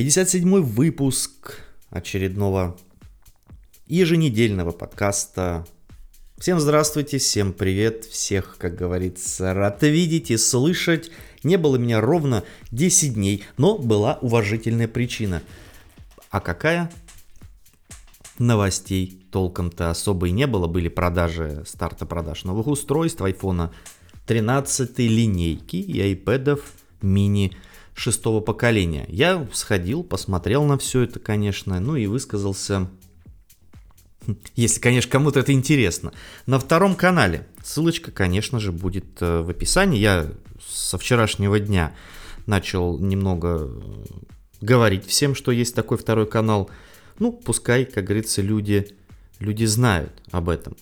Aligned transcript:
57 0.00 0.62
выпуск 0.62 1.60
очередного 1.90 2.74
еженедельного 3.86 4.70
подкаста. 4.70 5.66
Всем 6.38 6.58
здравствуйте, 6.58 7.18
всем 7.18 7.52
привет, 7.52 8.06
всех, 8.06 8.56
как 8.56 8.76
говорится, 8.76 9.52
рад 9.52 9.82
видеть 9.82 10.30
и 10.30 10.38
слышать. 10.38 11.10
Не 11.42 11.58
было 11.58 11.76
меня 11.76 12.00
ровно 12.00 12.44
10 12.70 13.12
дней, 13.12 13.44
но 13.58 13.76
была 13.76 14.18
уважительная 14.22 14.88
причина. 14.88 15.42
А 16.30 16.40
какая? 16.40 16.90
Новостей 18.38 19.22
толком-то 19.30 19.90
особо 19.90 20.28
и 20.28 20.30
не 20.30 20.46
было, 20.46 20.66
были 20.66 20.88
продажи, 20.88 21.62
старта 21.66 22.06
продаж 22.06 22.44
новых 22.44 22.68
устройств, 22.68 23.20
айфона 23.20 23.70
13 24.26 24.98
линейки 24.98 25.76
и 25.76 26.00
айпэдов 26.00 26.72
мини 27.02 27.54
шестого 27.94 28.40
поколения. 28.40 29.06
Я 29.08 29.46
сходил, 29.52 30.02
посмотрел 30.02 30.64
на 30.64 30.78
все 30.78 31.02
это, 31.02 31.18
конечно, 31.18 31.78
ну 31.80 31.96
и 31.96 32.06
высказался, 32.06 32.90
если, 34.56 34.80
конечно, 34.80 35.10
кому-то 35.10 35.40
это 35.40 35.52
интересно, 35.52 36.12
на 36.46 36.58
втором 36.58 36.94
канале. 36.94 37.46
Ссылочка, 37.62 38.10
конечно 38.10 38.58
же, 38.60 38.72
будет 38.72 39.20
э, 39.20 39.42
в 39.42 39.50
описании. 39.50 39.98
Я 39.98 40.30
со 40.66 40.98
вчерашнего 40.98 41.58
дня 41.60 41.94
начал 42.46 42.98
немного 42.98 43.68
э, 43.70 44.04
говорить 44.60 45.06
всем, 45.06 45.34
что 45.34 45.52
есть 45.52 45.74
такой 45.74 45.98
второй 45.98 46.26
канал. 46.26 46.70
Ну, 47.18 47.32
пускай, 47.32 47.84
как 47.84 48.04
говорится, 48.04 48.40
люди, 48.42 48.88
люди 49.38 49.64
знают 49.64 50.12
об 50.30 50.48
этом. 50.48 50.76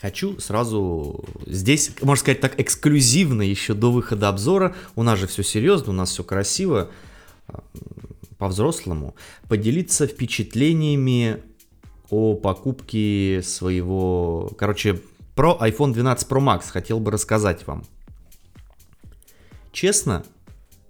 Хочу 0.00 0.38
сразу 0.38 1.24
здесь, 1.44 1.90
можно 2.02 2.20
сказать 2.20 2.40
так, 2.40 2.60
эксклюзивно 2.60 3.42
еще 3.42 3.74
до 3.74 3.90
выхода 3.90 4.28
обзора. 4.28 4.76
У 4.94 5.02
нас 5.02 5.18
же 5.18 5.26
все 5.26 5.42
серьезно, 5.42 5.92
у 5.92 5.96
нас 5.96 6.10
все 6.10 6.22
красиво, 6.22 6.90
по-взрослому. 8.38 9.16
Поделиться 9.48 10.06
впечатлениями 10.06 11.42
о 12.10 12.36
покупке 12.36 13.42
своего... 13.42 14.52
Короче, 14.56 15.00
про 15.34 15.58
iPhone 15.60 15.92
12 15.92 16.28
Pro 16.28 16.40
Max 16.40 16.70
хотел 16.70 17.00
бы 17.00 17.10
рассказать 17.10 17.66
вам. 17.66 17.84
Честно, 19.72 20.24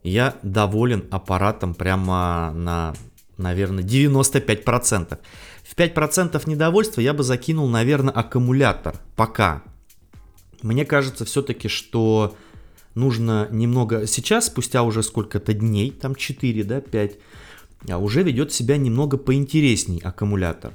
я 0.03 0.37
доволен 0.43 1.07
аппаратом 1.11 1.75
прямо 1.75 2.53
на, 2.55 2.95
наверное, 3.39 3.83
95%. 3.83 5.19
В 5.69 5.77
5% 5.77 6.49
недовольства 6.49 7.03
я 7.03 7.13
бы 7.13 7.23
закинул, 7.23 7.69
наверное, 7.69 8.15
аккумулятор. 8.15 8.97
Пока. 9.17 9.63
Мне 10.63 10.87
кажется 10.87 11.27
все-таки, 11.27 11.69
что 11.69 12.35
нужно 12.95 13.49
немного... 13.51 14.07
Сейчас, 14.07 14.47
спустя 14.47 14.83
уже 14.83 15.03
сколько-то 15.03 15.53
дней, 15.53 15.91
там 15.91 16.15
4, 16.15 16.65
да, 16.65 16.81
5, 16.81 17.19
а 17.91 17.99
уже 17.99 18.23
ведет 18.23 18.51
себя 18.51 18.79
немного 18.79 19.19
поинтересней 19.19 20.01
аккумулятор. 20.03 20.73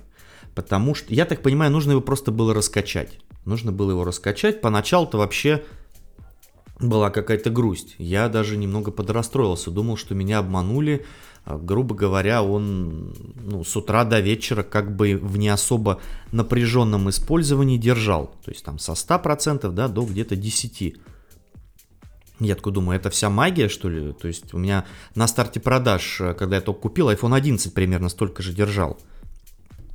Потому 0.53 0.93
что, 0.93 1.11
я 1.11 1.25
так 1.25 1.41
понимаю, 1.41 1.71
нужно 1.71 1.93
его 1.93 2.01
просто 2.01 2.31
было 2.31 2.53
раскачать. 2.53 3.17
Нужно 3.45 3.71
было 3.71 3.89
его 3.89 4.03
раскачать. 4.03 4.61
Поначалу-то 4.61 5.17
вообще 5.17 5.63
была 6.79 7.09
какая-то 7.09 7.49
грусть. 7.49 7.95
Я 7.97 8.29
даже 8.29 8.57
немного 8.57 8.91
подрастроился. 8.91 9.71
Думал, 9.71 9.97
что 9.97 10.13
меня 10.13 10.37
обманули 10.37 11.03
грубо 11.45 11.95
говоря, 11.95 12.41
он 12.43 13.13
ну, 13.35 13.63
с 13.63 13.75
утра 13.75 14.05
до 14.05 14.19
вечера 14.19 14.63
как 14.63 14.95
бы 14.95 15.15
в 15.15 15.37
не 15.37 15.49
особо 15.49 15.99
напряженном 16.31 17.09
использовании 17.09 17.77
держал. 17.77 18.35
То 18.45 18.51
есть 18.51 18.63
там 18.63 18.79
со 18.79 18.93
100% 18.93 19.69
да, 19.71 19.87
до 19.87 20.05
где-то 20.05 20.35
10%. 20.35 20.97
Я 22.39 22.55
такой 22.55 22.73
думаю, 22.73 22.97
это 22.99 23.09
вся 23.09 23.29
магия, 23.29 23.69
что 23.69 23.89
ли? 23.89 24.11
То 24.13 24.27
есть 24.27 24.53
у 24.53 24.57
меня 24.57 24.85
на 25.15 25.27
старте 25.27 25.59
продаж, 25.59 26.19
э, 26.19 26.33
когда 26.33 26.57
я 26.57 26.61
только 26.61 26.81
купил, 26.81 27.09
iPhone 27.09 27.35
11 27.35 27.73
примерно 27.73 28.09
столько 28.09 28.41
же 28.41 28.53
держал. 28.53 28.97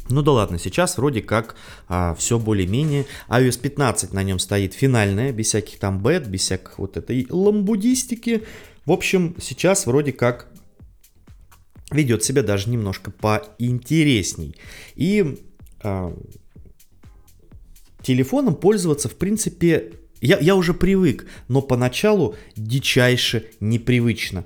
Ну 0.09 0.23
да 0.23 0.33
ладно, 0.33 0.59
сейчас 0.59 0.97
вроде 0.97 1.21
как 1.21 1.57
а, 1.87 2.15
все 2.15 2.39
более-менее. 2.39 3.05
iOS 3.29 3.61
15 3.61 4.14
на 4.14 4.23
нем 4.23 4.39
стоит 4.39 4.73
финальная, 4.73 5.33
без 5.33 5.48
всяких 5.48 5.79
там 5.79 6.03
бет, 6.03 6.27
без 6.29 6.42
всяких 6.42 6.79
вот 6.79 6.97
этой 6.97 7.27
ламбудистики. 7.29 8.45
В 8.87 8.92
общем, 8.92 9.35
сейчас 9.39 9.87
вроде 9.87 10.13
как 10.13 10.48
ведет 11.91 12.23
себя 12.25 12.43
даже 12.43 12.69
немножко 12.71 13.11
поинтересней. 13.11 14.57
И 14.95 15.39
э, 15.83 16.13
телефоном 18.03 18.55
пользоваться, 18.55 19.09
в 19.09 19.15
принципе, 19.15 19.93
я, 20.21 20.39
я 20.39 20.57
уже 20.57 20.75
привык, 20.75 21.27
но 21.49 21.63
поначалу 21.63 22.37
дичайше 22.57 23.47
непривычно. 23.61 24.45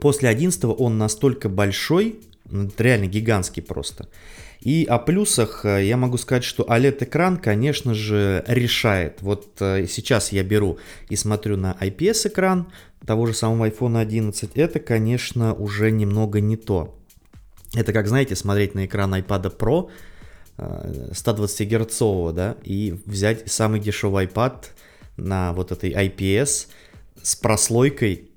После 0.00 0.28
11 0.28 0.64
он 0.64 0.98
настолько 0.98 1.48
большой, 1.48 2.20
реально 2.78 3.06
гигантский 3.06 3.62
просто. 3.62 4.08
И 4.60 4.84
о 4.84 4.98
плюсах 4.98 5.64
э, 5.64 5.84
я 5.84 5.96
могу 5.96 6.16
сказать, 6.16 6.42
что 6.42 6.64
OLED-экран, 6.64 7.36
конечно 7.36 7.94
же, 7.94 8.44
решает. 8.48 9.22
Вот 9.22 9.60
э, 9.60 9.86
сейчас 9.88 10.32
я 10.32 10.42
беру 10.42 10.78
и 11.08 11.16
смотрю 11.16 11.56
на 11.56 11.76
IPS-экран 11.80 12.66
того 13.06 13.26
же 13.26 13.34
самого 13.34 13.68
iPhone 13.68 14.00
11. 14.00 14.50
Это, 14.56 14.80
конечно, 14.80 15.54
уже 15.54 15.90
немного 15.90 16.40
не 16.40 16.56
то. 16.56 16.94
Это 17.74 17.92
как, 17.92 18.08
знаете, 18.08 18.36
смотреть 18.36 18.74
на 18.74 18.86
экран 18.86 19.14
iPad 19.14 19.56
Pro 19.56 19.90
120 21.12 21.60
э, 21.60 21.64
герцового, 21.64 22.32
да, 22.32 22.56
и 22.62 22.98
взять 23.06 23.50
самый 23.50 23.80
дешевый 23.80 24.26
iPad 24.26 24.64
на 25.16 25.52
вот 25.52 25.72
этой 25.72 25.92
IPS 25.92 26.68
с 27.22 27.36
прослойкой. 27.36 28.30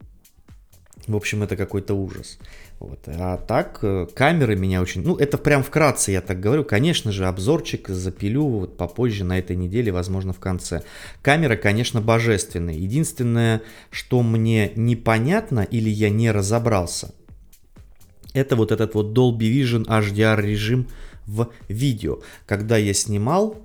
В 1.08 1.16
общем, 1.16 1.44
это 1.44 1.56
какой-то 1.56 1.94
ужас. 1.94 2.38
Вот. 2.80 3.00
А 3.08 3.38
так, 3.38 3.80
э, 3.82 4.08
камеры 4.14 4.56
меня 4.56 4.82
очень... 4.82 5.04
Ну, 5.04 5.18
это 5.18 5.38
прям 5.38 5.64
вкратце 5.64 6.14
я 6.14 6.22
так 6.22 6.40
говорю. 6.40 6.64
Конечно 6.64 7.12
же, 7.12 7.26
обзорчик 7.26 7.90
запилю 7.90 8.48
вот 8.48 8.78
попозже 8.78 9.26
на 9.26 9.38
этой 9.38 9.58
неделе, 9.58 9.92
возможно, 9.92 10.32
в 10.32 10.40
конце. 10.40 10.84
Камера, 11.22 11.58
конечно, 11.58 12.00
божественная. 12.00 12.76
Единственное, 12.76 13.62
что 13.92 14.24
мне 14.24 14.72
непонятно 14.76 15.60
или 15.60 15.90
я 15.90 16.10
не 16.10 16.32
разобрался, 16.32 17.14
это 18.34 18.56
вот 18.56 18.72
этот 18.72 18.94
вот 18.94 19.18
Dolby 19.18 19.40
Vision 19.40 19.86
HDR 19.86 20.42
режим 20.42 20.88
в 21.26 21.50
видео. 21.68 22.20
Когда 22.46 22.78
я 22.78 22.94
снимал, 22.94 23.58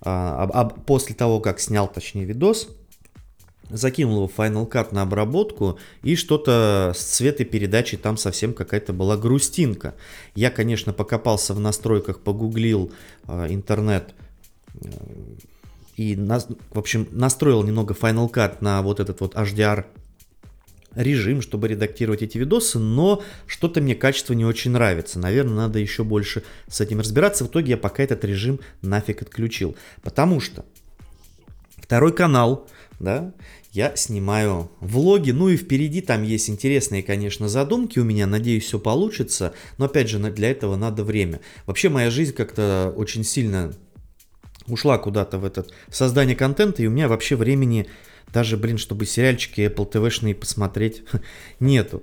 а, 0.00 0.48
а, 0.52 0.64
после 0.64 1.14
того, 1.14 1.38
как 1.38 1.60
снял, 1.60 1.86
точнее, 1.86 2.24
видос, 2.24 2.68
закинул 3.70 4.16
его 4.16 4.28
в 4.28 4.36
Final 4.36 4.68
Cut 4.68 4.94
на 4.94 5.02
обработку, 5.02 5.78
и 6.02 6.16
что-то 6.16 6.92
с 6.94 7.02
цветопередачей 7.02 7.98
там 7.98 8.16
совсем 8.16 8.52
какая-то 8.52 8.92
была 8.92 9.16
грустинка. 9.16 9.94
Я, 10.34 10.50
конечно, 10.50 10.92
покопался 10.92 11.54
в 11.54 11.60
настройках, 11.60 12.20
погуглил 12.20 12.92
э, 13.26 13.46
интернет 13.50 14.14
э, 14.80 14.88
и, 15.96 16.14
на, 16.14 16.38
в 16.38 16.78
общем, 16.78 17.08
настроил 17.10 17.62
немного 17.64 17.94
Final 17.94 18.30
Cut 18.30 18.58
на 18.60 18.82
вот 18.82 19.00
этот 19.00 19.20
вот 19.20 19.34
HDR 19.34 19.84
режим, 20.94 21.42
чтобы 21.42 21.68
редактировать 21.68 22.22
эти 22.22 22.38
видосы, 22.38 22.78
но 22.78 23.22
что-то 23.46 23.80
мне 23.80 23.94
качество 23.94 24.32
не 24.32 24.44
очень 24.44 24.70
нравится. 24.70 25.18
Наверное, 25.18 25.54
надо 25.54 25.78
еще 25.78 26.04
больше 26.04 26.42
с 26.68 26.80
этим 26.80 27.00
разбираться. 27.00 27.44
В 27.44 27.48
итоге 27.48 27.70
я 27.72 27.76
пока 27.76 28.02
этот 28.02 28.24
режим 28.24 28.60
нафиг 28.82 29.22
отключил. 29.22 29.76
Потому 30.02 30.40
что 30.40 30.64
второй 31.76 32.12
канал, 32.12 32.66
да, 33.00 33.32
я 33.72 33.94
снимаю 33.96 34.70
влоги, 34.80 35.30
ну 35.30 35.48
и 35.48 35.56
впереди 35.56 36.00
там 36.00 36.22
есть 36.22 36.48
интересные, 36.48 37.02
конечно, 37.02 37.48
задумки 37.48 37.98
у 37.98 38.04
меня, 38.04 38.26
надеюсь, 38.26 38.64
все 38.64 38.78
получится, 38.78 39.52
но 39.76 39.86
опять 39.86 40.08
же, 40.08 40.18
для 40.18 40.50
этого 40.50 40.76
надо 40.76 41.04
время. 41.04 41.40
Вообще 41.66 41.88
моя 41.88 42.10
жизнь 42.10 42.32
как-то 42.32 42.92
очень 42.96 43.24
сильно 43.24 43.72
ушла 44.66 44.98
куда-то 44.98 45.38
в 45.38 45.44
этот 45.44 45.72
в 45.88 45.96
создание 45.96 46.36
контента, 46.36 46.82
и 46.82 46.86
у 46.86 46.90
меня 46.90 47.08
вообще 47.08 47.36
времени 47.36 47.86
даже, 48.32 48.56
блин, 48.56 48.78
чтобы 48.78 49.06
сериальчики 49.06 49.62
Apple 49.62 49.90
TV-шные 49.90 50.34
посмотреть, 50.34 51.02
нету. 51.60 52.02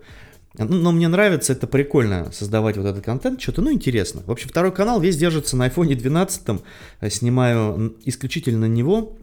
Но 0.58 0.94
мне 0.94 1.09
нравится, 1.09 1.52
это 1.52 1.68
прикольно 1.68 2.32
создавать 2.32 2.78
вот 2.78 2.85
этот 2.85 3.03
контент, 3.03 3.41
что-то, 3.41 3.61
ну, 3.61 3.73
интересно. 3.73 4.23
В 4.26 4.32
общем, 4.32 4.47
второй 4.47 4.72
канал 4.72 5.02
весь 5.02 5.18
держится 5.18 5.58
на 5.58 5.68
iPhone 5.68 5.94
12, 5.94 6.61
снимаю 7.09 7.97
исключительно 8.06 8.66
него, 8.66 9.18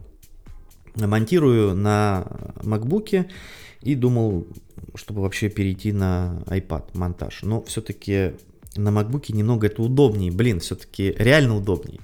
монтирую 0.95 1.75
на 1.75 2.25
MacBook 2.57 3.25
и 3.81 3.95
думал, 3.95 4.47
чтобы 4.95 5.21
вообще 5.21 5.49
перейти 5.49 5.91
на 5.91 6.43
iPad 6.47 6.85
монтаж. 6.93 7.43
Но 7.43 7.61
все-таки 7.63 8.33
на 8.75 8.89
MacBook 8.89 9.33
немного 9.33 9.67
это 9.67 9.81
удобнее. 9.81 10.31
Блин, 10.31 10.59
все-таки 10.59 11.13
реально 11.17 11.57
удобнее. 11.57 11.99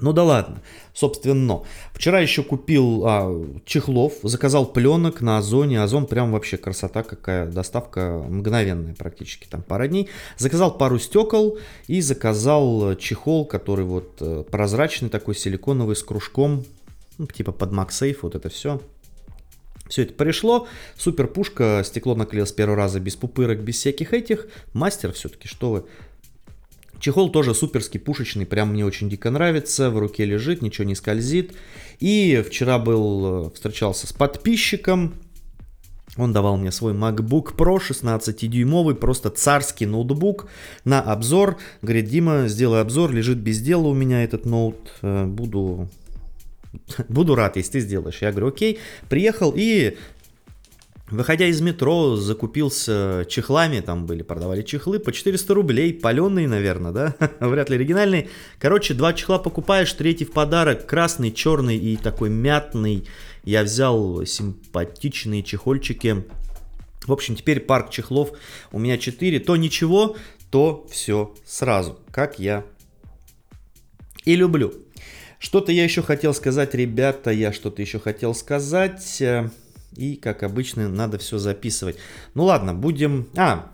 Ну 0.00 0.12
да 0.12 0.22
ладно, 0.22 0.62
собственно. 0.94 1.62
Вчера 1.92 2.20
еще 2.20 2.44
купил 2.44 3.02
а, 3.04 3.46
чехлов, 3.64 4.14
заказал 4.22 4.66
пленок 4.66 5.20
на 5.20 5.38
Озоне. 5.38 5.82
Озон 5.82 6.06
прям 6.06 6.32
вообще 6.32 6.56
красота 6.56 7.02
какая, 7.02 7.46
доставка 7.46 8.24
мгновенная 8.28 8.94
практически, 8.94 9.48
там 9.48 9.62
пара 9.62 9.88
дней. 9.88 10.08
Заказал 10.36 10.76
пару 10.76 10.98
стекол 10.98 11.58
и 11.88 12.00
заказал 12.00 12.94
чехол, 12.96 13.44
который 13.44 13.84
вот 13.84 14.18
э, 14.20 14.44
прозрачный 14.48 15.08
такой, 15.08 15.34
силиконовый, 15.34 15.96
с 15.96 16.02
кружком 16.02 16.64
ну, 17.18 17.26
типа 17.26 17.52
под 17.52 17.72
MagSafe, 17.72 18.18
вот 18.22 18.34
это 18.34 18.48
все. 18.48 18.80
Все 19.88 20.02
это 20.02 20.12
пришло, 20.14 20.68
супер 20.96 21.26
пушка, 21.26 21.82
стекло 21.84 22.14
наклеил 22.14 22.46
с 22.46 22.52
первого 22.52 22.76
раза 22.76 23.00
без 23.00 23.16
пупырок, 23.16 23.60
без 23.60 23.76
всяких 23.76 24.12
этих. 24.12 24.46
Мастер 24.74 25.12
все-таки, 25.12 25.48
что 25.48 25.70
вы. 25.70 25.84
Чехол 27.00 27.30
тоже 27.30 27.54
суперский, 27.54 28.00
пушечный, 28.00 28.44
прям 28.44 28.72
мне 28.72 28.84
очень 28.84 29.08
дико 29.08 29.30
нравится, 29.30 29.90
в 29.90 29.98
руке 29.98 30.24
лежит, 30.24 30.62
ничего 30.62 30.84
не 30.84 30.94
скользит. 30.94 31.54
И 32.00 32.44
вчера 32.46 32.78
был, 32.78 33.46
э, 33.46 33.50
встречался 33.54 34.06
с 34.06 34.12
подписчиком, 34.12 35.14
он 36.18 36.32
давал 36.32 36.56
мне 36.56 36.72
свой 36.72 36.94
MacBook 36.94 37.54
Pro 37.56 37.78
16-дюймовый, 37.78 38.96
просто 38.96 39.30
царский 39.30 39.86
ноутбук 39.86 40.48
на 40.84 41.00
обзор. 41.00 41.58
Говорит, 41.80 42.06
Дима, 42.06 42.48
сделай 42.48 42.80
обзор, 42.80 43.12
лежит 43.12 43.38
без 43.38 43.60
дела 43.60 43.86
у 43.86 43.94
меня 43.94 44.24
этот 44.24 44.44
ноут, 44.44 44.92
э, 45.02 45.24
буду 45.26 45.88
буду 47.08 47.34
рад, 47.34 47.56
если 47.56 47.72
ты 47.72 47.80
сделаешь. 47.80 48.22
Я 48.22 48.30
говорю, 48.30 48.48
окей, 48.48 48.78
приехал 49.08 49.52
и 49.56 49.96
Выходя 51.10 51.46
из 51.46 51.62
метро, 51.62 52.16
закупился 52.16 53.24
чехлами, 53.30 53.80
там 53.80 54.04
были, 54.04 54.20
продавали 54.20 54.60
чехлы 54.60 54.98
по 54.98 55.10
400 55.10 55.54
рублей, 55.54 55.94
паленые, 55.94 56.46
наверное, 56.46 56.92
да, 56.92 57.14
вряд 57.40 57.70
ли 57.70 57.76
оригинальные. 57.76 58.28
Короче, 58.58 58.92
два 58.92 59.14
чехла 59.14 59.38
покупаешь, 59.38 59.90
третий 59.94 60.26
в 60.26 60.32
подарок, 60.32 60.86
красный, 60.86 61.32
черный 61.32 61.78
и 61.78 61.96
такой 61.96 62.28
мятный. 62.28 63.08
Я 63.42 63.62
взял 63.62 64.22
симпатичные 64.26 65.42
чехольчики. 65.42 66.24
В 67.06 67.12
общем, 67.12 67.36
теперь 67.36 67.60
парк 67.60 67.88
чехлов 67.88 68.32
у 68.70 68.78
меня 68.78 68.98
4, 68.98 69.40
то 69.40 69.56
ничего, 69.56 70.14
то 70.50 70.86
все 70.90 71.34
сразу, 71.46 71.98
как 72.10 72.38
я 72.38 72.64
и 74.26 74.36
люблю. 74.36 74.74
Что-то 75.38 75.70
я 75.72 75.84
еще 75.84 76.02
хотел 76.02 76.34
сказать, 76.34 76.74
ребята, 76.74 77.30
я 77.30 77.52
что-то 77.52 77.80
еще 77.80 78.00
хотел 78.00 78.34
сказать. 78.34 79.20
Э, 79.22 79.50
и, 79.96 80.16
как 80.16 80.42
обычно, 80.42 80.88
надо 80.88 81.18
все 81.18 81.38
записывать. 81.38 81.96
Ну 82.34 82.44
ладно, 82.44 82.74
будем... 82.74 83.28
А, 83.36 83.70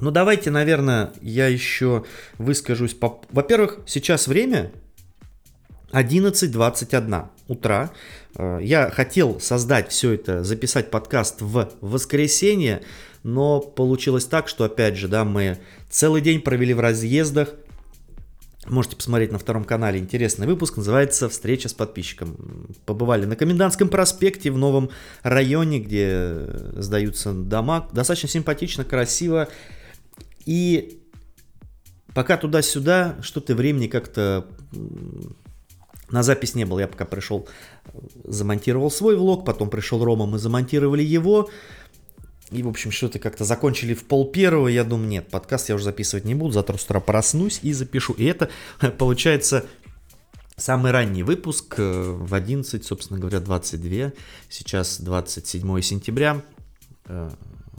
ну 0.00 0.10
давайте, 0.10 0.50
наверное, 0.50 1.12
я 1.22 1.46
еще 1.46 2.04
выскажусь. 2.38 2.94
По... 2.94 3.22
Во-первых, 3.30 3.80
сейчас 3.86 4.28
время 4.28 4.70
11.21 5.92 7.28
утра. 7.48 7.90
Э, 8.36 8.58
я 8.60 8.90
хотел 8.90 9.40
создать 9.40 9.90
все 9.90 10.12
это, 10.12 10.44
записать 10.44 10.90
подкаст 10.90 11.40
в 11.40 11.70
воскресенье, 11.80 12.82
но 13.22 13.60
получилось 13.60 14.26
так, 14.26 14.48
что, 14.48 14.64
опять 14.64 14.96
же, 14.96 15.08
да, 15.08 15.24
мы 15.24 15.58
целый 15.88 16.20
день 16.20 16.40
провели 16.42 16.74
в 16.74 16.80
разъездах, 16.80 17.54
Можете 18.68 18.96
посмотреть 18.96 19.32
на 19.32 19.38
втором 19.38 19.64
канале 19.64 19.98
интересный 19.98 20.46
выпуск, 20.46 20.76
называется 20.76 21.28
«Встреча 21.28 21.68
с 21.68 21.74
подписчиком». 21.74 22.68
Побывали 22.84 23.24
на 23.24 23.36
Комендантском 23.36 23.88
проспекте 23.88 24.50
в 24.50 24.58
новом 24.58 24.90
районе, 25.22 25.78
где 25.78 26.48
сдаются 26.76 27.32
дома. 27.32 27.88
Достаточно 27.92 28.28
симпатично, 28.28 28.84
красиво. 28.84 29.48
И 30.46 31.00
пока 32.12 32.36
туда-сюда 32.36 33.16
что-то 33.22 33.54
времени 33.54 33.86
как-то 33.86 34.46
на 36.10 36.22
запись 36.22 36.54
не 36.54 36.64
было. 36.64 36.80
Я 36.80 36.88
пока 36.88 37.04
пришел, 37.04 37.48
замонтировал 38.24 38.90
свой 38.90 39.16
влог, 39.16 39.44
потом 39.44 39.70
пришел 39.70 40.04
Рома, 40.04 40.26
мы 40.26 40.38
замонтировали 40.38 41.02
его. 41.02 41.50
И, 42.50 42.62
в 42.62 42.68
общем, 42.68 42.92
что-то 42.92 43.18
как-то 43.18 43.44
закончили 43.44 43.92
в 43.94 44.04
пол 44.04 44.30
первого. 44.30 44.68
Я 44.68 44.84
думаю, 44.84 45.08
нет, 45.08 45.28
подкаст 45.28 45.68
я 45.68 45.74
уже 45.74 45.84
записывать 45.84 46.24
не 46.24 46.34
буду. 46.34 46.52
Завтра 46.52 46.76
с 46.76 46.84
утра 46.84 47.00
проснусь 47.00 47.58
и 47.62 47.72
запишу. 47.72 48.12
И 48.12 48.24
это 48.24 48.50
получается 48.98 49.66
самый 50.56 50.92
ранний 50.92 51.24
выпуск 51.24 51.74
э, 51.78 51.82
в 51.82 52.32
11, 52.34 52.84
собственно 52.84 53.18
говоря, 53.18 53.40
22. 53.40 54.12
Сейчас 54.48 55.00
27 55.00 55.80
сентября. 55.80 56.42
Э, 57.06 57.30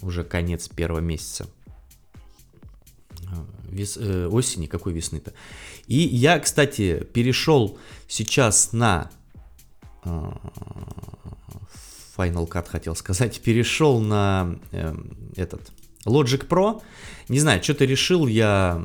уже 0.01 0.25
конец 0.25 0.67
первого 0.67 0.99
месяца. 0.99 1.47
Э, 3.21 3.45
вес, 3.69 3.95
осени, 3.95 4.65
какой 4.65 4.91
весны-то. 4.91 5.33
И 5.87 5.97
я, 5.97 6.39
кстати, 6.39 7.05
перешел 7.13 7.77
сейчас 8.09 8.73
на 8.73 9.09
Final 12.17 12.47
Cut 12.47 12.67
хотел 12.67 12.95
сказать, 12.95 13.41
перешел 13.43 13.99
на 13.99 14.57
э, 14.71 14.95
этот 15.35 15.71
Logic 16.05 16.47
Pro. 16.47 16.81
Не 17.29 17.39
знаю, 17.39 17.63
что-то 17.63 17.85
решил 17.85 18.27
я 18.27 18.81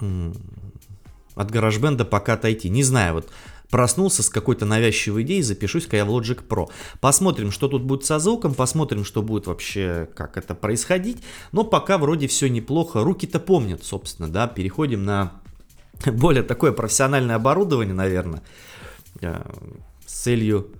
э, 0.00 0.32
от 1.34 1.50
GarageBand 1.50 2.04
пока 2.04 2.34
отойти. 2.34 2.68
Не 2.68 2.82
знаю, 2.82 3.14
вот 3.14 3.30
проснулся 3.70 4.22
с 4.22 4.30
какой-то 4.30 4.64
навязчивой 4.66 5.22
идеей, 5.22 5.42
запишусь-ка 5.42 5.96
я 5.96 6.04
в 6.04 6.10
Logic 6.10 6.46
Pro. 6.46 6.70
Посмотрим, 7.00 7.50
что 7.50 7.68
тут 7.68 7.82
будет 7.82 8.04
со 8.04 8.18
звуком, 8.18 8.54
посмотрим, 8.54 9.04
что 9.04 9.22
будет 9.22 9.46
вообще, 9.46 10.08
как 10.14 10.36
это 10.36 10.54
происходить. 10.54 11.22
Но 11.52 11.64
пока 11.64 11.98
вроде 11.98 12.26
все 12.26 12.48
неплохо, 12.48 13.04
руки-то 13.04 13.40
помнят, 13.40 13.84
собственно, 13.84 14.28
да, 14.28 14.46
переходим 14.46 15.04
на 15.04 15.32
более 16.06 16.42
такое 16.42 16.72
профессиональное 16.72 17.36
оборудование, 17.36 17.94
наверное, 17.94 18.42
э, 19.20 19.42
с 20.06 20.12
целью 20.12 20.72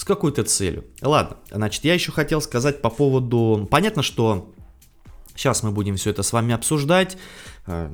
с 0.00 0.04
какой-то 0.04 0.44
целью. 0.44 0.86
Ладно, 1.02 1.36
значит, 1.50 1.84
я 1.84 1.92
еще 1.92 2.10
хотел 2.10 2.40
сказать 2.40 2.80
по 2.80 2.88
поводу... 2.88 3.68
Понятно, 3.70 4.02
что 4.02 4.50
сейчас 5.36 5.62
мы 5.62 5.72
будем 5.72 5.96
все 5.96 6.08
это 6.08 6.22
с 6.22 6.32
вами 6.32 6.54
обсуждать 6.54 7.18
э, 7.66 7.92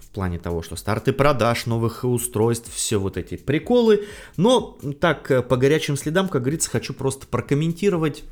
в 0.00 0.10
плане 0.14 0.38
того, 0.38 0.62
что 0.62 0.76
старты 0.76 1.12
продаж 1.12 1.66
новых 1.66 2.04
устройств, 2.04 2.72
все 2.72 2.96
вот 2.96 3.18
эти 3.18 3.36
приколы. 3.36 4.06
Но 4.38 4.78
так, 4.98 5.30
э, 5.30 5.42
по 5.42 5.58
горячим 5.58 5.98
следам, 5.98 6.30
как 6.30 6.40
говорится, 6.40 6.70
хочу 6.70 6.94
просто 6.94 7.26
прокомментировать 7.26 8.24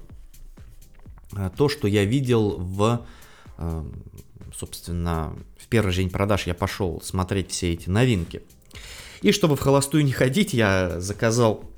э, 1.36 1.50
то, 1.54 1.68
что 1.68 1.86
я 1.86 2.06
видел 2.06 2.56
в, 2.56 3.06
собственно, 4.56 5.36
в 5.58 5.68
первый 5.68 5.94
день 5.94 6.08
продаж 6.08 6.46
я 6.46 6.54
пошел 6.54 7.02
смотреть 7.04 7.50
все 7.50 7.74
эти 7.74 7.90
новинки. 7.90 8.40
И 9.20 9.30
чтобы 9.30 9.56
в 9.56 9.60
холостую 9.60 10.06
не 10.06 10.12
ходить, 10.12 10.54
я 10.54 11.00
заказал 11.00 11.70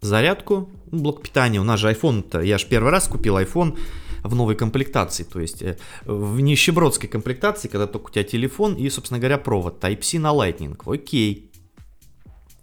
зарядку, 0.00 0.68
блок 0.86 1.22
питания. 1.22 1.60
У 1.60 1.64
нас 1.64 1.80
же 1.80 1.90
iPhone-то, 1.90 2.40
я 2.40 2.58
же 2.58 2.66
первый 2.66 2.90
раз 2.90 3.08
купил 3.08 3.38
iPhone 3.38 3.78
в 4.22 4.34
новой 4.34 4.56
комплектации, 4.56 5.24
то 5.24 5.40
есть 5.40 5.62
э, 5.62 5.76
в 6.04 6.40
нищебродской 6.40 7.08
комплектации, 7.08 7.68
когда 7.68 7.86
только 7.86 8.08
у 8.08 8.10
тебя 8.10 8.24
телефон 8.24 8.74
и, 8.74 8.90
собственно 8.90 9.20
говоря, 9.20 9.38
провод 9.38 9.82
Type-C 9.82 10.18
на 10.18 10.32
Lightning. 10.32 10.76
Окей. 10.86 11.50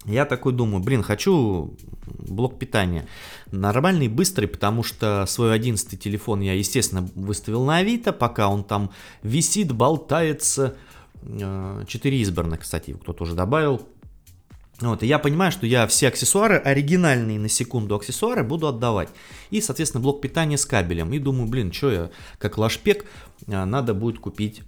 Я 0.06 0.26
такой 0.26 0.54
думаю, 0.54 0.84
блин, 0.84 1.02
хочу 1.02 1.76
блок 2.06 2.60
питания 2.60 3.08
нормальный, 3.52 4.08
быстрый, 4.08 4.48
потому 4.48 4.84
что 4.84 5.26
свой 5.28 5.54
11 5.54 6.00
телефон 6.00 6.42
я, 6.42 6.54
естественно, 6.54 7.10
выставил 7.16 7.66
на 7.66 7.78
Авито, 7.78 8.14
пока 8.14 8.48
он 8.48 8.64
там 8.64 8.92
висит, 9.24 9.72
болтается. 9.72 10.76
4 11.24 11.88
э, 11.88 12.22
избранных, 12.22 12.62
кстати, 12.62 12.94
кто-то 12.94 13.24
уже 13.24 13.34
добавил. 13.34 13.82
Вот, 14.82 15.04
и 15.04 15.08
я 15.08 15.20
понимаю, 15.20 15.52
что 15.52 15.66
я 15.66 15.88
все 15.88 16.10
аксессуары, 16.10 16.58
оригинальные 16.58 17.40
на 17.40 17.48
секунду 17.48 17.96
аксессуары, 17.96 18.44
буду 18.44 18.68
отдавать. 18.68 19.10
И, 19.50 19.62
соответственно, 19.62 20.02
блок 20.02 20.22
питания 20.22 20.58
с 20.58 20.66
кабелем. 20.66 21.14
И 21.14 21.20
думаю, 21.20 21.48
блин, 21.48 21.72
что 21.72 21.92
я, 21.92 22.12
как 22.40 22.58
лашпек, 22.58 23.06
а, 23.48 23.66
надо 23.66 23.94
будет 23.94 24.20
купить 24.20 24.64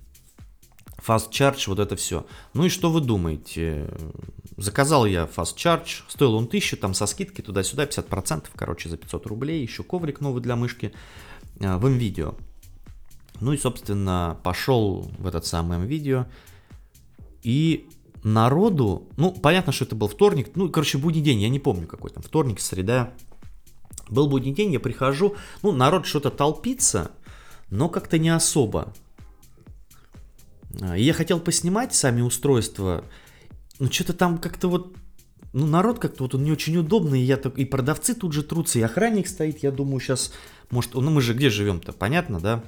Fast 1.05 1.29
Charge, 1.31 1.63
вот 1.67 1.79
это 1.79 1.97
все. 1.97 2.25
Ну 2.53 2.65
и 2.65 2.69
что 2.69 2.89
вы 2.89 3.01
думаете? 3.01 3.89
Заказал 4.55 5.05
я 5.05 5.23
Fast 5.23 5.57
Charge, 5.57 6.03
стоил 6.07 6.35
он 6.35 6.45
1000, 6.45 6.77
там 6.77 6.93
со 6.93 7.05
скидки 7.05 7.41
туда-сюда, 7.41 7.85
50%, 7.85 8.45
короче, 8.55 8.87
за 8.87 8.97
500 8.97 9.25
рублей. 9.27 9.61
Еще 9.61 9.83
коврик 9.83 10.21
новый 10.21 10.41
для 10.41 10.55
мышки 10.55 10.93
а, 11.59 11.77
в 11.77 11.87
видео. 11.89 12.35
Ну 13.41 13.51
и, 13.51 13.57
собственно, 13.57 14.37
пошел 14.41 15.11
в 15.17 15.27
этот 15.27 15.45
самый 15.45 15.85
видео 15.85 16.27
и 17.43 17.89
народу, 18.23 19.07
ну, 19.17 19.31
понятно, 19.31 19.71
что 19.71 19.85
это 19.85 19.95
был 19.95 20.07
вторник, 20.07 20.49
ну, 20.55 20.69
короче, 20.69 20.97
будний 20.97 21.21
день, 21.21 21.41
я 21.41 21.49
не 21.49 21.59
помню 21.59 21.87
какой 21.87 22.11
там, 22.11 22.23
вторник, 22.23 22.59
среда. 22.59 23.13
Был 24.09 24.27
будний 24.27 24.53
день, 24.53 24.71
я 24.71 24.79
прихожу, 24.79 25.35
ну, 25.61 25.71
народ 25.71 26.05
что-то 26.05 26.29
толпится, 26.29 27.11
но 27.69 27.89
как-то 27.89 28.17
не 28.17 28.29
особо. 28.29 28.93
И 30.95 31.03
я 31.03 31.13
хотел 31.13 31.39
поснимать 31.39 31.93
сами 31.93 32.21
устройства, 32.21 33.03
но 33.79 33.89
что-то 33.89 34.13
там 34.13 34.37
как-то 34.37 34.69
вот, 34.69 34.95
ну, 35.53 35.65
народ 35.65 35.99
как-то 35.99 36.23
вот 36.23 36.35
он 36.35 36.43
не 36.43 36.51
очень 36.51 36.77
удобный, 36.77 37.21
и, 37.21 37.25
я 37.25 37.37
так, 37.37 37.57
и 37.57 37.65
продавцы 37.65 38.13
тут 38.13 38.33
же 38.33 38.43
трутся, 38.43 38.79
и 38.79 38.83
охранник 38.83 39.27
стоит, 39.27 39.63
я 39.63 39.71
думаю, 39.71 39.99
сейчас, 39.99 40.33
может, 40.69 40.93
ну, 40.93 41.09
мы 41.09 41.21
же 41.21 41.33
где 41.33 41.49
живем-то, 41.49 41.93
понятно, 41.93 42.39
да? 42.39 42.63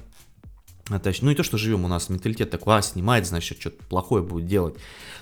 Это, 0.90 1.12
ну, 1.22 1.30
и 1.30 1.34
то, 1.34 1.42
что 1.42 1.56
живем, 1.56 1.84
у 1.84 1.88
нас 1.88 2.08
менталитет 2.08 2.50
такой, 2.50 2.76
а, 2.76 2.82
снимает, 2.82 3.26
значит, 3.26 3.60
что-то 3.60 3.82
плохое 3.84 4.22
будет 4.22 4.46
делать. 4.46 4.74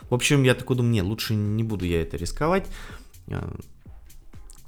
В 0.08 0.14
общем, 0.14 0.42
я 0.42 0.54
такой 0.54 0.76
думаю, 0.76 0.92
нет, 0.92 1.04
лучше 1.04 1.34
не 1.34 1.62
буду 1.62 1.84
я 1.84 2.02
это 2.02 2.16
рисковать. 2.16 2.66
А, 3.30 3.54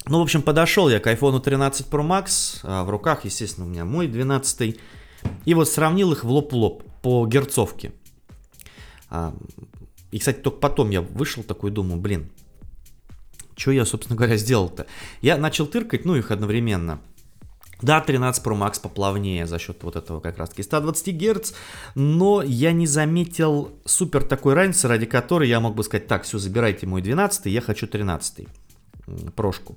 ну, 0.06 0.18
в 0.18 0.22
общем, 0.22 0.42
подошел 0.42 0.88
я 0.88 1.00
к 1.00 1.06
iPhone 1.06 1.40
13 1.40 1.86
Pro 1.88 2.06
Max, 2.06 2.60
а 2.62 2.84
в 2.84 2.90
руках, 2.90 3.24
естественно, 3.24 3.66
у 3.66 3.70
меня 3.70 3.84
мой 3.84 4.08
12 4.08 4.78
и 5.44 5.54
вот 5.54 5.68
сравнил 5.68 6.12
их 6.12 6.24
в 6.24 6.30
лоб-лоб 6.30 6.84
по 7.02 7.26
герцовке. 7.26 7.92
А, 9.08 9.34
и, 10.10 10.18
кстати, 10.18 10.38
только 10.38 10.58
потом 10.58 10.90
я 10.90 11.02
вышел 11.02 11.42
такой, 11.42 11.70
думаю, 11.70 12.00
блин, 12.00 12.30
Что 13.56 13.72
я, 13.72 13.84
собственно 13.84 14.16
говоря, 14.16 14.36
сделал-то? 14.36 14.86
Я 15.20 15.36
начал 15.36 15.66
тыркать, 15.66 16.04
ну, 16.04 16.16
их 16.16 16.30
одновременно. 16.30 17.00
Да, 17.82 18.00
13 18.00 18.44
Pro 18.44 18.58
Max 18.58 18.80
поплавнее 18.80 19.46
за 19.46 19.58
счет 19.58 19.82
вот 19.82 19.96
этого 19.96 20.20
как 20.20 20.38
раз 20.38 20.50
таки 20.50 20.62
120 20.62 21.16
Гц, 21.16 21.52
но 21.94 22.42
я 22.42 22.72
не 22.72 22.86
заметил 22.86 23.72
супер 23.84 24.22
такой 24.22 24.54
разницы, 24.54 24.88
ради 24.88 25.06
которой 25.06 25.48
я 25.48 25.60
мог 25.60 25.74
бы 25.74 25.84
сказать, 25.84 26.06
так, 26.06 26.24
все, 26.24 26.38
забирайте 26.38 26.86
мой 26.86 27.02
12, 27.02 27.46
я 27.46 27.60
хочу 27.60 27.86
13 27.86 28.46
прошку. 29.34 29.76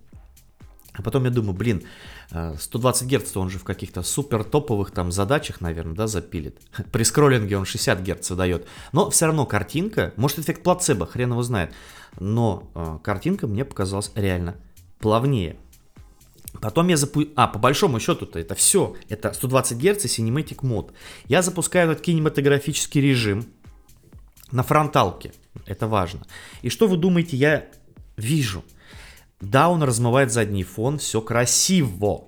А 0.94 1.02
потом 1.02 1.24
я 1.26 1.32
думаю, 1.32 1.54
блин, 1.54 1.84
120 2.30 3.12
э, 3.12 3.18
Гц 3.18 3.36
он 3.36 3.50
же 3.50 3.58
в 3.58 3.64
каких-то 3.64 4.04
супер 4.04 4.44
топовых 4.44 4.92
там 4.92 5.12
задачах, 5.12 5.60
наверное, 5.60 5.96
да, 5.96 6.08
запилит. 6.08 6.60
При 6.92 7.04
скроллинге 7.04 7.58
он 7.58 7.66
60 7.66 8.02
Гц 8.02 8.30
выдает. 8.30 8.68
Но 8.92 9.10
все 9.10 9.26
равно 9.26 9.46
картинка, 9.48 10.14
может 10.18 10.40
эффект 10.40 10.62
плацебо, 10.62 11.08
хрен 11.08 11.32
его 11.32 11.42
знает. 11.42 11.74
Но 12.20 12.70
э, 12.76 13.00
картинка 13.02 13.48
мне 13.48 13.66
показалась 13.66 14.12
реально 14.14 14.56
плавнее. 15.00 15.58
Потом 16.64 16.88
я 16.88 16.96
запустил... 16.96 17.34
А, 17.36 17.48
по 17.48 17.60
большому 17.60 18.00
счету-то 18.00 18.40
это 18.40 18.56
все. 18.56 18.96
Это 19.10 19.34
120 19.34 19.78
Гц 19.78 20.06
и 20.06 20.08
Cinematic 20.08 20.62
Mode. 20.62 20.94
Я 21.28 21.42
запускаю 21.42 21.92
этот 21.92 22.06
кинематографический 22.06 23.02
режим 23.02 23.46
на 24.50 24.64
фронталке. 24.64 25.34
Это 25.66 25.88
важно. 25.88 26.22
И 26.62 26.70
что 26.70 26.88
вы 26.88 26.96
думаете, 26.96 27.36
я 27.36 27.68
вижу? 28.16 28.64
Да, 29.42 29.68
он 29.68 29.84
размывает 29.84 30.32
задний 30.32 30.64
фон, 30.64 31.00
все 31.00 31.20
красиво. 31.20 32.28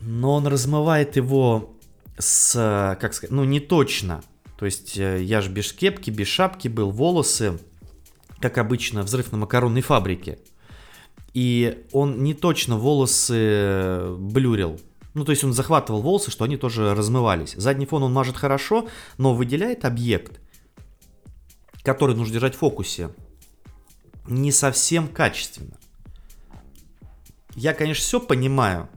Но 0.00 0.36
он 0.36 0.46
размывает 0.46 1.16
его 1.16 1.76
с, 2.16 2.96
как 2.98 3.12
сказать, 3.12 3.32
ну 3.32 3.44
не 3.44 3.60
точно. 3.60 4.22
То 4.58 4.64
есть 4.64 4.96
э, 4.96 5.22
я 5.22 5.42
же 5.42 5.50
без 5.50 5.74
кепки, 5.74 6.10
без 6.10 6.26
шапки 6.28 6.68
был, 6.68 6.90
волосы, 6.90 7.58
как 8.40 8.56
обычно, 8.56 9.02
взрыв 9.02 9.30
на 9.30 9.36
макаронной 9.36 9.82
фабрике. 9.82 10.38
И 11.38 11.86
он 11.92 12.24
не 12.24 12.34
точно 12.34 12.76
волосы 12.76 14.08
блюрил. 14.18 14.80
Ну, 15.14 15.24
то 15.24 15.30
есть 15.30 15.44
он 15.44 15.52
захватывал 15.52 16.02
волосы, 16.02 16.32
что 16.32 16.44
они 16.44 16.56
тоже 16.56 16.96
размывались. 16.96 17.54
Задний 17.54 17.86
фон 17.86 18.02
он 18.02 18.12
мажет 18.12 18.36
хорошо, 18.36 18.88
но 19.18 19.32
выделяет 19.34 19.84
объект, 19.84 20.40
который 21.84 22.16
нужно 22.16 22.32
держать 22.32 22.56
в 22.56 22.58
фокусе 22.58 23.10
не 24.26 24.50
совсем 24.50 25.06
качественно. 25.06 25.78
Я, 27.54 27.72
конечно, 27.72 28.02
все 28.02 28.18
понимаю, 28.18 28.88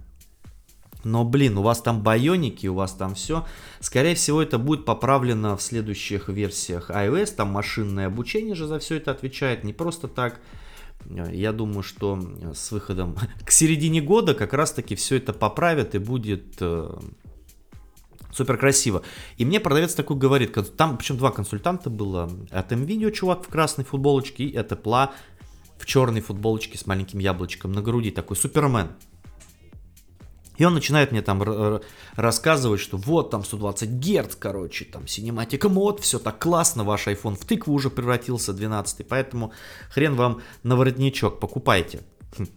но, 1.04 1.24
блин, 1.24 1.60
у 1.60 1.62
вас 1.62 1.80
там 1.80 2.02
байоники, 2.02 2.66
у 2.66 2.74
вас 2.74 2.94
там 2.94 3.14
все. 3.14 3.46
Скорее 3.82 4.16
всего, 4.16 4.42
это 4.42 4.58
будет 4.58 4.84
поправлено 4.84 5.56
в 5.56 5.62
следующих 5.62 6.28
версиях 6.28 6.90
iOS. 6.90 7.36
Там 7.36 7.50
машинное 7.50 8.08
обучение 8.08 8.56
же 8.56 8.66
за 8.66 8.80
все 8.80 8.96
это 8.96 9.12
отвечает. 9.12 9.64
Не 9.64 9.74
просто 9.74 10.08
так. 10.08 10.40
Я 11.10 11.52
думаю, 11.52 11.84
что 11.84 12.20
с 12.54 12.72
выходом 12.72 13.18
к 13.46 13.52
середине 13.52 14.02
года 14.02 14.34
как 14.34 14.54
раз-таки 14.54 14.96
все 14.96 15.18
это 15.18 15.34
поправят 15.34 15.96
и 15.96 16.00
будет 16.00 16.58
э, 16.60 17.00
Супер 18.32 18.58
красиво. 18.58 19.04
И 19.38 19.46
мне 19.46 19.60
продавец 19.60 19.94
такой 19.94 20.18
говорит, 20.18 20.58
там 20.78 20.98
причем 20.98 21.18
два 21.18 21.32
консультанта 21.32 21.90
было. 21.90 22.32
От 22.50 22.72
MVideo 22.72 23.12
чувак 23.12 23.44
в 23.44 23.50
красной 23.50 23.84
футболочке 23.84 24.46
и 24.46 24.56
от 24.56 24.72
Apple 24.72 25.10
в 25.78 25.86
черной 25.86 26.22
футболочке 26.22 26.78
с 26.78 26.86
маленьким 26.86 27.20
яблочком 27.20 27.72
на 27.72 27.82
груди, 27.82 28.12
такой 28.12 28.38
супермен. 28.38 28.90
И 30.58 30.66
он 30.66 30.74
начинает 30.74 31.12
мне 31.12 31.22
там 31.22 31.82
рассказывать, 32.16 32.82
что 32.82 32.98
вот 32.98 33.30
там 33.32 33.44
120 33.44 33.90
Гц, 33.90 34.36
короче, 34.36 34.86
там 34.86 35.04
Cinematic 35.04 35.62
Mode, 35.62 36.02
все 36.02 36.20
так 36.20 36.40
классно, 36.40 36.84
ваш 36.84 37.08
iPhone 37.08 37.36
в 37.36 37.46
тыкву 37.46 37.74
уже 37.74 37.90
превратился 37.90 38.54
12, 38.54 39.08
поэтому 39.08 39.54
хрен 39.90 40.16
вам 40.16 40.42
на 40.64 40.76
воротничок, 40.76 41.40
покупайте. 41.40 42.02
Хм. 42.38 42.48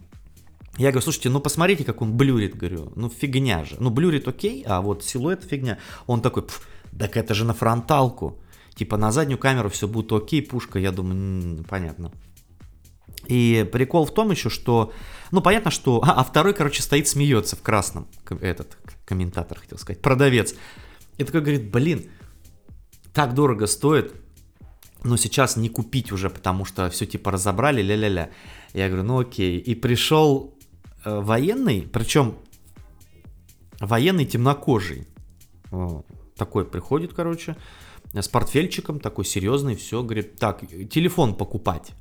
Я 0.77 0.91
говорю, 0.91 1.03
слушайте, 1.03 1.29
ну 1.29 1.39
посмотрите, 1.39 1.85
как 1.85 2.01
он 2.01 2.17
блюрит, 2.17 2.57
говорю, 2.57 2.91
ну 2.95 3.09
фигня 3.09 3.63
же. 3.63 3.77
Ну 3.79 3.89
блюрит 3.89 4.27
окей, 4.27 4.63
а 4.67 4.81
вот 4.81 5.03
силуэт 5.03 5.43
фигня. 5.43 5.79
Он 6.05 6.21
такой, 6.21 6.43
так 6.97 7.15
это 7.15 7.33
же 7.33 7.45
на 7.45 7.53
фронталку. 7.53 8.39
Типа 8.75 8.97
на 8.97 9.13
заднюю 9.13 9.37
камеру 9.37 9.69
все 9.69 9.87
будет 9.87 10.11
окей, 10.11 10.41
пушка, 10.41 10.79
я 10.79 10.91
думаю, 10.91 11.63
понятно. 11.63 12.11
И 13.27 13.67
прикол 13.71 14.05
в 14.05 14.13
том 14.13 14.31
еще, 14.31 14.49
что, 14.49 14.93
ну 15.31 15.41
понятно, 15.41 15.71
что, 15.71 16.01
а, 16.03 16.13
а 16.13 16.23
второй, 16.23 16.53
короче, 16.53 16.81
стоит, 16.81 17.07
смеется 17.07 17.55
в 17.55 17.61
красном, 17.61 18.07
этот 18.41 18.77
комментатор, 19.05 19.59
хотел 19.59 19.77
сказать, 19.77 20.01
продавец. 20.01 20.55
И 21.17 21.23
такой 21.23 21.41
говорит, 21.41 21.71
блин, 21.71 22.09
так 23.13 23.33
дорого 23.33 23.67
стоит, 23.67 24.13
но 25.03 25.17
сейчас 25.17 25.55
не 25.55 25.69
купить 25.69 26.11
уже, 26.11 26.29
потому 26.29 26.65
что 26.65 26.89
все 26.89 27.05
типа 27.05 27.31
разобрали, 27.31 27.81
ля-ля-ля. 27.81 28.29
Я 28.73 28.87
говорю, 28.87 29.03
ну 29.03 29.19
окей. 29.19 29.59
И 29.59 29.75
пришел 29.75 30.55
Э, 31.05 31.21
военный, 31.21 31.83
причем 31.83 32.35
военный 33.79 34.25
темнокожий. 34.25 35.07
Такой 36.35 36.65
приходит, 36.65 37.13
короче, 37.13 37.55
с 38.13 38.27
портфельчиком, 38.27 38.99
такой 38.99 39.25
серьезный, 39.25 39.75
все, 39.75 40.03
говорит, 40.03 40.37
так, 40.37 40.61
телефон 40.89 41.35
покупать. 41.35 41.91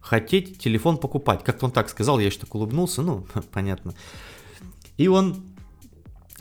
Хотеть 0.00 0.58
телефон 0.58 0.98
покупать. 0.98 1.44
Как-то 1.44 1.66
он 1.66 1.72
так 1.72 1.88
сказал, 1.88 2.18
я 2.18 2.26
еще 2.26 2.40
так 2.40 2.54
улыбнулся, 2.54 3.02
ну, 3.02 3.26
понятно. 3.52 3.94
И 4.96 5.08
он, 5.08 5.42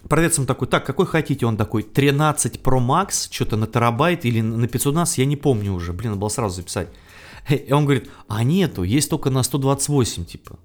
продавец 0.07 0.37
ему 0.37 0.47
такой, 0.47 0.67
так, 0.67 0.85
какой 0.85 1.05
хотите? 1.05 1.45
Он 1.45 1.57
такой, 1.57 1.83
13 1.83 2.61
Pro 2.61 2.79
Max, 2.79 3.27
что-то 3.31 3.57
на 3.57 3.67
терабайт 3.67 4.25
или 4.25 4.41
на 4.41 4.67
512, 4.67 5.17
я 5.17 5.25
не 5.25 5.35
помню 5.35 5.73
уже, 5.73 5.93
блин, 5.93 6.11
надо 6.11 6.21
было 6.21 6.29
сразу 6.29 6.55
записать. 6.55 6.89
И 7.49 7.71
он 7.71 7.85
говорит, 7.85 8.09
а 8.27 8.43
нету, 8.43 8.83
есть 8.83 9.09
только 9.09 9.29
на 9.29 9.43
128, 9.43 10.25
типа. 10.25 10.59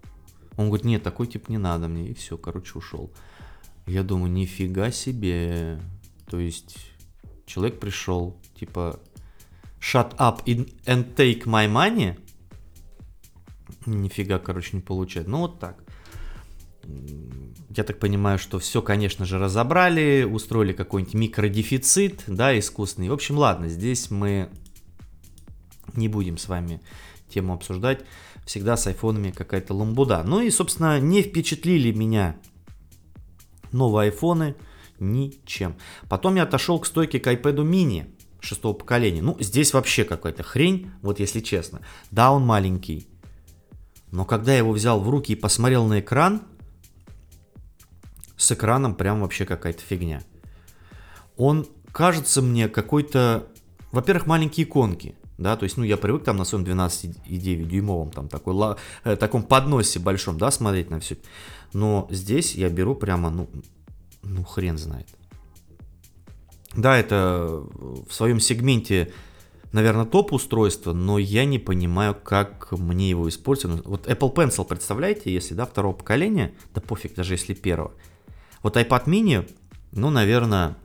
Он 0.56 0.68
говорит, 0.68 0.84
нет, 0.84 1.02
такой 1.02 1.26
тип 1.26 1.48
не 1.48 1.58
надо 1.58 1.88
мне. 1.88 2.08
И 2.08 2.14
все, 2.14 2.36
короче, 2.36 2.78
ушел. 2.78 3.10
Я 3.86 4.02
думаю, 4.02 4.30
нифига 4.30 4.90
себе. 4.90 5.80
То 6.30 6.38
есть, 6.38 6.76
человек 7.46 7.80
пришел, 7.80 8.36
типа, 8.58 9.00
shut 9.80 10.16
up 10.16 10.44
and 10.44 11.14
take 11.16 11.44
my 11.44 11.68
money. 11.68 12.16
Нифига, 13.86 14.38
короче, 14.38 14.70
не 14.76 14.82
получает. 14.82 15.28
Ну, 15.28 15.38
вот 15.38 15.58
так. 15.58 15.82
Я 17.70 17.84
так 17.84 17.98
понимаю, 17.98 18.38
что 18.38 18.58
все, 18.58 18.82
конечно 18.82 19.24
же, 19.24 19.38
разобрали, 19.38 20.26
устроили 20.30 20.72
какой-нибудь 20.72 21.14
микродефицит, 21.14 22.24
да, 22.26 22.56
искусственный. 22.58 23.08
В 23.08 23.12
общем, 23.12 23.38
ладно, 23.38 23.68
здесь 23.68 24.10
мы 24.10 24.50
не 25.94 26.08
будем 26.08 26.36
с 26.38 26.48
вами 26.48 26.80
тему 27.28 27.54
обсуждать 27.54 28.04
всегда 28.44 28.76
с 28.76 28.86
айфонами 28.86 29.30
какая-то 29.30 29.74
ламбуда. 29.74 30.22
Ну 30.24 30.40
и, 30.40 30.50
собственно, 30.50 31.00
не 31.00 31.22
впечатлили 31.22 31.92
меня 31.92 32.36
новые 33.72 34.10
айфоны 34.10 34.54
ничем. 35.00 35.76
Потом 36.08 36.36
я 36.36 36.44
отошел 36.44 36.78
к 36.78 36.86
стойке 36.86 37.18
к 37.18 37.26
iPad 37.26 37.56
mini 37.56 38.06
шестого 38.40 38.74
поколения. 38.74 39.22
Ну, 39.22 39.36
здесь 39.40 39.72
вообще 39.72 40.04
какая-то 40.04 40.42
хрень, 40.42 40.90
вот 41.02 41.18
если 41.18 41.40
честно. 41.40 41.80
Да, 42.10 42.30
он 42.30 42.44
маленький. 42.44 43.08
Но 44.14 44.24
когда 44.24 44.52
я 44.52 44.58
его 44.58 44.70
взял 44.70 45.00
в 45.00 45.08
руки 45.08 45.32
и 45.32 45.34
посмотрел 45.34 45.86
на 45.86 45.98
экран, 45.98 46.42
с 48.36 48.52
экраном 48.52 48.94
прям 48.94 49.22
вообще 49.22 49.44
какая-то 49.44 49.80
фигня. 49.82 50.22
Он 51.36 51.66
кажется 51.90 52.40
мне 52.40 52.68
какой-то... 52.68 53.48
Во-первых, 53.90 54.26
маленькие 54.26 54.66
иконки 54.66 55.16
да, 55.36 55.56
то 55.56 55.64
есть, 55.64 55.76
ну, 55.76 55.82
я 55.82 55.96
привык 55.96 56.22
там 56.22 56.36
на 56.36 56.44
своем 56.44 56.64
12,9 56.64 57.64
дюймовом, 57.64 58.12
там, 58.12 58.28
такой, 58.28 58.76
э, 59.02 59.16
таком 59.16 59.42
подносе 59.42 59.98
большом, 59.98 60.38
да, 60.38 60.52
смотреть 60.52 60.90
на 60.90 61.00
все, 61.00 61.16
но 61.72 62.06
здесь 62.08 62.54
я 62.54 62.68
беру 62.68 62.94
прямо, 62.94 63.30
ну, 63.30 63.48
ну, 64.22 64.44
хрен 64.44 64.78
знает. 64.78 65.08
Да, 66.76 66.96
это 66.96 67.64
в 68.08 68.12
своем 68.12 68.38
сегменте, 68.38 69.12
наверное, 69.74 70.04
топ 70.04 70.32
устройство, 70.32 70.92
но 70.92 71.18
я 71.18 71.44
не 71.44 71.58
понимаю, 71.58 72.14
как 72.14 72.70
мне 72.70 73.10
его 73.10 73.28
использовать. 73.28 73.84
Вот 73.84 74.06
Apple 74.06 74.32
Pencil, 74.32 74.64
представляете, 74.64 75.34
если, 75.34 75.54
да, 75.54 75.66
второго 75.66 75.94
поколения, 75.94 76.54
да 76.72 76.80
пофиг, 76.80 77.14
даже 77.14 77.34
если 77.34 77.54
первого. 77.54 77.92
Вот 78.62 78.76
iPad 78.76 79.06
mini, 79.06 79.50
ну, 79.90 80.10
наверное, 80.10 80.76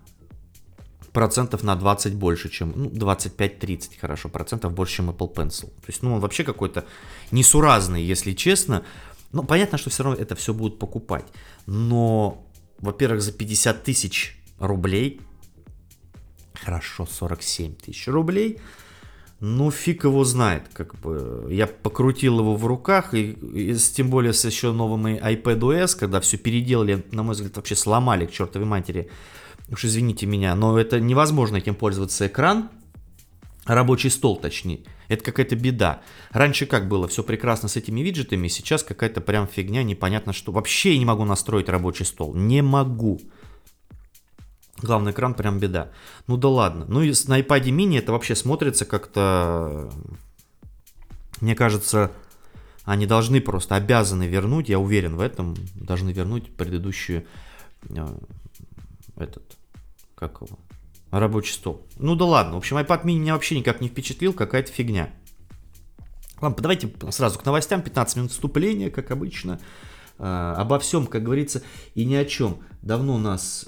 процентов 1.14 1.62
на 1.62 1.76
20 1.76 2.16
больше, 2.16 2.50
чем, 2.50 2.74
ну, 2.76 2.90
25-30, 2.90 4.00
хорошо, 4.00 4.28
процентов 4.28 4.74
больше, 4.74 4.96
чем 4.96 5.12
Apple 5.12 5.36
Pencil. 5.36 5.68
То 5.68 5.86
есть, 5.88 6.02
ну, 6.02 6.16
он 6.16 6.20
вообще 6.20 6.44
какой-то 6.44 6.84
несуразный, 7.30 8.02
если 8.02 8.34
честно. 8.34 8.84
Ну, 9.32 9.44
понятно, 9.44 9.78
что 9.78 9.92
все 9.92 10.02
равно 10.02 10.20
это 10.20 10.36
все 10.36 10.52
будут 10.52 10.80
покупать. 10.80 11.28
Но, 11.68 12.44
во-первых, 12.80 13.22
за 13.22 13.34
50 13.34 13.84
тысяч 13.84 14.42
рублей, 14.58 15.22
хорошо, 16.64 17.06
47 17.06 17.76
тысяч 17.76 18.08
рублей, 18.08 18.60
ну, 19.40 19.72
фиг 19.72 20.04
его 20.04 20.26
знает, 20.26 20.64
как 20.74 20.96
бы. 21.00 21.48
Я 21.50 21.68
покрутил 21.68 22.40
его 22.40 22.56
в 22.56 22.66
руках, 22.66 23.14
и, 23.14 23.32
и 23.32 23.74
тем 23.76 24.10
более 24.10 24.34
с 24.34 24.44
еще 24.44 24.74
новым 24.74 25.08
iPadOS, 25.08 25.98
когда 25.98 26.20
все 26.20 26.38
переделали, 26.38 27.06
на 27.12 27.24
мой 27.24 27.36
взгляд, 27.36 27.56
вообще 27.56 27.76
сломали 27.76 28.26
к 28.26 28.32
чертовой 28.32 28.68
матери 28.68 29.10
уж 29.72 29.86
извините 29.86 30.26
меня, 30.26 30.56
но 30.56 30.78
это 30.80 31.00
невозможно 31.00 31.58
этим 31.58 31.76
пользоваться 31.76 32.28
экран. 32.28 32.70
Рабочий 33.66 34.10
стол, 34.10 34.38
точнее. 34.38 34.80
Это 35.10 35.24
какая-то 35.24 35.56
беда. 35.56 36.02
Раньше 36.32 36.66
как 36.66 36.88
было, 36.88 37.08
все 37.08 37.24
прекрасно 37.24 37.70
с 37.70 37.76
этими 37.76 38.02
виджетами, 38.02 38.48
сейчас 38.48 38.84
какая-то 38.84 39.22
прям 39.22 39.48
фигня, 39.48 39.84
непонятно 39.84 40.34
что. 40.34 40.52
Вообще 40.52 40.94
я 40.94 41.00
не 41.00 41.06
могу 41.06 41.24
настроить 41.24 41.70
рабочий 41.70 42.06
стол. 42.06 42.34
Не 42.36 42.62
могу. 42.62 43.20
Главный 44.82 45.12
экран 45.12 45.34
прям 45.34 45.60
беда. 45.60 45.90
Ну 46.28 46.38
да 46.38 46.48
ладно. 46.48 46.86
Ну 46.88 47.02
и 47.02 47.14
на 47.28 47.40
iPad 47.40 47.64
mini 47.66 48.00
это 48.00 48.12
вообще 48.12 48.36
смотрится 48.36 48.86
как-то... 48.86 49.92
Мне 51.42 51.56
кажется, 51.56 52.12
они 52.84 53.06
должны 53.06 53.40
просто, 53.40 53.76
обязаны 53.76 54.28
вернуть, 54.28 54.68
я 54.68 54.80
уверен 54.80 55.16
в 55.16 55.22
этом, 55.22 55.56
должны 55.76 56.10
вернуть 56.10 56.54
предыдущую 56.56 57.26
э, 57.88 58.08
этот, 59.16 59.58
как 60.16 60.42
его, 60.42 60.60
рабочий 61.12 61.54
стол. 61.54 61.86
Ну 61.98 62.16
да 62.16 62.26
ладно, 62.26 62.56
в 62.56 62.58
общем, 62.58 62.78
iPad 62.78 63.04
mini 63.04 63.20
меня 63.20 63.34
вообще 63.34 63.58
никак 63.58 63.80
не 63.80 63.90
впечатлил, 63.90 64.34
какая-то 64.34 64.72
фигня. 64.72 65.12
Ладно, 66.42 66.58
давайте 66.62 66.92
сразу 67.12 67.38
к 67.38 67.46
новостям, 67.46 67.82
15 67.82 68.16
минут 68.18 68.32
вступления, 68.32 68.90
как 68.90 69.12
обычно. 69.12 69.60
Э, 70.18 70.56
обо 70.58 70.80
всем, 70.80 71.08
как 71.08 71.24
говорится, 71.24 71.62
и 71.96 72.06
ни 72.06 72.16
о 72.16 72.26
чем. 72.26 72.60
Давно 72.82 73.16
у 73.16 73.20
нас, 73.20 73.68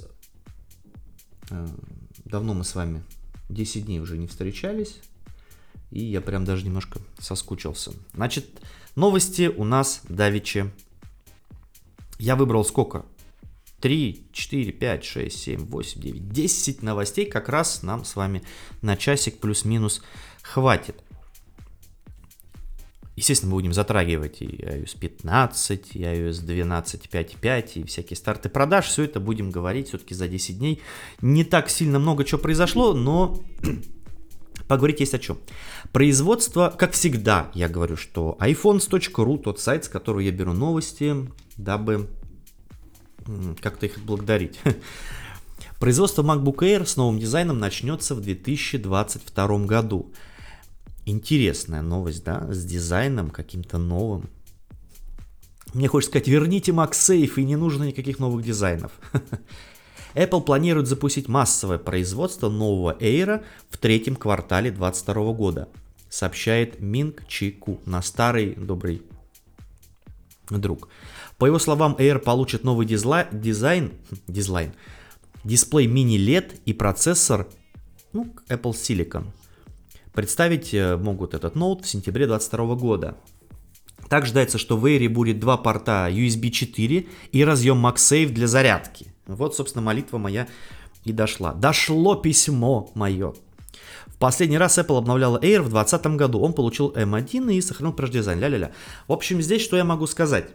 давно 2.25 2.53
мы 2.53 2.63
с 2.63 2.75
вами 2.75 3.03
10 3.49 3.85
дней 3.85 3.99
уже 3.99 4.17
не 4.17 4.27
встречались, 4.27 4.99
и 5.91 6.03
я 6.03 6.21
прям 6.21 6.45
даже 6.45 6.65
немножко 6.65 6.99
соскучился. 7.19 7.91
Значит, 8.13 8.61
новости 8.95 9.47
у 9.47 9.63
нас 9.63 10.01
давичи. 10.07 10.71
Я 12.17 12.35
выбрал 12.35 12.63
сколько? 12.63 13.05
3, 13.81 14.27
4, 14.31 14.71
5, 14.71 15.03
6, 15.03 15.37
7, 15.37 15.65
8, 15.65 16.01
9, 16.01 16.29
10 16.29 16.83
новостей 16.83 17.25
как 17.25 17.49
раз 17.49 17.81
нам 17.81 18.05
с 18.05 18.15
вами 18.15 18.43
на 18.81 18.95
часик 18.95 19.39
плюс-минус 19.39 20.01
хватит. 20.43 21.03
Естественно, 23.21 23.51
мы 23.51 23.57
будем 23.57 23.71
затрагивать 23.71 24.41
и 24.41 24.47
iOS 24.47 24.97
15, 24.99 25.91
и 25.93 25.99
iOS 25.99 26.43
12.5.5, 26.43 27.73
и 27.75 27.83
всякие 27.83 28.17
старты 28.17 28.49
продаж. 28.49 28.87
Все 28.87 29.03
это 29.03 29.19
будем 29.19 29.51
говорить 29.51 29.89
все-таки 29.89 30.15
за 30.15 30.27
10 30.27 30.57
дней. 30.57 30.81
Не 31.21 31.43
так 31.43 31.69
сильно 31.69 31.99
много 31.99 32.23
чего 32.23 32.41
произошло, 32.41 32.95
но 32.95 33.39
поговорить 34.67 35.01
есть 35.01 35.13
о 35.13 35.19
чем. 35.19 35.37
Производство, 35.91 36.73
как 36.75 36.93
всегда, 36.93 37.51
я 37.53 37.69
говорю, 37.69 37.95
что 37.95 38.37
iPhones.ru, 38.39 39.37
тот 39.37 39.59
сайт, 39.59 39.85
с 39.85 39.87
которого 39.87 40.21
я 40.21 40.31
беру 40.31 40.53
новости, 40.53 41.15
дабы 41.57 42.09
как-то 43.61 43.85
их 43.85 43.99
благодарить. 43.99 44.59
Производство 45.79 46.23
MacBook 46.23 46.57
Air 46.61 46.87
с 46.87 46.97
новым 46.97 47.19
дизайном 47.19 47.59
начнется 47.59 48.15
в 48.15 48.21
2022 48.21 49.65
году. 49.65 50.11
Интересная 51.05 51.81
новость, 51.81 52.23
да, 52.23 52.47
с 52.51 52.63
дизайном 52.63 53.29
каким-то 53.29 53.77
новым. 53.77 54.29
Мне 55.73 55.87
хочется 55.87 56.11
сказать, 56.11 56.27
верните 56.27 56.71
MagSafe 56.71 57.33
и 57.37 57.43
не 57.43 57.55
нужно 57.55 57.85
никаких 57.85 58.19
новых 58.19 58.43
дизайнов. 58.43 58.91
Apple 60.15 60.41
планирует 60.41 60.87
запустить 60.87 61.27
массовое 61.27 61.77
производство 61.77 62.49
нового 62.49 62.95
Air 62.99 63.43
в 63.69 63.77
третьем 63.77 64.15
квартале 64.15 64.69
2022 64.71 65.33
года, 65.33 65.69
сообщает 66.09 66.81
Минг 66.81 67.25
Чику 67.27 67.79
на 67.85 68.01
старый 68.01 68.55
добрый 68.55 69.03
друг. 70.49 70.89
По 71.37 71.45
его 71.45 71.59
словам, 71.59 71.95
Air 71.97 72.19
получит 72.19 72.63
новый 72.63 72.85
дизла, 72.85 73.27
дизайн, 73.31 73.93
дизайн, 74.27 74.73
дисплей 75.43 75.87
мини-LED 75.87 76.59
и 76.65 76.73
процессор 76.73 77.47
ну, 78.13 78.27
Apple 78.49 78.73
Silicon. 78.73 79.27
Представить 80.13 80.73
э, 80.73 80.97
могут 80.97 81.33
этот 81.33 81.55
ноут 81.55 81.85
в 81.85 81.89
сентябре 81.89 82.27
2022 82.27 82.75
года. 82.75 83.17
Также 84.09 84.31
ждается, 84.31 84.57
что 84.57 84.75
в 84.75 84.85
Air 84.85 85.07
будет 85.07 85.39
два 85.39 85.55
порта 85.55 86.09
USB 86.11 86.49
4 86.49 87.07
и 87.31 87.43
разъем 87.45 87.85
MagSafe 87.85 88.27
для 88.27 88.47
зарядки. 88.47 89.07
Вот, 89.25 89.55
собственно, 89.55 89.81
молитва 89.81 90.17
моя 90.17 90.49
и 91.05 91.13
дошла. 91.13 91.53
Дошло 91.53 92.15
письмо 92.15 92.91
мое. 92.93 93.33
В 94.07 94.17
последний 94.17 94.57
раз 94.57 94.77
Apple 94.77 94.97
обновляла 94.97 95.37
Air 95.37 95.61
в 95.61 95.69
2020 95.69 96.05
году. 96.17 96.41
Он 96.41 96.51
получил 96.53 96.91
M1 96.91 97.53
и 97.53 97.61
сохранил 97.61 97.93
прежде 97.93 98.19
дизайн. 98.19 98.39
Ля-ля-ля. 98.39 98.71
В 99.07 99.13
общем, 99.13 99.41
здесь 99.41 99.61
что 99.61 99.77
я 99.77 99.85
могу 99.85 100.07
сказать? 100.07 100.49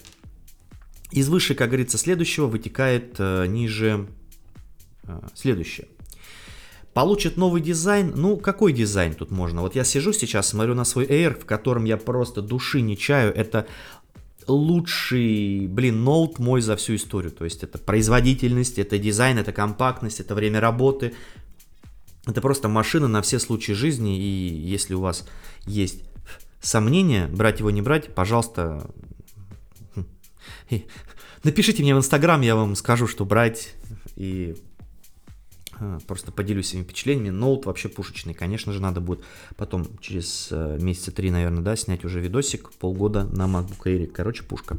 Из 1.10 1.28
выше, 1.30 1.54
как 1.54 1.68
говорится, 1.68 1.96
следующего 1.96 2.46
вытекает 2.46 3.14
э, 3.18 3.46
ниже 3.46 4.06
э, 5.04 5.20
следующее. 5.34 5.88
Получит 6.96 7.36
новый 7.36 7.60
дизайн. 7.60 8.14
Ну, 8.16 8.38
какой 8.38 8.72
дизайн 8.72 9.12
тут 9.12 9.30
можно? 9.30 9.60
Вот 9.60 9.74
я 9.74 9.84
сижу 9.84 10.14
сейчас, 10.14 10.48
смотрю 10.48 10.74
на 10.74 10.86
свой 10.86 11.04
Air, 11.04 11.38
в 11.38 11.44
котором 11.44 11.84
я 11.84 11.98
просто 11.98 12.40
души 12.40 12.80
не 12.80 12.96
чаю. 12.96 13.34
Это 13.34 13.66
лучший, 14.46 15.66
блин, 15.66 16.04
ноут 16.04 16.38
мой 16.38 16.62
за 16.62 16.74
всю 16.74 16.94
историю. 16.94 17.32
То 17.32 17.44
есть 17.44 17.62
это 17.62 17.76
производительность, 17.76 18.78
это 18.78 18.96
дизайн, 18.96 19.36
это 19.36 19.52
компактность, 19.52 20.20
это 20.20 20.34
время 20.34 20.58
работы. 20.58 21.12
Это 22.26 22.40
просто 22.40 22.68
машина 22.68 23.08
на 23.08 23.20
все 23.20 23.40
случаи 23.40 23.72
жизни. 23.72 24.18
И 24.18 24.56
если 24.56 24.94
у 24.94 25.02
вас 25.02 25.28
есть 25.66 26.00
сомнения, 26.62 27.26
брать 27.26 27.58
его, 27.60 27.70
не 27.70 27.82
брать, 27.82 28.14
пожалуйста, 28.14 28.88
напишите 31.44 31.82
мне 31.82 31.94
в 31.94 31.98
Инстаграм, 31.98 32.40
я 32.40 32.56
вам 32.56 32.74
скажу, 32.74 33.06
что 33.06 33.26
брать. 33.26 33.74
И 34.16 34.56
просто 36.06 36.32
поделюсь 36.32 36.68
своими 36.68 36.84
впечатлениями. 36.84 37.30
Ноут 37.30 37.66
вообще 37.66 37.88
пушечный. 37.88 38.34
Конечно 38.34 38.72
же, 38.72 38.80
надо 38.80 39.00
будет 39.00 39.20
потом 39.56 39.86
через 40.00 40.48
э, 40.50 40.78
месяца 40.80 41.12
три, 41.12 41.30
наверное, 41.30 41.62
да, 41.62 41.76
снять 41.76 42.04
уже 42.04 42.20
видосик 42.20 42.72
полгода 42.72 43.24
на 43.24 43.44
MacBook 43.44 43.84
Air. 43.84 44.06
Короче, 44.06 44.42
пушка. 44.42 44.76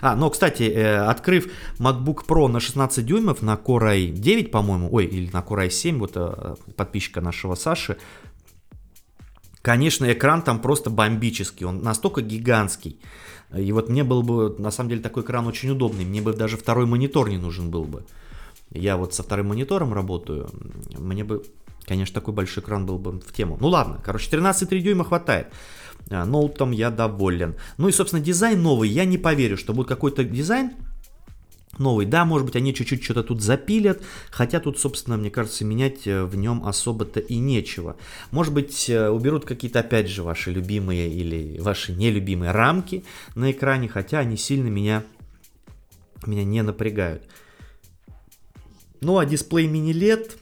А, 0.00 0.16
но, 0.16 0.30
кстати, 0.30 0.62
э, 0.62 0.96
открыв 0.96 1.50
MacBook 1.78 2.26
Pro 2.26 2.48
на 2.48 2.60
16 2.60 3.04
дюймов, 3.04 3.42
на 3.42 3.54
Core 3.54 4.12
i9, 4.12 4.48
по-моему, 4.48 4.88
ой, 4.92 5.06
или 5.06 5.30
на 5.32 5.40
Core 5.40 5.68
i7, 5.68 5.98
вот 5.98 6.12
э, 6.14 6.54
подписчика 6.76 7.20
нашего 7.20 7.54
Саши, 7.54 7.98
конечно, 9.62 10.10
экран 10.10 10.42
там 10.42 10.60
просто 10.60 10.90
бомбический. 10.90 11.66
Он 11.66 11.82
настолько 11.82 12.22
гигантский. 12.22 12.98
И 13.56 13.72
вот 13.72 13.88
мне 13.88 14.04
был 14.04 14.22
бы, 14.22 14.54
на 14.58 14.70
самом 14.70 14.90
деле, 14.90 15.02
такой 15.02 15.22
экран 15.22 15.46
очень 15.46 15.70
удобный. 15.70 16.04
Мне 16.04 16.20
бы 16.20 16.32
даже 16.32 16.56
второй 16.56 16.86
монитор 16.86 17.28
не 17.28 17.38
нужен 17.38 17.70
был 17.70 17.84
бы. 17.84 18.04
Я 18.70 18.96
вот 18.96 19.14
со 19.14 19.22
вторым 19.22 19.48
монитором 19.48 19.94
работаю, 19.94 20.50
мне 20.98 21.24
бы, 21.24 21.44
конечно, 21.86 22.14
такой 22.14 22.34
большой 22.34 22.62
экран 22.62 22.86
был 22.86 22.98
бы 22.98 23.12
в 23.20 23.32
тему. 23.32 23.56
Ну 23.60 23.68
ладно, 23.68 24.00
короче, 24.04 24.30
13,3 24.30 24.80
дюйма 24.80 25.04
хватает. 25.04 25.48
А, 26.10 26.24
ноутом 26.24 26.70
я 26.70 26.90
доволен. 26.90 27.56
Ну 27.76 27.88
и, 27.88 27.92
собственно, 27.92 28.22
дизайн 28.22 28.62
новый. 28.62 28.88
Я 28.88 29.04
не 29.04 29.18
поверю, 29.18 29.56
что 29.56 29.72
будет 29.72 29.88
какой-то 29.88 30.24
дизайн 30.24 30.72
новый. 31.78 32.06
Да, 32.06 32.24
может 32.24 32.46
быть, 32.46 32.56
они 32.56 32.74
чуть-чуть 32.74 33.02
что-то 33.02 33.22
тут 33.22 33.42
запилят, 33.42 34.02
хотя 34.30 34.60
тут, 34.60 34.78
собственно, 34.78 35.16
мне 35.16 35.30
кажется, 35.30 35.64
менять 35.64 36.06
э, 36.06 36.24
в 36.24 36.36
нем 36.36 36.64
особо-то 36.66 37.20
и 37.20 37.36
нечего. 37.36 37.96
Может 38.30 38.54
быть, 38.54 38.88
э, 38.88 39.08
уберут 39.08 39.44
какие-то, 39.44 39.80
опять 39.80 40.08
же, 40.08 40.22
ваши 40.22 40.50
любимые 40.50 41.10
или 41.10 41.58
ваши 41.60 41.92
нелюбимые 41.92 42.52
рамки 42.52 43.04
на 43.34 43.50
экране, 43.50 43.88
хотя 43.88 44.20
они 44.20 44.36
сильно 44.36 44.68
меня, 44.68 45.04
меня 46.26 46.44
не 46.44 46.62
напрягают. 46.62 47.24
Ну, 49.00 49.18
а 49.18 49.26
дисплей 49.26 49.66
мини-LED... 49.66 50.36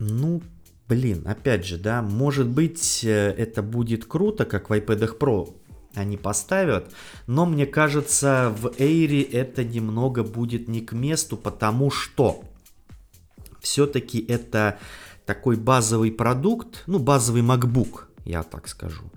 Ну, 0.00 0.42
блин, 0.88 1.26
опять 1.26 1.64
же, 1.64 1.76
да, 1.76 2.02
может 2.02 2.46
быть, 2.46 3.04
э, 3.04 3.34
это 3.36 3.62
будет 3.62 4.04
круто, 4.04 4.44
как 4.44 4.70
в 4.70 4.72
iPad 4.72 5.18
Pro 5.18 5.54
они 5.94 6.16
поставят, 6.16 6.92
но 7.26 7.46
мне 7.46 7.66
кажется, 7.66 8.54
в 8.56 8.66
Air 8.78 9.28
это 9.32 9.64
немного 9.64 10.22
будет 10.22 10.68
не 10.68 10.80
к 10.80 10.92
месту, 10.92 11.36
потому 11.36 11.90
что 11.90 12.44
все-таки 13.60 14.24
это 14.28 14.78
такой 15.26 15.56
базовый 15.56 16.12
продукт, 16.12 16.84
ну, 16.86 16.98
базовый 16.98 17.42
MacBook, 17.42 18.04
я 18.24 18.42
так 18.42 18.68
скажу. 18.68 19.10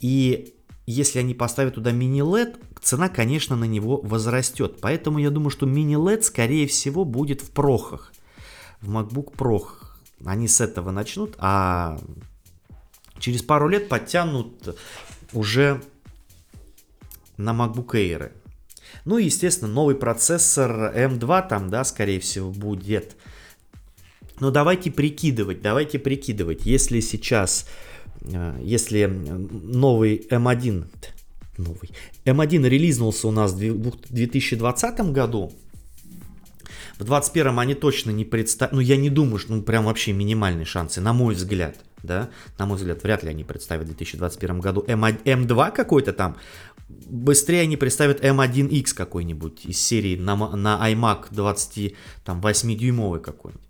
И 0.00 0.54
если 0.90 1.18
они 1.18 1.34
поставят 1.34 1.74
туда 1.74 1.92
мини-LED, 1.92 2.58
цена, 2.82 3.08
конечно, 3.08 3.56
на 3.56 3.64
него 3.64 4.00
возрастет. 4.00 4.78
Поэтому 4.80 5.18
я 5.18 5.30
думаю, 5.30 5.50
что 5.50 5.66
мини-LED, 5.66 6.22
скорее 6.22 6.66
всего, 6.66 7.04
будет 7.04 7.40
в 7.40 7.50
прохах. 7.50 8.12
В 8.80 8.90
MacBook 8.90 9.34
Pro 9.34 9.62
они 10.24 10.48
с 10.48 10.60
этого 10.60 10.90
начнут, 10.90 11.34
а 11.38 11.98
через 13.18 13.42
пару 13.42 13.68
лет 13.68 13.88
подтянут 13.88 14.76
уже 15.32 15.82
на 17.36 17.50
MacBook 17.50 17.90
Air. 17.92 18.32
Ну 19.04 19.18
и, 19.18 19.24
естественно, 19.24 19.70
новый 19.70 19.94
процессор 19.94 20.92
M2 20.94 21.48
там, 21.48 21.70
да, 21.70 21.84
скорее 21.84 22.20
всего, 22.20 22.50
будет. 22.50 23.16
Но 24.40 24.50
давайте 24.50 24.90
прикидывать, 24.90 25.62
давайте 25.62 25.98
прикидывать, 25.98 26.64
если 26.64 27.00
сейчас 27.00 27.66
если 28.60 29.06
новый 29.06 30.26
M1, 30.30 30.86
новый, 31.56 31.90
M1 32.24 32.68
релизнулся 32.68 33.28
у 33.28 33.30
нас 33.30 33.52
в 33.52 33.56
2020 33.56 35.00
году, 35.12 35.52
В 36.94 37.04
2021 37.04 37.58
они 37.58 37.74
точно 37.74 38.10
не 38.10 38.24
представят, 38.24 38.74
ну 38.74 38.80
я 38.80 38.96
не 38.96 39.10
думаю, 39.10 39.38
что 39.38 39.54
ну 39.54 39.62
прям 39.62 39.84
вообще 39.84 40.12
минимальные 40.12 40.66
шансы, 40.66 41.00
на 41.00 41.12
мой 41.12 41.34
взгляд, 41.34 41.76
да, 42.02 42.28
на 42.58 42.66
мой 42.66 42.76
взгляд, 42.76 43.02
вряд 43.02 43.22
ли 43.22 43.30
они 43.30 43.44
представят 43.44 43.84
в 43.84 43.88
2021 43.88 44.60
году 44.60 44.84
M1, 44.86 45.22
M2 45.24 45.72
какой-то 45.72 46.12
там, 46.12 46.36
быстрее 46.88 47.62
они 47.62 47.76
представят 47.76 48.22
M1X 48.22 48.94
какой-нибудь 48.94 49.64
из 49.64 49.80
серии 49.80 50.16
на, 50.16 50.36
на 50.36 50.90
iMac 50.90 51.30
28-дюймовый 51.30 53.20
какой-нибудь. 53.20 53.69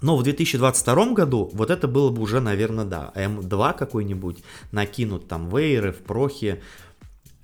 Но 0.00 0.16
в 0.16 0.22
2022 0.22 1.12
году 1.12 1.50
вот 1.52 1.70
это 1.70 1.88
было 1.88 2.10
бы 2.10 2.22
уже, 2.22 2.40
наверное, 2.40 2.84
да, 2.84 3.12
M2 3.14 3.76
какой-нибудь, 3.76 4.42
накинут 4.70 5.28
там 5.28 5.48
вейеры 5.48 5.92
в 5.92 5.98
прохе, 5.98 6.62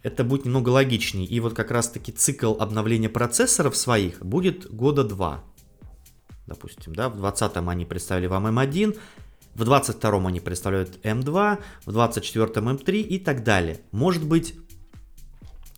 это 0.02 0.22
будет 0.22 0.44
немного 0.44 0.68
логичнее. 0.68 1.26
И 1.26 1.40
вот 1.40 1.54
как 1.54 1.70
раз-таки 1.70 2.12
цикл 2.12 2.54
обновления 2.58 3.08
процессоров 3.08 3.76
своих 3.76 4.24
будет 4.24 4.70
года 4.72 5.02
два. 5.02 5.42
Допустим, 6.46 6.94
да, 6.94 7.08
в 7.08 7.18
2020 7.18 7.56
они 7.68 7.84
представили 7.86 8.26
вам 8.26 8.46
M1, 8.46 8.98
в 9.54 9.64
22 9.64 10.28
они 10.28 10.40
представляют 10.40 10.98
M2, 11.04 11.58
в 11.86 11.92
24 11.92 12.46
M3 12.46 13.00
и 13.00 13.18
так 13.18 13.44
далее. 13.44 13.80
Может 13.92 14.24
быть, 14.24 14.54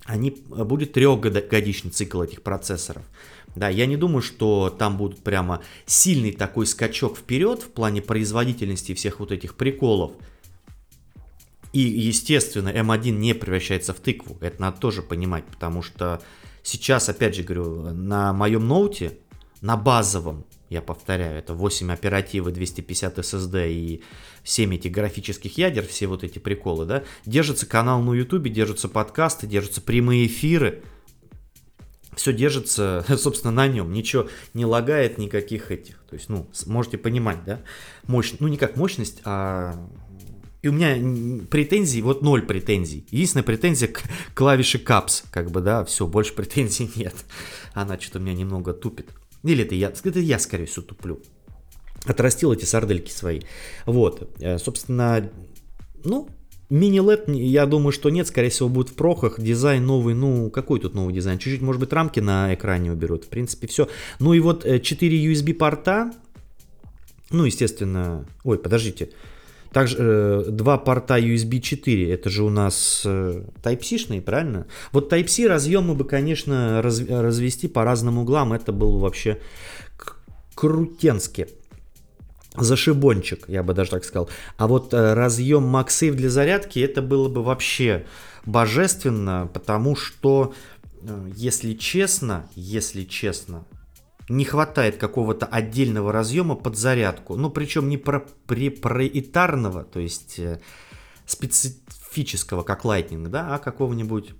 они, 0.07 0.31
будет 0.31 0.93
трехгодичный 0.93 1.91
цикл 1.91 2.23
этих 2.23 2.43
процессоров. 2.43 3.03
Да, 3.57 3.71
я 3.71 3.87
не 3.87 3.97
думаю, 3.97 4.21
что 4.21 4.69
там 4.69 4.99
будет 4.99 5.21
прямо 5.21 5.63
сильный 5.87 6.33
такой 6.33 6.67
скачок 6.67 7.17
вперед 7.17 7.63
в 7.63 7.71
плане 7.71 8.03
производительности 8.03 8.95
всех 8.95 9.19
вот 9.19 9.33
этих 9.33 9.57
приколов. 9.57 10.13
И, 11.73 11.81
естественно, 11.81 12.69
M1 12.69 13.11
не 13.13 13.35
превращается 13.35 13.95
в 13.95 14.01
тыкву. 14.01 14.37
Это 14.41 14.61
надо 14.61 14.79
тоже 14.79 15.03
понимать, 15.03 15.45
потому 15.47 15.83
что 15.83 16.23
сейчас, 16.63 17.09
опять 17.09 17.35
же 17.35 17.43
говорю, 17.43 17.93
на 17.93 18.35
моем 18.35 18.69
ноуте, 18.69 19.19
на 19.63 19.77
базовом, 19.77 20.45
я 20.69 20.83
повторяю, 20.83 21.39
это 21.39 21.55
8 21.55 21.93
оперативы, 21.93 22.53
250 22.53 23.19
SSD 23.19 23.73
и 23.73 24.03
7 24.45 24.75
этих 24.75 24.91
графических 24.91 25.57
ядер, 25.57 25.87
все 25.87 26.07
вот 26.09 26.25
эти 26.25 26.39
приколы, 26.39 26.85
да, 26.85 27.05
держится 27.25 27.67
канал 27.67 28.03
на 28.03 28.13
YouTube, 28.13 28.49
держатся 28.49 28.89
подкасты, 28.89 29.47
держатся 29.47 29.81
прямые 29.81 30.27
эфиры, 30.27 30.83
все 32.17 32.33
держится, 32.33 33.05
собственно, 33.17 33.53
на 33.53 33.69
нем, 33.69 33.93
ничего 33.93 34.29
не 34.55 34.65
лагает, 34.65 35.19
никаких 35.19 35.71
этих. 35.71 35.99
То 36.09 36.15
есть, 36.15 36.29
ну, 36.29 36.49
можете 36.67 36.99
понимать, 36.99 37.45
да, 37.45 37.61
мощь, 38.07 38.33
ну, 38.41 38.49
не 38.49 38.57
как 38.57 38.77
мощность, 38.77 39.21
а... 39.25 39.75
И 40.63 40.69
у 40.69 40.73
меня 40.73 41.47
претензий, 41.49 42.03
вот 42.03 42.23
ноль 42.23 42.43
претензий. 42.43 43.07
Единственная 43.11 43.45
претензия 43.45 43.87
к 43.87 44.03
клавише 44.35 44.79
Caps, 44.79 45.25
как 45.31 45.53
бы, 45.53 45.61
да, 45.61 45.85
все, 45.85 46.09
больше 46.09 46.33
претензий 46.33 46.91
нет. 46.97 47.15
Она 47.73 48.01
что-то 48.01 48.19
меня 48.19 48.35
немного 48.35 48.73
тупит. 48.73 49.11
Или 49.45 49.65
это 49.65 49.77
я, 49.77 49.93
это 50.03 50.19
я, 50.19 50.41
скорее 50.41 50.67
всего, 50.67 50.85
туплю. 50.85 51.23
Отрастил 52.05 52.53
эти 52.53 52.65
сардельки 52.65 53.11
свои. 53.13 53.43
Вот, 53.85 54.29
э, 54.41 54.59
собственно, 54.59 55.31
ну, 56.05 56.29
Мини-LED, 56.69 57.33
я 57.33 57.67
думаю, 57.67 57.93
что 57.93 58.11
нет, 58.11 58.27
скорее 58.27 58.51
всего, 58.51 58.69
будет 58.69 58.89
в 58.89 58.95
прохах. 58.95 59.41
Дизайн 59.41 59.87
новый, 59.87 60.15
ну, 60.15 60.51
какой 60.51 60.81
тут 60.81 60.95
новый 60.95 61.15
дизайн? 61.15 61.39
Чуть-чуть, 61.39 61.63
может 61.63 61.81
быть, 61.81 61.93
рамки 61.93 62.19
на 62.21 62.53
экране 62.55 62.93
уберут. 62.93 63.25
В 63.25 63.29
принципе, 63.29 63.67
все. 63.69 63.89
Ну 64.19 64.33
и 64.33 64.41
вот 64.41 64.65
4 64.65 64.83
э, 64.83 65.33
USB 65.33 65.55
порта. 65.55 66.13
Ну, 67.31 67.45
естественно... 67.45 68.27
Ой, 68.43 68.59
подождите. 68.59 69.11
Также 69.73 69.97
э, 69.99 70.45
два 70.49 70.79
порта 70.79 71.19
USB 71.19 71.61
4, 71.61 72.11
это 72.11 72.31
же 72.31 72.45
у 72.45 72.51
нас 72.51 73.03
э, 73.05 73.43
Type-C-шные, 73.63 74.23
правильно? 74.23 74.67
Вот 74.91 75.13
Type-C 75.13 75.47
разъемы 75.47 75.95
бы, 75.95 76.05
конечно, 76.05 76.81
раз, 76.83 77.01
развести 77.07 77.69
по 77.69 77.85
разным 77.85 78.19
углам, 78.19 78.53
это 78.53 78.73
было 78.73 78.99
вообще 78.99 79.39
крутенски 80.55 81.49
зашибончик, 82.63 83.49
я 83.49 83.63
бы 83.63 83.75
даже 83.75 83.91
так 83.91 84.05
сказал. 84.05 84.29
А 84.57 84.67
вот 84.67 84.95
э, 84.95 85.15
разъем 85.15 85.75
MagSafe 85.75 86.13
для 86.13 86.31
зарядки, 86.31 86.79
это 86.79 87.03
было 87.03 87.29
бы 87.29 87.43
вообще 87.43 88.07
божественно, 88.45 89.51
потому 89.53 89.97
что, 89.97 90.55
э, 91.03 91.31
если 91.35 91.75
честно, 91.75 92.49
если 92.55 93.05
честно, 93.05 93.65
не 94.29 94.45
хватает 94.45 94.97
какого-то 94.97 95.47
отдельного 95.47 96.13
разъема 96.13 96.57
под 96.57 96.77
зарядку. 96.77 97.37
Ну, 97.37 97.51
причем 97.51 97.89
не 97.89 97.97
про, 97.97 98.27
проприетарного, 98.47 99.85
то 99.85 100.01
есть 100.01 100.39
э, 100.39 100.61
специфического, 101.27 102.63
как 102.63 102.85
Lightning, 102.85 103.29
да, 103.29 103.55
а 103.55 103.59
какого-нибудь... 103.59 104.35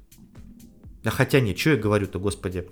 А 1.05 1.11
хотя 1.11 1.41
нет, 1.41 1.59
что 1.59 1.71
я 1.71 1.77
говорю-то, 1.77 2.19
господи. 2.19 2.69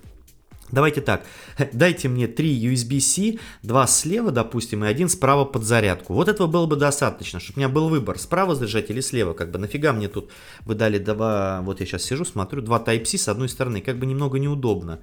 Давайте 0.75 1.01
так, 1.01 1.25
дайте 1.73 2.09
мне 2.09 2.27
3 2.27 2.73
USB-C, 2.73 3.39
2 3.63 3.87
слева, 3.87 4.33
допустим, 4.33 4.85
и 4.85 4.89
один 4.89 5.09
справа 5.09 5.45
под 5.45 5.63
зарядку. 5.63 6.15
Вот 6.15 6.29
этого 6.29 6.49
было 6.49 6.67
бы 6.67 6.75
достаточно, 6.75 7.39
чтобы 7.39 7.59
у 7.59 7.61
меня 7.61 7.69
был 7.69 7.89
выбор, 7.89 8.19
справа 8.19 8.57
заряжать 8.57 8.91
или 8.91 9.01
слева. 9.01 9.35
Как 9.35 9.53
бы 9.53 9.59
нафига 9.61 9.93
мне 9.93 10.09
тут 10.09 10.33
вы 10.67 10.75
дали 10.75 10.99
два, 10.99 11.61
вот 11.63 11.79
я 11.79 11.87
сейчас 11.87 12.03
сижу, 12.03 12.25
смотрю, 12.25 12.61
два 12.61 12.83
Type-C 12.85 13.19
с 13.19 13.29
одной 13.29 13.49
стороны, 13.49 13.81
как 13.81 13.99
бы 13.99 14.07
немного 14.07 14.41
неудобно. 14.41 14.99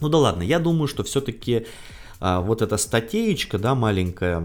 Ну 0.00 0.10
да 0.10 0.18
ладно, 0.18 0.42
я 0.42 0.58
думаю, 0.58 0.86
что 0.86 1.02
все-таки 1.02 1.66
а, 2.20 2.42
вот 2.42 2.60
эта 2.60 2.76
статейка, 2.76 3.58
да, 3.58 3.74
маленькая, 3.74 4.40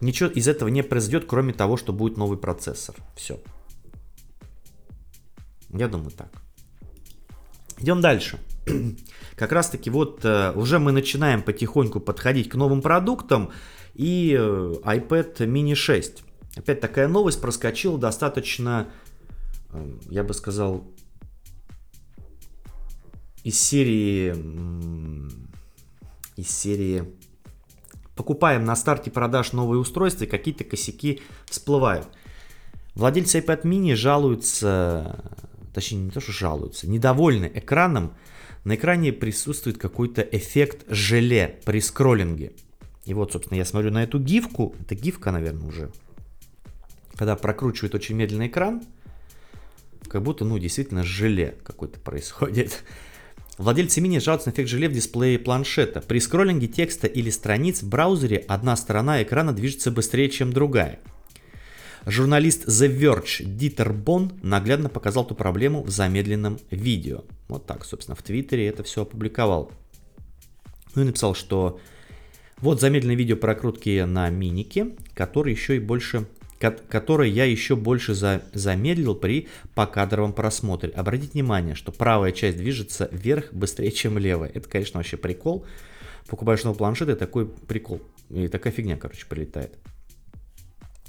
ничего 0.00 0.30
из 0.30 0.48
этого 0.48 0.68
не 0.70 0.82
произойдет, 0.82 1.26
кроме 1.26 1.52
того, 1.52 1.76
что 1.76 1.92
будет 1.92 2.16
новый 2.16 2.38
процессор. 2.38 2.94
Все. 3.14 3.38
Я 5.68 5.88
думаю 5.88 6.10
так. 6.12 6.39
Идем 7.80 8.00
дальше. 8.00 8.38
Как 9.36 9.52
раз 9.52 9.70
таки 9.70 9.88
вот 9.88 10.24
э, 10.24 10.52
уже 10.52 10.78
мы 10.78 10.92
начинаем 10.92 11.42
потихоньку 11.42 11.98
подходить 11.98 12.50
к 12.50 12.54
новым 12.54 12.82
продуктам 12.82 13.50
и 13.94 14.36
э, 14.38 14.74
iPad 14.84 15.38
mini 15.38 15.74
6. 15.74 16.22
Опять 16.56 16.80
такая 16.80 17.08
новость 17.08 17.40
проскочила 17.40 17.98
достаточно, 17.98 18.88
э, 19.72 19.92
я 20.10 20.22
бы 20.24 20.34
сказал, 20.34 20.84
из 23.44 23.58
серии 23.58 24.34
из 26.36 26.50
серии 26.50 27.04
покупаем 28.14 28.64
на 28.66 28.76
старте 28.76 29.10
продаж 29.10 29.52
новые 29.52 29.80
устройства 29.80 30.26
какие-то 30.26 30.64
косяки 30.64 31.22
всплывают. 31.46 32.08
Владельцы 32.94 33.40
iPad 33.40 33.62
mini 33.62 33.94
жалуются 33.94 35.24
точнее 35.72 36.00
не 36.00 36.10
то, 36.10 36.20
что 36.20 36.32
жалуются, 36.32 36.88
недовольны 36.88 37.50
экраном, 37.54 38.14
на 38.64 38.74
экране 38.74 39.12
присутствует 39.12 39.78
какой-то 39.78 40.22
эффект 40.22 40.84
желе 40.88 41.60
при 41.64 41.80
скроллинге. 41.80 42.52
И 43.04 43.14
вот, 43.14 43.32
собственно, 43.32 43.58
я 43.58 43.64
смотрю 43.64 43.90
на 43.90 44.02
эту 44.02 44.18
гифку, 44.18 44.74
это 44.80 44.94
гифка, 44.94 45.30
наверное, 45.30 45.66
уже, 45.66 45.90
когда 47.14 47.36
прокручивает 47.36 47.94
очень 47.94 48.16
медленный 48.16 48.48
экран, 48.48 48.82
как 50.08 50.22
будто, 50.22 50.44
ну, 50.44 50.58
действительно, 50.58 51.04
желе 51.04 51.56
какой-то 51.62 51.98
происходит. 52.00 52.84
Владельцы 53.58 54.00
мини 54.00 54.18
жалуются 54.18 54.48
на 54.48 54.52
эффект 54.54 54.68
желе 54.68 54.88
в 54.88 54.92
дисплее 54.92 55.38
планшета. 55.38 56.00
При 56.00 56.18
скроллинге 56.18 56.66
текста 56.66 57.06
или 57.06 57.30
страниц 57.30 57.82
в 57.82 57.88
браузере 57.88 58.38
одна 58.48 58.74
сторона 58.76 59.22
экрана 59.22 59.52
движется 59.52 59.90
быстрее, 59.90 60.30
чем 60.30 60.52
другая. 60.52 60.98
Журналист 62.06 62.66
The 62.66 62.88
Verge 62.88 63.44
Дитер 63.44 63.92
Бон 63.92 64.32
наглядно 64.42 64.88
показал 64.88 65.24
эту 65.24 65.34
проблему 65.34 65.82
в 65.82 65.90
замедленном 65.90 66.58
видео. 66.70 67.24
Вот 67.48 67.66
так, 67.66 67.84
собственно, 67.84 68.14
в 68.14 68.22
Твиттере 68.22 68.68
это 68.68 68.82
все 68.82 69.02
опубликовал. 69.02 69.70
Ну 70.94 71.02
и 71.02 71.04
написал, 71.04 71.34
что 71.34 71.78
вот 72.58 72.80
замедленное 72.80 73.16
видео 73.16 73.36
прокрутки 73.36 74.04
на 74.04 74.30
минике, 74.30 74.96
который 75.14 75.52
еще 75.52 75.76
и 75.76 75.78
больше 75.78 76.26
который 76.60 77.30
я 77.30 77.46
еще 77.46 77.74
больше 77.74 78.12
за, 78.12 78.42
замедлил 78.52 79.14
при 79.14 79.48
покадровом 79.74 80.34
просмотре. 80.34 80.90
Обратите 80.90 81.32
внимание, 81.32 81.74
что 81.74 81.90
правая 81.90 82.32
часть 82.32 82.58
движется 82.58 83.08
вверх 83.10 83.54
быстрее, 83.54 83.90
чем 83.90 84.18
левая. 84.18 84.50
Это, 84.52 84.68
конечно, 84.68 84.98
вообще 84.98 85.16
прикол. 85.16 85.64
Покупаешь 86.28 86.62
новый 86.62 86.76
планшет, 86.76 87.08
и 87.08 87.14
такой 87.14 87.46
прикол. 87.48 88.02
И 88.28 88.46
такая 88.48 88.74
фигня, 88.74 88.98
короче, 88.98 89.24
прилетает. 89.26 89.78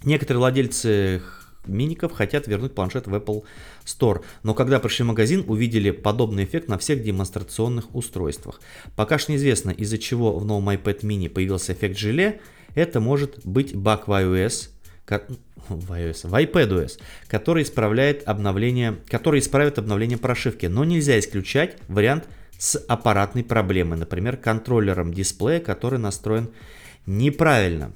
Некоторые 0.04 0.40
владельцы 0.40 1.22
миников 1.66 2.12
хотят 2.12 2.48
вернуть 2.48 2.74
планшет 2.74 3.08
в 3.08 3.14
Apple 3.14 3.44
Store, 3.86 4.24
но 4.44 4.54
когда 4.54 4.80
пришли 4.80 5.04
в 5.04 5.10
магазин, 5.10 5.44
увидели 5.48 5.92
подобный 5.92 6.46
эффект 6.46 6.68
на 6.68 6.78
всех 6.78 7.04
демонстрационных 7.04 7.94
устройствах. 7.96 8.62
Пока 8.96 9.20
что 9.20 9.32
неизвестно, 9.32 9.70
из-за 9.72 9.98
чего 9.98 10.38
в 10.38 10.46
новом 10.46 10.70
iPad 10.70 11.02
mini 11.02 11.30
появился 11.30 11.74
эффект 11.74 11.98
желе, 11.98 12.42
это 12.74 13.00
может 13.00 13.46
быть 13.46 13.76
баг 13.76 14.08
в 14.08 14.12
iOS, 14.12 14.70
в, 15.70 15.92
iOS, 15.92 16.28
в 16.28 16.34
iPadOS, 16.34 17.00
который 17.28 17.64
исправляет 17.64 18.28
обновление, 18.28 18.98
который 19.08 19.40
исправит 19.40 19.78
обновление 19.78 20.18
прошивки, 20.18 20.66
но 20.66 20.84
нельзя 20.84 21.20
исключать 21.20 21.78
вариант 21.88 22.28
с 22.58 22.78
аппаратной 22.88 23.44
проблемой, 23.44 23.98
например, 23.98 24.38
контроллером 24.38 25.14
дисплея, 25.14 25.60
который 25.60 26.00
настроен 26.00 26.50
неправильно. 27.06 27.92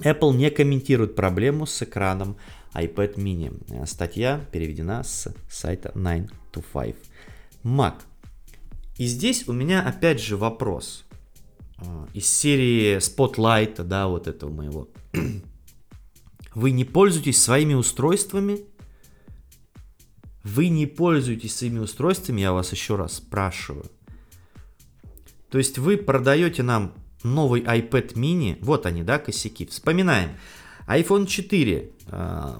Apple 0.00 0.34
не 0.34 0.50
комментирует 0.50 1.14
проблему 1.14 1.66
с 1.66 1.82
экраном 1.82 2.36
iPad 2.74 3.16
mini. 3.16 3.86
Статья 3.86 4.40
переведена 4.52 5.02
с 5.02 5.32
сайта 5.50 5.92
9 5.94 6.30
to 6.52 6.64
5. 6.72 6.94
Mac. 7.64 7.94
И 8.96 9.06
здесь 9.06 9.48
у 9.48 9.52
меня 9.52 9.82
опять 9.82 10.20
же 10.20 10.36
вопрос. 10.36 11.04
А, 11.78 12.08
из 12.14 12.28
серии 12.28 12.98
Spotlight, 12.98 13.82
да, 13.84 14.08
вот 14.08 14.26
этого 14.26 14.50
моего. 14.50 14.88
Вы 16.54 16.70
не 16.72 16.84
пользуетесь 16.84 17.40
своими 17.42 17.74
устройствами? 17.74 18.60
Вы 20.42 20.68
не 20.68 20.86
пользуетесь 20.86 21.54
своими 21.56 21.78
устройствами, 21.78 22.40
я 22.40 22.52
вас 22.52 22.72
еще 22.72 22.96
раз 22.96 23.14
спрашиваю. 23.14 23.86
То 25.50 25.58
есть 25.58 25.78
вы 25.78 25.96
продаете 25.96 26.62
нам 26.62 26.94
новый 27.22 27.62
iPad 27.62 28.14
mini, 28.14 28.58
вот 28.60 28.86
они, 28.86 29.02
да, 29.02 29.18
косяки. 29.18 29.66
Вспоминаем. 29.66 30.30
iPhone 30.86 31.26
4 31.26 31.92
э, 32.06 32.54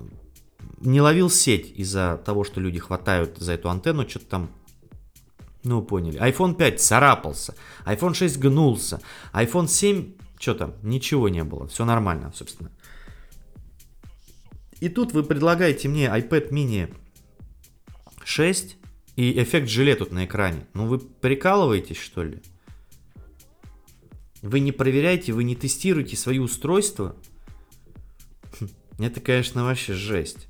не 0.80 1.00
ловил 1.00 1.30
сеть 1.30 1.72
из-за 1.76 2.20
того, 2.24 2.44
что 2.44 2.60
люди 2.60 2.78
хватают 2.78 3.38
за 3.38 3.52
эту 3.52 3.70
антенну, 3.70 4.08
что-то 4.08 4.26
там 4.26 4.50
ну, 5.64 5.82
поняли. 5.82 6.20
iPhone 6.20 6.54
5 6.54 6.80
царапался, 6.80 7.54
iPhone 7.84 8.14
6 8.14 8.38
гнулся, 8.38 9.00
iPhone 9.32 9.68
7, 9.68 10.14
что 10.38 10.54
там, 10.54 10.74
ничего 10.82 11.28
не 11.28 11.44
было, 11.44 11.66
все 11.66 11.84
нормально, 11.84 12.32
собственно. 12.34 12.70
И 14.80 14.88
тут 14.88 15.12
вы 15.12 15.24
предлагаете 15.24 15.88
мне 15.88 16.06
iPad 16.06 16.50
mini 16.50 16.94
6 18.24 18.76
и 19.16 19.42
эффект 19.42 19.68
желе 19.68 19.96
тут 19.96 20.12
на 20.12 20.24
экране. 20.24 20.66
Ну 20.74 20.86
вы 20.86 21.00
прикалываетесь, 21.00 21.96
что 21.96 22.22
ли? 22.22 22.40
Вы 24.42 24.60
не 24.60 24.72
проверяете, 24.72 25.32
вы 25.32 25.44
не 25.44 25.56
тестируете 25.56 26.16
свои 26.16 26.38
устройства? 26.38 27.16
Хм, 28.60 28.68
это, 28.98 29.20
конечно, 29.20 29.64
вообще 29.64 29.94
жесть. 29.94 30.48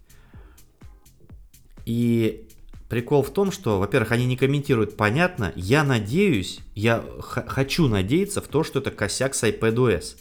И 1.86 2.48
прикол 2.88 3.22
в 3.22 3.30
том, 3.30 3.50
что, 3.50 3.78
во-первых, 3.78 4.12
они 4.12 4.26
не 4.26 4.36
комментируют 4.36 4.96
понятно. 4.96 5.52
Я 5.56 5.84
надеюсь, 5.84 6.60
я 6.74 7.04
хочу 7.20 7.88
надеяться 7.88 8.40
в 8.42 8.48
то, 8.48 8.62
что 8.62 8.80
это 8.80 8.90
косяк 8.90 9.34
с 9.34 9.44
iPadOS. 9.44 10.16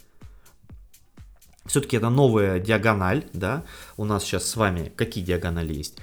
Все-таки 1.66 1.98
это 1.98 2.08
новая 2.08 2.58
диагональ, 2.58 3.26
да, 3.34 3.64
у 3.98 4.06
нас 4.06 4.24
сейчас 4.24 4.48
с 4.48 4.56
вами 4.56 4.90
какие 4.96 5.22
диагонали 5.22 5.74
есть? 5.74 5.98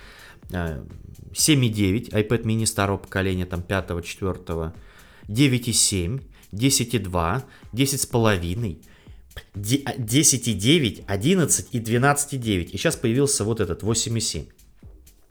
7.9, 0.51 2.12
iPad 2.12 2.43
mini 2.43 2.67
старого 2.67 2.97
поколения, 2.97 3.47
там 3.47 3.63
5 3.63 4.04
4 4.06 4.34
9.7, 5.28 6.21
10.2, 6.55 7.43
10.5, 7.73 8.77
10.9, 9.53 11.03
11 11.07 11.67
и 11.71 11.79
12.9. 11.79 12.63
И 12.71 12.77
сейчас 12.77 12.95
появился 12.95 13.43
вот 13.43 13.59
этот 13.59 13.83
8.7. 13.83 14.47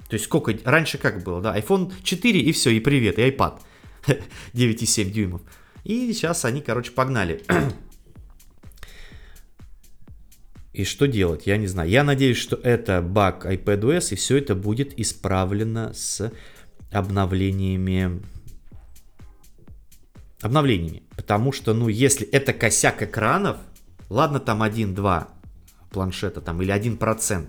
То 0.09 0.15
есть 0.15 0.27
сколько, 0.27 0.55
раньше 0.65 0.99
как 0.99 1.25
было, 1.25 1.41
да, 1.41 1.57
iPhone 1.59 1.93
4 2.03 2.41
и 2.41 2.53
все, 2.53 2.71
и 2.71 2.81
привет, 2.81 3.19
и 3.19 3.23
iPad 3.23 3.59
9,7 4.53 5.11
дюймов. 5.11 5.43
И 5.85 6.13
сейчас 6.13 6.45
они, 6.45 6.61
короче, 6.61 6.93
погнали. 6.93 7.43
И 10.73 10.83
что 10.83 11.07
делать, 11.07 11.47
я 11.47 11.57
не 11.57 11.69
знаю. 11.69 11.89
Я 11.89 12.03
надеюсь, 12.03 12.37
что 12.37 12.57
это 12.57 13.01
баг 13.01 13.47
iPadOS, 13.47 14.13
и 14.13 14.17
все 14.17 14.39
это 14.39 14.57
будет 14.57 14.99
исправлено 14.99 15.93
с 15.95 16.33
обновлениями. 16.91 18.21
Обновлениями. 20.45 21.03
Потому 21.17 21.53
что, 21.53 21.73
ну, 21.75 21.89
если 21.89 22.27
это 22.27 22.53
косяк 22.53 23.03
экранов, 23.03 23.57
ладно, 24.11 24.41
там 24.41 24.63
1-2 24.63 25.27
планшета, 25.91 26.41
там, 26.41 26.61
или 26.61 26.73
1%, 26.73 27.47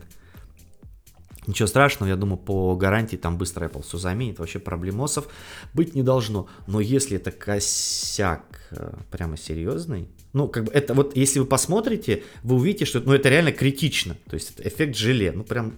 Ничего 1.48 1.68
страшного, 1.68 2.10
я 2.10 2.16
думаю, 2.16 2.38
по 2.38 2.76
гарантии 2.76 3.18
там 3.18 3.38
быстро 3.38 3.68
Apple 3.68 3.84
все 3.84 3.98
заменит, 3.98 4.40
вообще 4.40 4.58
проблемосов 4.58 5.28
быть 5.74 5.94
не 5.94 6.02
должно. 6.02 6.48
Но 6.66 6.80
если 6.80 7.18
это 7.18 7.32
косяк 7.32 8.44
э, 8.72 8.94
прямо 9.12 9.38
серьезный, 9.38 10.10
ну, 10.34 10.48
как 10.48 10.66
бы 10.66 10.72
это 10.72 10.96
вот, 10.96 11.16
если 11.16 11.40
вы 11.40 11.46
посмотрите, 11.46 12.24
вы 12.42 12.56
увидите, 12.56 12.86
что 12.86 13.00
ну, 13.00 13.14
это 13.14 13.30
реально 13.30 13.52
критично. 13.52 14.18
То 14.28 14.34
есть 14.34 14.52
это 14.52 14.68
эффект 14.68 14.96
желе, 14.96 15.32
ну, 15.32 15.44
прям 15.44 15.76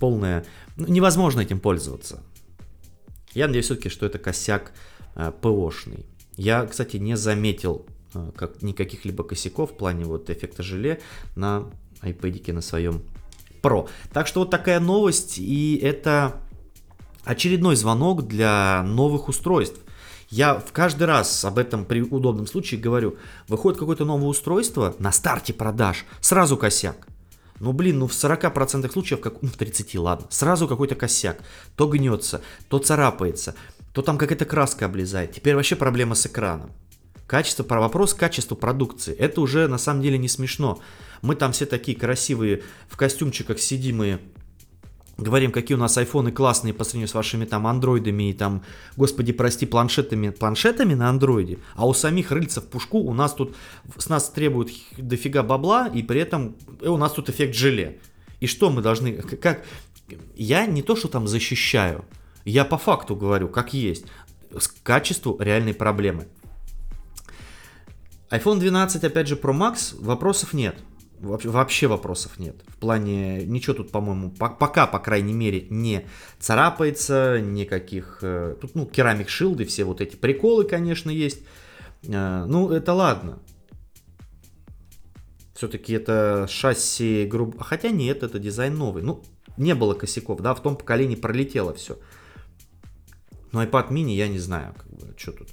полное... 0.00 0.44
Ну, 0.76 0.88
невозможно 0.88 1.40
этим 1.42 1.60
пользоваться. 1.60 2.20
Я 3.32 3.46
надеюсь 3.46 3.66
все-таки, 3.66 3.88
что 3.88 4.06
это 4.06 4.18
косяк 4.18 4.72
ПОшный. 5.42 6.06
Я, 6.36 6.66
кстати, 6.66 6.96
не 6.96 7.16
заметил 7.16 7.86
э, 8.14 8.30
как, 8.36 8.62
никаких 8.62 9.04
либо 9.04 9.24
косяков 9.24 9.72
в 9.72 9.76
плане 9.76 10.04
вот 10.04 10.30
эффекта 10.30 10.62
желе 10.62 11.00
на 11.36 11.70
iPad 12.02 12.52
на 12.52 12.60
своем 12.62 13.02
Pro. 13.62 13.88
Так 14.12 14.26
что 14.26 14.40
вот 14.40 14.50
такая 14.50 14.80
новость, 14.80 15.38
и 15.38 15.78
это 15.82 16.40
очередной 17.24 17.76
звонок 17.76 18.26
для 18.26 18.82
новых 18.84 19.28
устройств. 19.28 19.80
Я 20.30 20.54
в 20.54 20.72
каждый 20.72 21.04
раз 21.04 21.44
об 21.44 21.58
этом 21.58 21.84
при 21.84 22.02
удобном 22.02 22.46
случае 22.46 22.80
говорю. 22.80 23.16
Выходит 23.48 23.78
какое-то 23.78 24.04
новое 24.04 24.28
устройство 24.28 24.94
на 24.98 25.12
старте 25.12 25.52
продаж, 25.52 26.04
сразу 26.20 26.56
косяк. 26.56 27.08
Ну 27.58 27.72
блин, 27.72 27.98
ну 27.98 28.06
в 28.06 28.12
40% 28.12 28.90
случаев, 28.90 29.20
как, 29.20 29.42
ну 29.42 29.48
в 29.48 29.56
30, 29.56 29.94
ладно, 29.96 30.26
сразу 30.30 30.66
какой-то 30.66 30.94
косяк. 30.94 31.42
То 31.76 31.88
гнется, 31.88 32.40
то 32.68 32.78
царапается, 32.78 33.54
то 33.92 34.02
там 34.02 34.18
какая-то 34.18 34.44
краска 34.44 34.86
облезает. 34.86 35.32
Теперь 35.32 35.54
вообще 35.54 35.76
проблема 35.76 36.14
с 36.14 36.26
экраном. 36.26 36.70
Качество, 37.26 37.62
вопрос 37.62 38.14
качества 38.14 38.56
продукции. 38.56 39.14
Это 39.14 39.40
уже 39.40 39.68
на 39.68 39.78
самом 39.78 40.02
деле 40.02 40.18
не 40.18 40.28
смешно. 40.28 40.80
Мы 41.22 41.36
там 41.36 41.52
все 41.52 41.66
такие 41.66 41.96
красивые 41.96 42.62
в 42.88 42.96
костюмчиках 42.96 43.60
сидим 43.60 44.02
и 44.02 44.18
говорим, 45.20 45.52
какие 45.52 45.76
у 45.76 45.80
нас 45.80 45.96
айфоны 45.98 46.32
классные 46.32 46.74
по 46.74 46.82
сравнению 46.82 47.08
с 47.08 47.14
вашими 47.14 47.44
там 47.44 47.66
андроидами 47.66 48.30
и 48.30 48.32
там, 48.32 48.62
господи, 48.96 49.32
прости, 49.32 49.66
планшетами, 49.66 50.30
планшетами 50.30 50.94
на 50.94 51.08
андроиде, 51.08 51.58
а 51.74 51.86
у 51.86 51.94
самих 51.94 52.32
рыльцев 52.32 52.64
пушку 52.64 52.98
у 52.98 53.12
нас 53.12 53.34
тут, 53.34 53.54
с 53.96 54.08
нас 54.08 54.30
требуют 54.30 54.70
дофига 54.96 55.42
бабла, 55.42 55.88
и 55.88 56.02
при 56.02 56.20
этом 56.20 56.56
и 56.80 56.88
у 56.88 56.96
нас 56.96 57.12
тут 57.12 57.28
эффект 57.28 57.54
желе. 57.54 58.00
И 58.40 58.46
что 58.46 58.70
мы 58.70 58.80
должны, 58.82 59.12
как, 59.12 59.64
я 60.34 60.66
не 60.66 60.82
то, 60.82 60.96
что 60.96 61.08
там 61.08 61.28
защищаю, 61.28 62.04
я 62.50 62.64
по 62.64 62.78
факту 62.78 63.16
говорю, 63.16 63.48
как 63.48 63.72
есть, 63.72 64.04
с 64.56 64.68
качеству 64.68 65.38
реальной 65.40 65.74
проблемы. 65.74 66.28
iPhone 68.30 68.58
12, 68.58 69.04
опять 69.04 69.28
же, 69.28 69.36
Pro 69.36 69.52
Max, 69.52 69.94
вопросов 70.00 70.52
нет 70.52 70.76
вообще 71.20 71.86
вопросов 71.86 72.38
нет. 72.38 72.56
В 72.66 72.76
плане, 72.76 73.44
ничего 73.44 73.74
тут, 73.74 73.90
по-моему, 73.90 74.30
пока, 74.30 74.86
по 74.86 74.98
крайней 74.98 75.32
мере, 75.32 75.66
не 75.70 76.06
царапается, 76.38 77.40
никаких... 77.40 78.18
Э, 78.22 78.56
тут, 78.60 78.74
ну, 78.74 78.86
керамик 78.86 79.28
шилды, 79.28 79.64
все 79.64 79.84
вот 79.84 80.00
эти 80.00 80.16
приколы, 80.16 80.64
конечно, 80.64 81.10
есть. 81.10 81.42
Э, 82.04 82.44
ну, 82.46 82.70
это 82.70 82.94
ладно. 82.94 83.38
Все-таки 85.54 85.92
это 85.92 86.46
шасси 86.48 87.26
грубо... 87.26 87.62
Хотя 87.62 87.90
нет, 87.90 88.22
это 88.22 88.38
дизайн 88.38 88.74
новый. 88.74 89.02
Ну, 89.02 89.22
не 89.58 89.74
было 89.74 89.94
косяков, 89.94 90.40
да, 90.40 90.54
в 90.54 90.62
том 90.62 90.76
поколении 90.76 91.16
пролетело 91.16 91.74
все. 91.74 91.98
Но 93.52 93.62
iPad 93.62 93.90
mini 93.90 94.14
я 94.14 94.28
не 94.28 94.38
знаю, 94.38 94.74
как 94.74 94.88
бы, 94.88 95.14
что 95.16 95.32
тут 95.32 95.48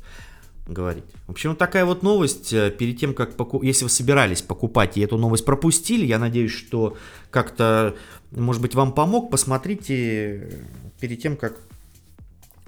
говорить. 0.67 1.05
В 1.27 1.31
общем, 1.31 1.51
вот 1.51 1.59
такая 1.59 1.85
вот 1.85 2.03
новость. 2.03 2.53
Э, 2.53 2.71
перед 2.71 2.99
тем, 2.99 3.13
как 3.13 3.35
поку... 3.35 3.61
если 3.63 3.85
вы 3.85 3.89
собирались 3.89 4.41
покупать 4.41 4.97
и 4.97 5.01
эту 5.01 5.17
новость 5.17 5.45
пропустили, 5.45 6.05
я 6.05 6.19
надеюсь, 6.19 6.51
что 6.51 6.97
как-то, 7.31 7.95
может 8.31 8.61
быть, 8.61 8.75
вам 8.75 8.93
помог. 8.93 9.31
Посмотрите 9.31 9.95
э, 9.95 10.63
перед 10.99 11.21
тем, 11.21 11.37
как 11.37 11.59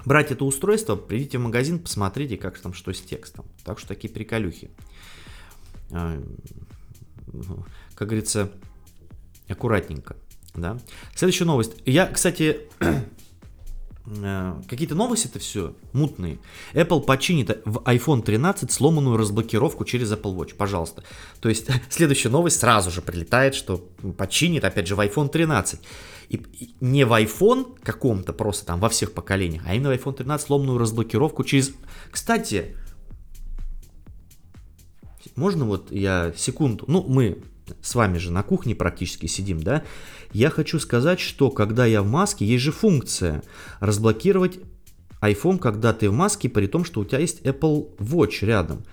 брать 0.05 0.31
это 0.31 0.45
устройство, 0.45 0.95
придите 0.95 1.37
в 1.37 1.41
магазин, 1.41 1.79
посмотрите, 1.79 2.37
как 2.37 2.57
там 2.57 2.73
что 2.73 2.93
с 2.93 3.01
текстом. 3.01 3.45
Так 3.63 3.79
что 3.79 3.87
такие 3.89 4.11
приколюхи. 4.11 4.71
Э, 5.91 6.21
как 7.95 8.07
говорится, 8.07 8.49
аккуратненько. 9.47 10.15
Да? 10.55 10.79
Следующая 11.15 11.45
новость. 11.45 11.73
Я, 11.85 12.07
кстати, 12.07 12.61
какие-то 14.67 14.95
новости 14.95 15.27
это 15.27 15.39
все 15.39 15.75
мутные. 15.93 16.39
Apple 16.73 17.01
починит 17.01 17.61
в 17.65 17.77
iPhone 17.79 18.23
13 18.23 18.71
сломанную 18.71 19.17
разблокировку 19.17 19.85
через 19.85 20.11
Apple 20.11 20.35
Watch, 20.35 20.55
пожалуйста. 20.55 21.03
То 21.41 21.49
есть 21.49 21.67
следующая 21.89 22.29
новость 22.29 22.59
сразу 22.59 22.91
же 22.91 23.01
прилетает, 23.01 23.55
что 23.55 23.77
починит 24.17 24.63
опять 24.63 24.87
же 24.87 24.95
в 24.95 24.99
iPhone 24.99 25.29
13. 25.29 25.79
И 26.29 26.75
не 26.79 27.05
в 27.05 27.13
iPhone 27.13 27.77
каком-то 27.81 28.33
просто 28.33 28.65
там 28.65 28.79
во 28.79 28.89
всех 28.89 29.13
поколениях, 29.13 29.63
а 29.65 29.73
именно 29.73 29.89
в 29.89 29.93
iPhone 29.93 30.13
13 30.13 30.45
сломанную 30.47 30.77
разблокировку 30.77 31.43
через... 31.43 31.71
Кстати, 32.11 32.75
можно 35.35 35.65
вот 35.65 35.91
я 35.91 36.33
секунду, 36.35 36.85
ну 36.87 37.03
мы 37.07 37.43
с 37.81 37.95
вами 37.95 38.17
же 38.17 38.31
на 38.31 38.43
кухне 38.43 38.75
практически 38.75 39.25
сидим, 39.25 39.61
да, 39.61 39.83
я 40.31 40.49
хочу 40.49 40.79
сказать, 40.79 41.19
что 41.19 41.49
когда 41.49 41.85
я 41.85 42.01
в 42.01 42.07
маске, 42.07 42.45
есть 42.45 42.63
же 42.63 42.71
функция 42.71 43.43
разблокировать 43.79 44.59
iPhone, 45.21 45.57
когда 45.59 45.93
ты 45.93 46.09
в 46.09 46.13
маске, 46.13 46.49
при 46.49 46.67
том, 46.67 46.85
что 46.85 47.01
у 47.01 47.05
тебя 47.05 47.19
есть 47.19 47.41
Apple 47.41 47.97
Watch 47.97 48.45
рядом. 48.45 48.83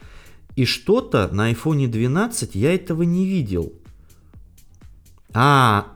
И 0.56 0.64
что-то 0.64 1.28
на 1.32 1.52
iPhone 1.52 1.86
12 1.86 2.54
я 2.54 2.74
этого 2.74 3.02
не 3.02 3.26
видел. 3.26 3.72
А, 5.32 5.92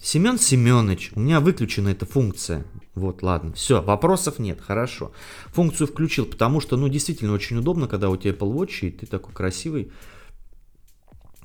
Семен 0.00 0.38
Семенович, 0.38 1.12
у 1.14 1.20
меня 1.20 1.40
выключена 1.40 1.90
эта 1.90 2.06
функция. 2.06 2.64
Вот, 2.94 3.22
ладно. 3.22 3.52
Все, 3.52 3.82
вопросов 3.82 4.38
нет, 4.38 4.60
хорошо. 4.60 5.12
Функцию 5.52 5.86
включил, 5.86 6.26
потому 6.26 6.60
что, 6.60 6.76
ну, 6.76 6.88
действительно 6.88 7.32
очень 7.32 7.58
удобно, 7.58 7.88
когда 7.88 8.10
у 8.10 8.16
тебя 8.16 8.32
Apple 8.32 8.52
Watch, 8.52 8.88
и 8.88 8.90
ты 8.90 9.06
такой 9.06 9.34
красивый, 9.34 9.92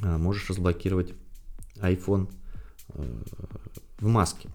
а, 0.02 0.17
можешь 0.17 0.50
разблокировать 0.50 1.13
iPhone 1.78 2.30
в 2.89 4.08
маске. 4.08 4.50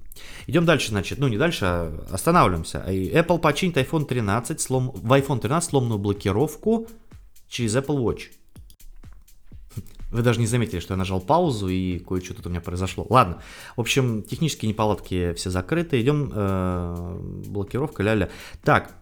Идем 0.46 0.64
дальше, 0.64 0.90
значит, 0.90 1.18
ну 1.18 1.28
не 1.28 1.38
дальше, 1.38 1.64
а 1.64 2.06
останавливаемся. 2.10 2.84
Apple 2.86 3.38
починит 3.38 3.76
iPhone 3.76 4.04
13, 4.04 4.60
слом, 4.60 4.90
в 4.94 5.12
iPhone 5.12 5.40
13 5.40 5.70
сломанную 5.70 5.98
блокировку 5.98 6.86
через 7.48 7.74
Apple 7.76 7.98
Watch. 7.98 8.30
Вы 10.10 10.22
даже 10.22 10.40
не 10.40 10.46
заметили, 10.46 10.80
что 10.80 10.92
я 10.92 10.98
нажал 10.98 11.20
паузу 11.20 11.68
и 11.68 11.98
кое-что 11.98 12.34
тут 12.34 12.46
у 12.46 12.50
меня 12.50 12.60
произошло. 12.60 13.06
Ладно. 13.08 13.40
В 13.76 13.80
общем, 13.80 14.22
технические 14.22 14.68
неполадки 14.68 15.32
все 15.32 15.48
закрыты. 15.48 16.00
Идем. 16.02 16.30
Э, 16.34 17.18
блокировка, 17.46 18.02
ля-ля. 18.02 18.28
Так, 18.62 18.94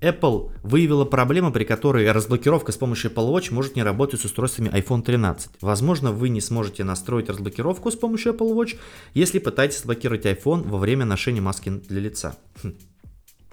Apple 0.00 0.50
выявила 0.62 1.04
проблему, 1.04 1.52
при 1.52 1.64
которой 1.64 2.10
разблокировка 2.10 2.72
с 2.72 2.76
помощью 2.76 3.10
Apple 3.10 3.30
Watch 3.30 3.52
может 3.52 3.76
не 3.76 3.82
работать 3.82 4.20
с 4.20 4.24
устройствами 4.24 4.68
iPhone 4.68 5.02
13. 5.02 5.50
Возможно, 5.60 6.12
вы 6.12 6.28
не 6.28 6.40
сможете 6.40 6.84
настроить 6.84 7.28
разблокировку 7.28 7.90
с 7.90 7.96
помощью 7.96 8.32
Apple 8.32 8.54
Watch, 8.54 8.78
если 9.14 9.38
пытаетесь 9.38 9.78
разблокировать 9.78 10.24
iPhone 10.24 10.68
во 10.68 10.78
время 10.78 11.04
ношения 11.04 11.40
маски 11.40 11.68
для 11.68 12.00
лица. 12.00 12.36
Хм. 12.62 12.74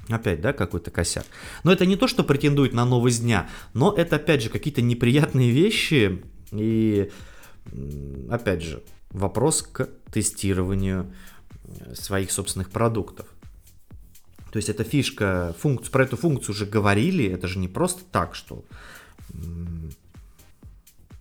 Опять, 0.10 0.40
да, 0.40 0.54
какой-то 0.54 0.90
косяк. 0.90 1.26
Но 1.64 1.74
это 1.74 1.86
не 1.86 1.98
то, 1.98 2.08
что 2.08 2.24
претендует 2.24 2.74
на 2.74 2.86
новость 2.86 3.22
дня, 3.22 3.50
но 3.74 3.94
это, 3.94 4.16
опять 4.16 4.42
же, 4.42 4.50
какие-то 4.50 4.82
неприятные 4.82 5.52
вещи, 5.52 6.24
и, 6.52 7.12
опять 8.30 8.64
же, 8.64 8.84
вопрос 9.12 9.64
к 9.64 9.90
тестированию 10.14 11.14
своих 11.94 12.32
собственных 12.32 12.70
продуктов. 12.70 13.28
То 14.52 14.58
есть 14.58 14.70
эта 14.70 14.84
фишка, 14.84 15.56
функцию, 15.60 15.92
про 15.92 16.04
эту 16.04 16.18
функцию 16.18 16.56
уже 16.56 16.66
говорили, 16.66 17.30
это 17.30 17.48
же 17.48 17.60
не 17.60 17.68
просто 17.68 18.04
так, 18.12 18.36
что 18.36 18.64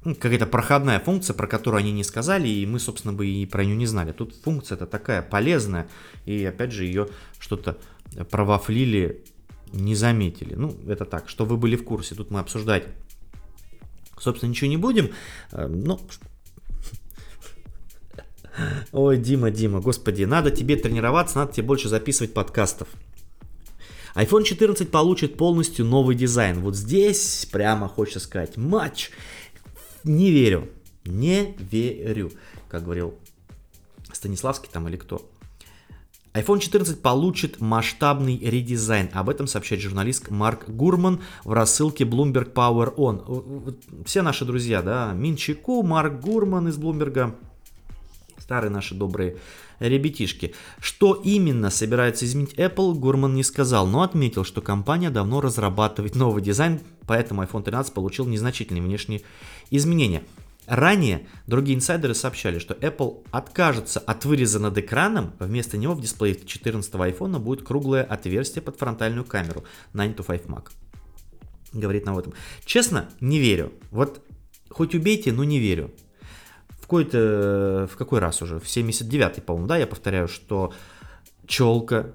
ну, 0.04 0.14
какая-то 0.14 0.46
проходная 0.46 1.00
функция, 1.00 1.34
про 1.34 1.46
которую 1.46 1.80
они 1.80 1.92
не 1.92 2.04
сказали, 2.04 2.48
и 2.48 2.66
мы, 2.66 2.78
собственно, 2.78 3.12
бы 3.12 3.26
и 3.26 3.46
про 3.46 3.64
нее 3.64 3.76
не 3.76 3.86
знали. 3.86 4.12
Тут 4.12 4.34
функция 4.36 4.76
это 4.76 4.86
такая 4.86 5.22
полезная, 5.22 5.88
и 6.24 6.44
опять 6.44 6.72
же 6.72 6.84
ее 6.84 7.08
что-то 7.38 7.78
провафлили, 8.30 9.24
не 9.72 9.96
заметили. 9.96 10.54
Ну, 10.54 10.76
это 10.86 11.04
так, 11.04 11.28
что 11.28 11.44
вы 11.44 11.56
были 11.56 11.74
в 11.74 11.84
курсе. 11.84 12.14
Тут 12.14 12.30
мы 12.30 12.38
обсуждать 12.38 12.84
Собственно, 14.18 14.50
ничего 14.50 14.70
не 14.70 14.76
будем. 14.76 15.10
Э, 15.52 15.66
ну, 15.66 16.00
Ой, 18.92 19.18
Дима, 19.18 19.50
Дима, 19.50 19.80
господи, 19.80 20.24
надо 20.24 20.50
тебе 20.50 20.76
тренироваться, 20.76 21.38
надо 21.38 21.52
тебе 21.52 21.66
больше 21.66 21.88
записывать 21.88 22.32
подкастов. 22.32 22.88
iPhone 24.16 24.44
14 24.44 24.90
получит 24.90 25.36
полностью 25.36 25.84
новый 25.84 26.16
дизайн. 26.16 26.60
Вот 26.60 26.74
здесь 26.74 27.46
прямо 27.52 27.86
хочется 27.86 28.20
сказать 28.20 28.56
матч. 28.56 29.10
Не 30.04 30.30
верю, 30.30 30.70
не 31.04 31.54
верю, 31.58 32.32
как 32.68 32.84
говорил 32.84 33.14
Станиславский 34.12 34.70
там 34.72 34.88
или 34.88 34.96
кто 34.96 35.28
iPhone 36.32 36.60
14 36.60 37.00
получит 37.00 37.60
масштабный 37.60 38.38
редизайн. 38.38 39.08
Об 39.12 39.30
этом 39.30 39.46
сообщает 39.46 39.82
журналист 39.82 40.30
Марк 40.30 40.68
Гурман 40.68 41.20
в 41.44 41.52
рассылке 41.52 42.04
Bloomberg 42.04 42.52
Power 42.52 42.94
On. 42.94 43.74
Все 44.04 44.22
наши 44.22 44.44
друзья, 44.44 44.82
да, 44.82 45.12
Минчику, 45.14 45.82
Марк 45.82 46.20
Гурман 46.20 46.68
из 46.68 46.76
Bloomberg, 46.78 47.34
старые 48.38 48.70
наши 48.70 48.94
добрые 48.94 49.38
ребятишки. 49.78 50.54
Что 50.80 51.14
именно 51.14 51.70
собирается 51.70 52.24
изменить 52.24 52.54
Apple, 52.54 52.94
Гурман 52.94 53.34
не 53.34 53.42
сказал, 53.42 53.86
но 53.86 54.02
отметил, 54.02 54.44
что 54.44 54.60
компания 54.60 55.10
давно 55.10 55.40
разрабатывает 55.40 56.14
новый 56.14 56.42
дизайн, 56.42 56.80
поэтому 57.06 57.42
iPhone 57.42 57.62
13 57.62 57.92
получил 57.92 58.26
незначительные 58.26 58.82
внешние 58.82 59.22
изменения. 59.70 60.22
Ранее 60.66 61.28
другие 61.46 61.76
инсайдеры 61.76 62.14
сообщали, 62.14 62.58
что 62.58 62.74
Apple 62.74 63.24
откажется 63.30 64.00
от 64.00 64.24
выреза 64.24 64.58
над 64.58 64.76
экраном, 64.76 65.32
вместо 65.38 65.76
него 65.76 65.94
в 65.94 66.00
дисплее 66.00 66.34
14 66.34 66.92
iPhone 66.92 67.38
будет 67.38 67.62
круглое 67.62 68.02
отверстие 68.02 68.62
под 68.62 68.76
фронтальную 68.76 69.24
камеру 69.24 69.64
9 69.94 70.16
to 70.16 70.26
5 70.26 70.46
Mac. 70.46 70.70
Говорит 71.72 72.04
нам 72.06 72.16
об 72.16 72.20
этом. 72.20 72.34
Честно, 72.64 73.08
не 73.20 73.38
верю. 73.38 73.72
Вот 73.90 74.20
хоть 74.70 74.94
убейте, 74.94 75.32
но 75.32 75.44
не 75.44 75.60
верю. 75.60 75.92
Какой-то, 76.86 77.88
в 77.90 77.96
какой 77.96 78.20
раз 78.20 78.42
уже? 78.42 78.60
В 78.60 78.64
79-й, 78.64 79.42
по-моему, 79.42 79.66
да, 79.66 79.76
я 79.76 79.88
повторяю, 79.88 80.28
что 80.28 80.72
челка. 81.44 82.12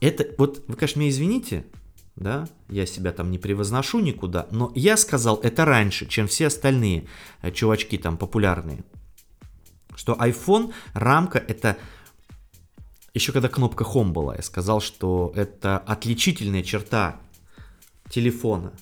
Это, 0.00 0.28
вот 0.38 0.62
вы, 0.68 0.76
конечно, 0.76 1.00
меня 1.00 1.10
извините, 1.10 1.66
да, 2.14 2.46
я 2.68 2.86
себя 2.86 3.10
там 3.10 3.32
не 3.32 3.38
превозношу 3.38 3.98
никуда, 3.98 4.46
но 4.52 4.70
я 4.76 4.96
сказал 4.96 5.40
это 5.42 5.64
раньше, 5.64 6.06
чем 6.06 6.28
все 6.28 6.46
остальные 6.46 7.08
э, 7.42 7.50
чувачки 7.50 7.98
там 7.98 8.16
популярные, 8.16 8.84
что 9.96 10.12
iPhone 10.12 10.72
рамка 10.94 11.38
это 11.40 11.76
еще 13.14 13.32
когда 13.32 13.48
кнопка 13.48 13.82
Home 13.82 14.12
была, 14.12 14.36
я 14.36 14.42
сказал, 14.42 14.80
что 14.80 15.32
это 15.34 15.78
отличительная 15.78 16.62
черта 16.62 17.20
телефона. 18.08 18.72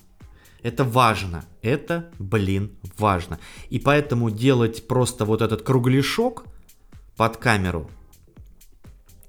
Это 0.63 0.83
важно. 0.83 1.45
Это, 1.61 2.11
блин, 2.19 2.71
важно. 2.97 3.39
И 3.69 3.79
поэтому 3.79 4.29
делать 4.29 4.87
просто 4.87 5.25
вот 5.25 5.41
этот 5.41 5.63
кругляшок 5.63 6.45
под 7.17 7.37
камеру 7.37 7.89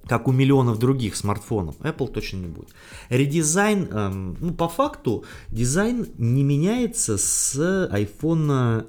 как 0.07 0.29
у 0.29 0.33
миллионов 0.33 0.79
других 0.79 1.17
смартфонов, 1.17 1.77
Apple 1.81 2.13
точно 2.13 2.39
не 2.39 2.47
будет. 2.47 2.71
Редизайн, 3.09 3.89
эм, 3.91 4.37
ну 4.41 4.53
по 4.53 4.69
факту, 4.69 5.25
дизайн 5.49 6.09
не 6.19 6.43
меняется 6.43 7.17
с 7.17 7.57
iPhone 7.91 8.87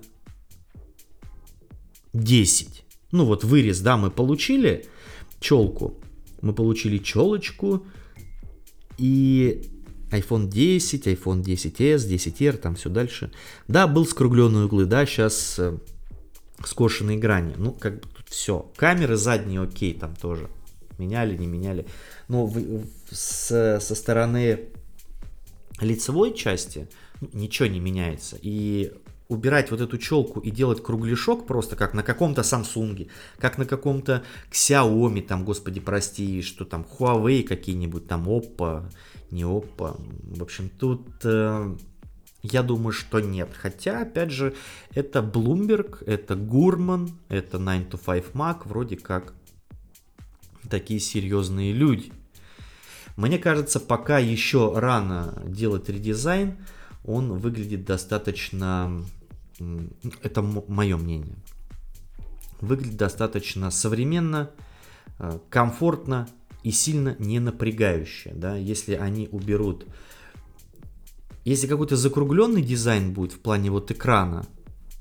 10. 2.13 2.83
Ну 3.11 3.25
вот 3.25 3.43
вырез, 3.43 3.79
да, 3.79 3.95
мы 3.95 4.09
получили 4.09 4.87
челку, 5.39 5.99
мы 6.41 6.51
получили 6.51 6.97
челочку 6.97 7.85
и 8.97 9.69
iPhone 10.13 10.47
10, 10.47 11.07
iPhone 11.07 11.43
10s, 11.43 12.07
10R, 12.07 12.57
там 12.57 12.75
все 12.75 12.89
дальше. 12.89 13.31
Да, 13.67 13.87
был 13.87 14.05
скругленные 14.05 14.65
углы, 14.65 14.85
да, 14.85 15.05
сейчас 15.05 15.57
э, 15.57 15.77
скошенные 16.63 17.17
грани. 17.17 17.55
Ну, 17.57 17.71
как 17.71 17.95
бы 17.95 18.07
тут 18.15 18.29
все. 18.29 18.71
Камеры 18.75 19.17
задние 19.17 19.61
окей, 19.61 19.93
там 19.93 20.15
тоже 20.15 20.49
меняли, 20.97 21.35
не 21.35 21.47
меняли. 21.47 21.85
Но 22.27 22.45
в, 22.45 22.85
с, 23.11 23.79
со 23.81 23.95
стороны 23.95 24.69
лицевой 25.79 26.33
части 26.33 26.87
ну, 27.19 27.29
ничего 27.33 27.67
не 27.67 27.79
меняется. 27.79 28.37
И 28.41 28.93
убирать 29.27 29.71
вот 29.71 29.81
эту 29.81 29.97
челку 29.97 30.39
и 30.39 30.51
делать 30.51 30.83
кругляшок 30.83 31.47
просто 31.47 31.75
как 31.75 31.93
на 31.93 32.03
каком-то 32.03 32.41
Samsung, 32.41 33.09
как 33.39 33.57
на 33.57 33.65
каком-то 33.65 34.23
Xiaomi, 34.51 35.21
там, 35.21 35.43
господи, 35.43 35.79
прости, 35.79 36.41
что 36.41 36.65
там, 36.65 36.85
Huawei 36.97 37.43
какие-нибудь, 37.43 38.07
там, 38.07 38.27
Oppo, 38.29 38.85
не 39.33 39.43
Oppo. 39.43 39.99
В 40.37 40.41
общем, 40.41 40.69
тут 40.69 41.07
э, 41.23 41.75
я 42.43 42.61
думаю, 42.61 42.93
что 42.93 43.19
нет. 43.19 43.49
Хотя, 43.53 44.01
опять 44.01 44.31
же, 44.31 44.53
это 44.93 45.19
Bloomberg, 45.19 46.03
это 46.05 46.35
Gurman, 46.35 47.11
это 47.29 47.57
9 47.57 47.89
to 47.89 47.99
5 48.03 48.33
Mac, 48.33 48.61
вроде 48.65 48.97
как 48.97 49.33
такие 50.69 50.99
серьезные 50.99 51.73
люди. 51.73 52.13
Мне 53.15 53.37
кажется, 53.37 53.79
пока 53.79 54.19
еще 54.19 54.73
рано 54.77 55.41
делать 55.45 55.89
редизайн, 55.89 56.57
он 57.05 57.33
выглядит 57.33 57.85
достаточно, 57.85 59.03
это 60.21 60.41
мое 60.41 60.97
мнение, 60.97 61.35
выглядит 62.59 62.97
достаточно 62.97 63.71
современно, 63.71 64.49
э, 65.19 65.37
комфортно 65.49 66.27
и 66.63 66.71
сильно 66.71 67.15
не 67.19 67.39
напрягающе. 67.39 68.31
Да? 68.33 68.55
Если 68.55 68.93
они 68.93 69.27
уберут, 69.31 69.85
если 71.45 71.67
какой-то 71.67 71.95
закругленный 71.95 72.61
дизайн 72.61 73.13
будет 73.13 73.33
в 73.33 73.39
плане 73.39 73.69
вот 73.69 73.91
экрана, 73.91 74.45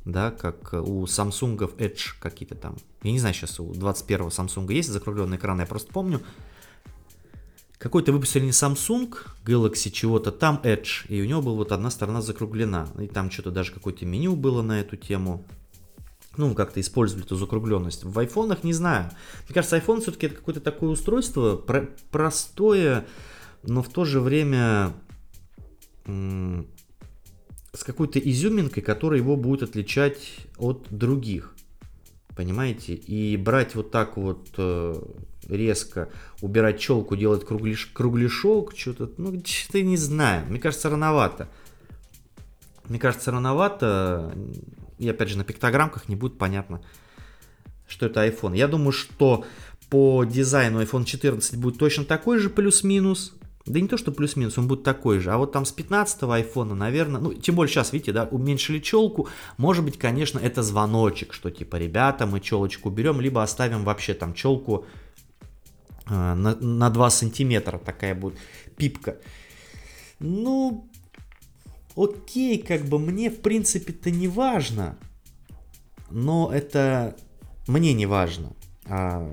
да, 0.05 0.33
как 0.33 0.73
у 0.73 1.05
Samsung 1.05 1.57
Edge 1.77 2.15
какие-то 2.19 2.57
там. 2.57 2.77
Я 3.03 3.13
не 3.13 3.21
знаю, 3.21 3.35
сейчас 3.35 3.61
у 3.61 3.71
21-го 3.71 4.29
Samsung 4.29 4.73
есть 4.73 4.89
закругленный 4.89 5.37
экран, 5.37 5.61
я 5.61 5.67
просто 5.67 5.93
помню. 5.93 6.21
Какой-то 7.79 8.13
выпустили 8.13 8.45
не 8.45 8.51
Samsung 8.51 9.15
Galaxy 9.45 9.91
чего-то, 9.91 10.31
там 10.33 10.61
Edge, 10.65 11.07
и 11.09 11.21
у 11.21 11.25
него 11.25 11.43
была 11.43 11.57
вот 11.57 11.73
одна 11.73 11.91
сторона 11.91 12.23
закруглена. 12.23 12.89
И 13.01 13.07
там 13.07 13.31
что-то 13.31 13.51
даже 13.51 13.73
какое-то 13.73 14.07
меню 14.07 14.37
было 14.37 14.63
на 14.63 14.81
эту 14.81 14.97
тему. 14.97 15.45
Ну, 16.37 16.55
как-то 16.55 16.81
использовали 16.81 17.27
эту 17.27 17.37
закругленность. 17.37 18.05
В 18.05 18.19
айфонах 18.19 18.65
не 18.65 18.73
знаю. 18.73 19.11
Мне 19.47 19.55
кажется, 19.55 19.77
iPhone 19.77 20.01
все-таки 20.01 20.27
это 20.27 20.37
какое-то 20.37 20.61
такое 20.61 20.91
устройство 20.91 21.57
про- 21.57 21.91
простое, 22.11 23.07
но 23.63 23.83
в 23.83 23.89
то 23.89 24.05
же 24.05 24.21
время 24.21 24.95
с 26.07 27.85
какой-то 27.85 28.19
изюминкой, 28.19 28.83
которая 28.83 29.21
его 29.21 29.37
будет 29.37 29.63
отличать 29.63 30.39
от 30.59 30.87
других. 30.91 31.55
Понимаете? 32.35 32.95
И 32.95 33.37
брать 33.37 33.75
вот 33.75 33.91
так 33.91 34.17
вот 34.17 34.49
э, 34.57 35.03
резко, 35.49 36.09
убирать 36.41 36.81
челку, 36.81 37.17
делать 37.17 37.45
кругляш, 37.45 37.87
кругляшок, 37.93 38.73
что-то, 38.77 39.11
ну, 39.19 39.41
что-то 39.45 39.83
не 39.83 39.97
знаю. 39.97 40.47
Мне 40.49 40.59
кажется, 40.59 40.89
рановато. 40.89 41.49
Мне 42.89 42.99
кажется, 42.99 43.31
рановато. 43.31 44.35
И 45.03 45.09
опять 45.09 45.29
же, 45.29 45.37
на 45.37 45.45
пиктограммках 45.45 46.09
не 46.09 46.15
будет 46.15 46.39
понятно, 46.39 46.81
что 47.89 48.07
это 48.07 48.25
iPhone. 48.27 48.57
Я 48.57 48.69
думаю, 48.69 48.93
что 48.93 49.45
по 49.91 50.25
дизайну 50.25 50.81
iPhone 50.81 51.05
14 51.05 51.57
будет 51.57 51.79
точно 51.79 52.05
такой 52.05 52.39
же 52.39 52.49
плюс-минус. 52.49 53.35
Да 53.67 53.81
не 53.81 53.89
то, 53.89 53.97
что 53.97 54.13
плюс-минус, 54.13 54.59
он 54.59 54.69
будет 54.69 54.85
такой 54.85 55.19
же. 55.19 55.33
А 55.33 55.39
вот 55.39 55.53
там 55.53 55.65
с 55.65 55.73
15 55.73 56.23
айфона, 56.25 56.75
наверное, 56.75 57.21
ну, 57.21 57.35
тем 57.35 57.57
более 57.57 57.71
сейчас, 57.71 57.93
видите, 57.93 58.13
да, 58.13 58.25
уменьшили 58.25 58.79
челку. 58.79 59.29
Может 59.57 59.85
быть, 59.85 59.99
конечно, 59.99 60.39
это 60.39 60.63
звоночек, 60.63 61.33
что 61.33 61.51
типа, 61.51 61.77
ребята, 61.77 62.27
мы 62.27 62.41
челочку 62.41 62.91
берем, 62.91 63.21
либо 63.21 63.43
оставим 63.43 63.85
вообще 63.85 64.15
там 64.15 64.35
челку 64.35 64.87
э, 66.07 66.35
на, 66.35 66.55
на 66.57 66.91
2 66.91 67.11
сантиметра. 67.11 67.79
Такая 67.79 68.15
будет 68.15 68.39
пипка. 68.77 69.17
Ну, 70.19 70.89
окей, 71.97 72.59
как 72.59 72.85
бы 72.85 72.99
мне, 72.99 73.31
в 73.31 73.41
принципе-то 73.41 74.11
не 74.11 74.29
важно. 74.29 74.99
Но 76.11 76.53
это 76.53 77.17
мне 77.67 77.93
не 77.93 78.07
важно. 78.07 78.53
А 78.85 79.29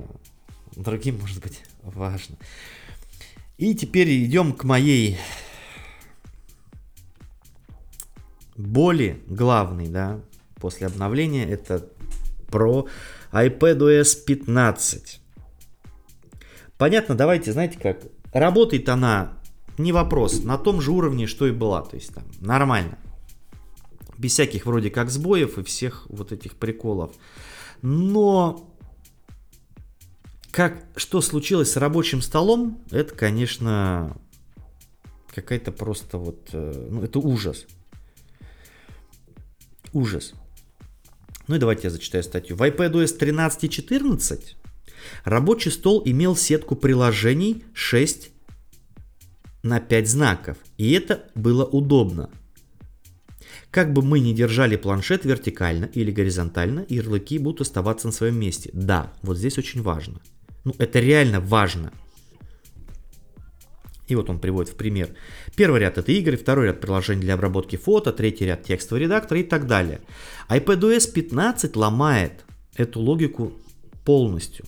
другим, 0.76 1.20
может 1.20 1.42
быть, 1.42 1.64
важно. 1.84 2.38
И 3.58 3.76
теперь 3.76 4.26
идем 4.26 4.54
к 4.54 4.64
моей 4.64 5.18
боли 8.56 9.22
главной, 9.28 9.88
да, 9.88 10.20
после 10.56 10.88
обновления. 10.88 11.46
Это 11.46 11.86
про 12.50 12.88
iPadOS 13.32 14.24
15. 14.26 15.22
Понятно, 16.78 17.16
давайте, 17.16 17.52
знаете 17.52 17.78
как, 17.78 18.02
работает 18.32 18.88
она, 18.90 19.39
не 19.80 19.92
вопрос, 19.92 20.44
на 20.44 20.58
том 20.58 20.82
же 20.82 20.92
уровне, 20.92 21.26
что 21.26 21.48
и 21.48 21.52
была, 21.52 21.82
то 21.82 21.96
есть 21.96 22.14
там 22.14 22.26
нормально. 22.40 23.00
Без 24.18 24.34
всяких 24.34 24.66
вроде 24.66 24.90
как 24.90 25.10
сбоев 25.10 25.58
и 25.58 25.64
всех 25.64 26.06
вот 26.10 26.32
этих 26.32 26.56
приколов. 26.58 27.16
Но 27.82 28.70
как, 30.52 30.84
что 30.98 31.22
случилось 31.22 31.72
с 31.72 31.78
рабочим 31.78 32.22
столом, 32.22 32.84
это, 32.92 33.16
конечно, 33.16 34.18
какая-то 35.34 35.72
просто 35.72 36.18
вот, 36.18 36.50
э, 36.52 36.88
ну, 36.92 37.02
это 37.02 37.20
ужас. 37.20 37.66
Ужас. 39.94 40.34
Ну 41.48 41.56
и 41.56 41.60
давайте 41.60 41.84
я 41.84 41.90
зачитаю 41.90 42.24
статью. 42.24 42.58
В 42.58 42.62
iPadOS 42.62 43.18
13 43.18 43.64
и 43.64 43.70
14 43.70 44.58
рабочий 45.24 45.72
стол 45.72 46.02
имел 46.06 46.36
сетку 46.36 46.76
приложений 46.76 47.64
6 47.74 48.32
на 49.64 49.80
5 49.80 50.08
знаков. 50.08 50.58
И 50.78 50.92
это 50.92 51.24
было 51.36 51.66
удобно. 51.66 52.30
Как 53.72 53.94
бы 53.94 54.02
мы 54.02 54.20
ни 54.20 54.34
держали 54.34 54.76
планшет 54.76 55.26
вертикально 55.26 55.86
или 55.86 56.12
горизонтально, 56.12 56.86
ярлыки 56.90 57.38
будут 57.38 57.62
оставаться 57.62 58.08
на 58.08 58.14
своем 58.14 58.40
месте. 58.40 58.72
Да, 58.74 59.14
вот 59.22 59.38
здесь 59.38 59.58
очень 59.58 59.82
важно. 59.82 60.22
Ну, 60.66 60.74
это 60.80 61.00
реально 61.00 61.40
важно. 61.40 61.94
И 64.08 64.16
вот 64.16 64.28
он 64.30 64.40
приводит 64.40 64.74
в 64.74 64.76
пример. 64.76 65.10
Первый 65.56 65.82
ряд 65.82 66.00
это 66.00 66.12
игры, 66.12 66.36
второй 66.36 66.66
ряд 66.66 66.82
приложений 66.82 67.22
для 67.22 67.36
обработки 67.36 67.76
фото, 67.76 68.12
третий 68.12 68.46
ряд 68.46 68.64
текстовый 68.64 69.04
редактор 69.04 69.38
и 69.38 69.44
так 69.44 69.68
далее. 69.68 70.02
iPadOS 70.50 71.12
15 71.14 71.76
ломает 71.76 72.44
эту 72.76 73.00
логику 73.02 73.54
полностью. 74.04 74.66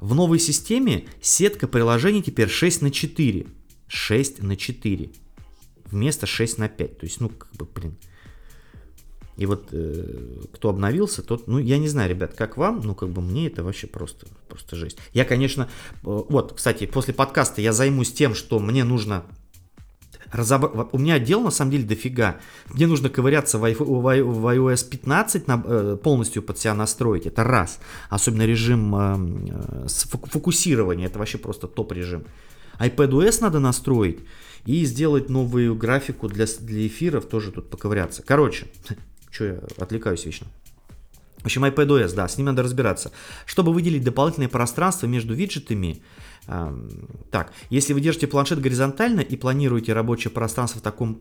В 0.00 0.14
новой 0.16 0.40
системе 0.40 1.04
сетка 1.20 1.68
приложений 1.68 2.24
теперь 2.24 2.48
6 2.48 2.82
на 2.82 2.90
4. 2.90 3.46
6 3.94 4.42
на 4.42 4.56
4. 4.56 5.10
Вместо 5.86 6.26
6 6.26 6.58
на 6.58 6.68
5. 6.68 6.98
То 6.98 7.06
есть, 7.06 7.20
ну, 7.20 7.28
как 7.28 7.52
бы, 7.52 7.66
блин, 7.66 7.96
и 9.36 9.46
вот 9.46 9.68
э, 9.72 10.42
кто 10.52 10.68
обновился, 10.68 11.22
тот, 11.22 11.48
ну, 11.48 11.58
я 11.58 11.78
не 11.78 11.88
знаю, 11.88 12.10
ребят, 12.10 12.34
как 12.34 12.56
вам, 12.56 12.80
ну, 12.84 12.94
как 12.94 13.08
бы 13.08 13.20
мне 13.20 13.48
это 13.48 13.64
вообще 13.64 13.86
просто, 13.86 14.26
просто 14.48 14.76
жесть. 14.76 14.98
Я, 15.12 15.24
конечно, 15.24 15.62
э, 15.62 15.96
вот, 16.02 16.54
кстати, 16.54 16.86
после 16.86 17.14
подкаста 17.14 17.60
я 17.60 17.72
займусь 17.72 18.12
тем, 18.12 18.34
что 18.34 18.60
мне 18.60 18.84
нужно 18.84 19.24
разобрать. 20.30 20.88
У 20.92 20.98
меня 20.98 21.18
дел 21.18 21.40
на 21.40 21.50
самом 21.50 21.72
деле 21.72 21.84
дофига. 21.84 22.40
Мне 22.68 22.86
нужно 22.86 23.08
ковыряться 23.08 23.58
в, 23.58 23.64
iOS 23.64 24.88
15, 24.88 25.48
на, 25.48 25.62
э, 25.64 25.98
полностью 26.02 26.42
под 26.42 26.58
себя 26.58 26.74
настроить. 26.74 27.26
Это 27.26 27.42
раз. 27.42 27.80
Особенно 28.10 28.46
режим 28.46 28.94
э, 28.94 29.86
фокусирования. 29.88 31.06
Это 31.06 31.18
вообще 31.18 31.38
просто 31.38 31.66
топ 31.66 31.92
режим. 31.92 32.24
iPadOS 32.78 33.38
надо 33.40 33.60
настроить 33.60 34.20
и 34.66 34.84
сделать 34.84 35.28
новую 35.28 35.74
графику 35.74 36.28
для, 36.28 36.46
для 36.60 36.86
эфиров, 36.86 37.26
тоже 37.26 37.52
тут 37.52 37.70
поковыряться. 37.70 38.22
Короче, 38.22 38.66
Че 39.34 39.44
я 39.44 39.60
отвлекаюсь 39.78 40.24
вечно? 40.24 40.46
В 41.38 41.46
общем, 41.46 41.64
iPadOS, 41.64 42.14
да, 42.14 42.28
с 42.28 42.38
ним 42.38 42.46
надо 42.46 42.62
разбираться. 42.62 43.10
Чтобы 43.46 43.72
выделить 43.72 44.04
дополнительное 44.04 44.48
пространство 44.48 45.06
между 45.06 45.34
виджетами, 45.34 46.02
э, 46.46 46.88
так, 47.30 47.52
если 47.68 47.92
вы 47.92 48.00
держите 48.00 48.28
планшет 48.28 48.60
горизонтально 48.60 49.20
и 49.20 49.36
планируете 49.36 49.92
рабочее 49.92 50.30
пространство 50.30 50.78
в 50.78 50.82
таком 50.82 51.20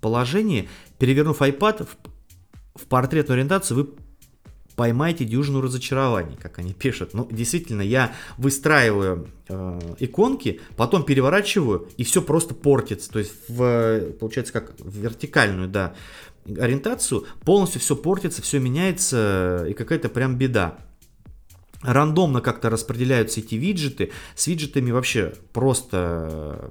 положении, 0.00 0.68
перевернув 0.98 1.40
iPad 1.40 1.86
в, 1.86 2.80
в 2.82 2.86
портретную 2.86 3.36
ориентацию, 3.36 3.76
вы 3.78 3.88
поймаете 4.76 5.24
дюжину 5.24 5.60
разочарований, 5.60 6.36
как 6.36 6.58
они 6.58 6.72
пишут. 6.78 7.14
Ну, 7.14 7.28
действительно, 7.30 7.82
я 7.82 8.12
выстраиваю 8.36 9.28
э, 9.48 9.80
иконки, 9.98 10.60
потом 10.76 11.04
переворачиваю, 11.04 11.88
и 11.96 12.04
все 12.04 12.22
просто 12.22 12.54
портится. 12.54 13.10
То 13.10 13.18
есть, 13.18 13.32
в, 13.48 14.12
получается, 14.18 14.52
как 14.52 14.74
в 14.78 14.96
вертикальную, 14.96 15.68
да, 15.68 15.94
ориентацию, 16.46 17.24
полностью 17.44 17.80
все 17.80 17.96
портится, 17.96 18.42
все 18.42 18.58
меняется, 18.58 19.66
и 19.68 19.72
какая-то 19.72 20.08
прям 20.08 20.36
беда. 20.36 20.78
Рандомно 21.82 22.40
как-то 22.40 22.70
распределяются 22.70 23.40
эти 23.40 23.56
виджеты. 23.56 24.10
С 24.34 24.46
виджетами 24.46 24.90
вообще 24.90 25.34
просто 25.52 26.70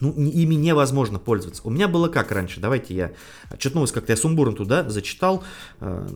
ну, 0.00 0.12
ими 0.12 0.54
невозможно 0.54 1.18
пользоваться. 1.18 1.62
У 1.64 1.70
меня 1.70 1.88
было 1.88 2.08
как 2.08 2.32
раньше, 2.32 2.60
давайте 2.60 2.94
я, 2.94 3.12
что-то 3.58 3.76
новость 3.76 3.92
как-то 3.92 4.12
я 4.12 4.16
сумбурно 4.16 4.54
туда 4.54 4.88
зачитал, 4.88 5.44
э, 5.80 6.08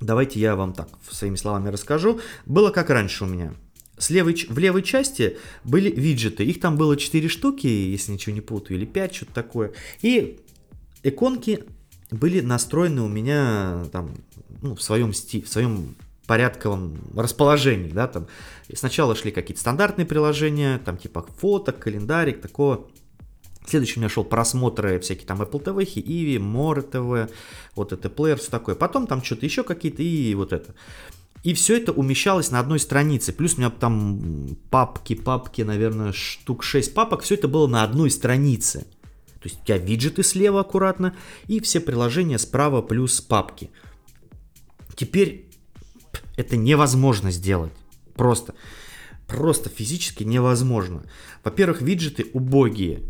давайте 0.00 0.40
я 0.40 0.56
вам 0.56 0.72
так 0.72 0.88
своими 1.10 1.36
словами 1.36 1.68
расскажу. 1.68 2.20
Было 2.46 2.70
как 2.70 2.90
раньше 2.90 3.24
у 3.24 3.26
меня. 3.26 3.54
С 3.96 4.10
левой, 4.10 4.34
в 4.48 4.58
левой 4.58 4.82
части 4.82 5.38
были 5.64 5.90
виджеты. 5.90 6.44
Их 6.44 6.60
там 6.60 6.76
было 6.76 6.96
4 6.96 7.28
штуки, 7.28 7.66
если 7.66 8.12
ничего 8.12 8.34
не 8.34 8.40
путаю, 8.40 8.78
или 8.78 8.86
5, 8.86 9.14
что-то 9.14 9.34
такое. 9.34 9.72
И 10.02 10.40
иконки 11.02 11.64
были 12.10 12.40
настроены 12.40 13.02
у 13.02 13.08
меня 13.08 13.84
там, 13.92 14.14
ну, 14.62 14.76
в 14.76 14.82
своем 14.82 15.12
стиле, 15.12 15.44
в 15.44 15.48
своем 15.48 15.96
порядковом 16.28 16.98
расположении, 17.16 17.90
да, 17.90 18.06
там. 18.06 18.28
Сначала 18.72 19.16
шли 19.16 19.32
какие-то 19.32 19.60
стандартные 19.60 20.06
приложения, 20.06 20.78
там 20.78 20.98
типа 20.98 21.26
фоток, 21.38 21.80
календарик, 21.80 22.40
такого. 22.40 22.86
Следующий 23.66 23.98
у 23.98 24.00
меня 24.00 24.08
шел 24.08 24.24
просмотры 24.24 25.00
всякие 25.00 25.26
там 25.26 25.42
Apple 25.42 25.62
TV, 25.62 25.84
Иви, 25.84 26.36
More 26.36 26.88
TV, 26.88 27.30
вот 27.74 27.92
это 27.92 28.08
плеер, 28.08 28.38
все 28.38 28.50
такое. 28.50 28.74
Потом 28.74 29.06
там 29.06 29.24
что-то 29.24 29.46
еще 29.46 29.64
какие-то 29.64 30.02
и 30.02 30.34
вот 30.34 30.52
это. 30.52 30.74
И 31.44 31.54
все 31.54 31.76
это 31.76 31.92
умещалось 31.92 32.50
на 32.50 32.60
одной 32.60 32.78
странице. 32.78 33.32
Плюс 33.32 33.54
у 33.54 33.58
меня 33.58 33.70
там 33.70 34.56
папки, 34.70 35.14
папки, 35.14 35.62
наверное, 35.62 36.12
штук 36.12 36.62
6 36.62 36.92
папок. 36.94 37.22
Все 37.22 37.36
это 37.36 37.48
было 37.48 37.66
на 37.66 37.84
одной 37.84 38.10
странице. 38.10 38.80
То 39.40 39.48
есть 39.48 39.62
у 39.62 39.64
тебя 39.64 39.78
виджеты 39.78 40.22
слева 40.24 40.60
аккуратно 40.60 41.14
и 41.46 41.60
все 41.60 41.80
приложения 41.80 42.38
справа 42.38 42.82
плюс 42.82 43.20
папки. 43.20 43.70
Теперь 44.96 45.47
это 46.38 46.56
невозможно 46.56 47.30
сделать. 47.32 47.72
Просто. 48.14 48.54
Просто 49.26 49.68
физически 49.68 50.22
невозможно. 50.22 51.02
Во-первых, 51.44 51.82
виджеты 51.82 52.26
убогие. 52.32 53.02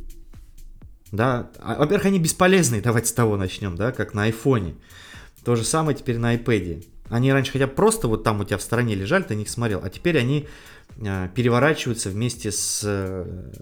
Да, 1.13 1.51
а, 1.59 1.77
во-первых, 1.79 2.07
они 2.07 2.19
бесполезные, 2.19 2.81
давайте 2.81 3.09
с 3.09 3.13
того 3.13 3.37
начнем, 3.37 3.77
да, 3.77 3.93
как 3.93 4.15
на 4.15 4.25
айфоне. 4.25 4.75
То 5.45 5.57
же 5.57 5.65
самое 5.65 5.97
теперь 5.97 6.19
на 6.19 6.35
iPad. 6.35 6.85
Они 7.09 7.33
раньше 7.33 7.53
хотя 7.53 7.67
бы 7.67 7.75
просто 7.75 8.09
вот 8.09 8.25
там 8.25 8.41
у 8.41 8.45
тебя 8.45 8.59
в 8.59 8.63
стороне 8.63 8.95
лежали, 8.95 9.23
ты 9.23 9.35
на 9.35 9.39
них 9.39 9.49
смотрел, 9.49 9.81
а 9.83 9.89
теперь 9.91 10.19
они 10.19 10.47
э, 10.97 11.29
переворачиваются 11.35 12.11
вместе 12.11 12.51
с 12.51 12.83
э, 12.85 13.53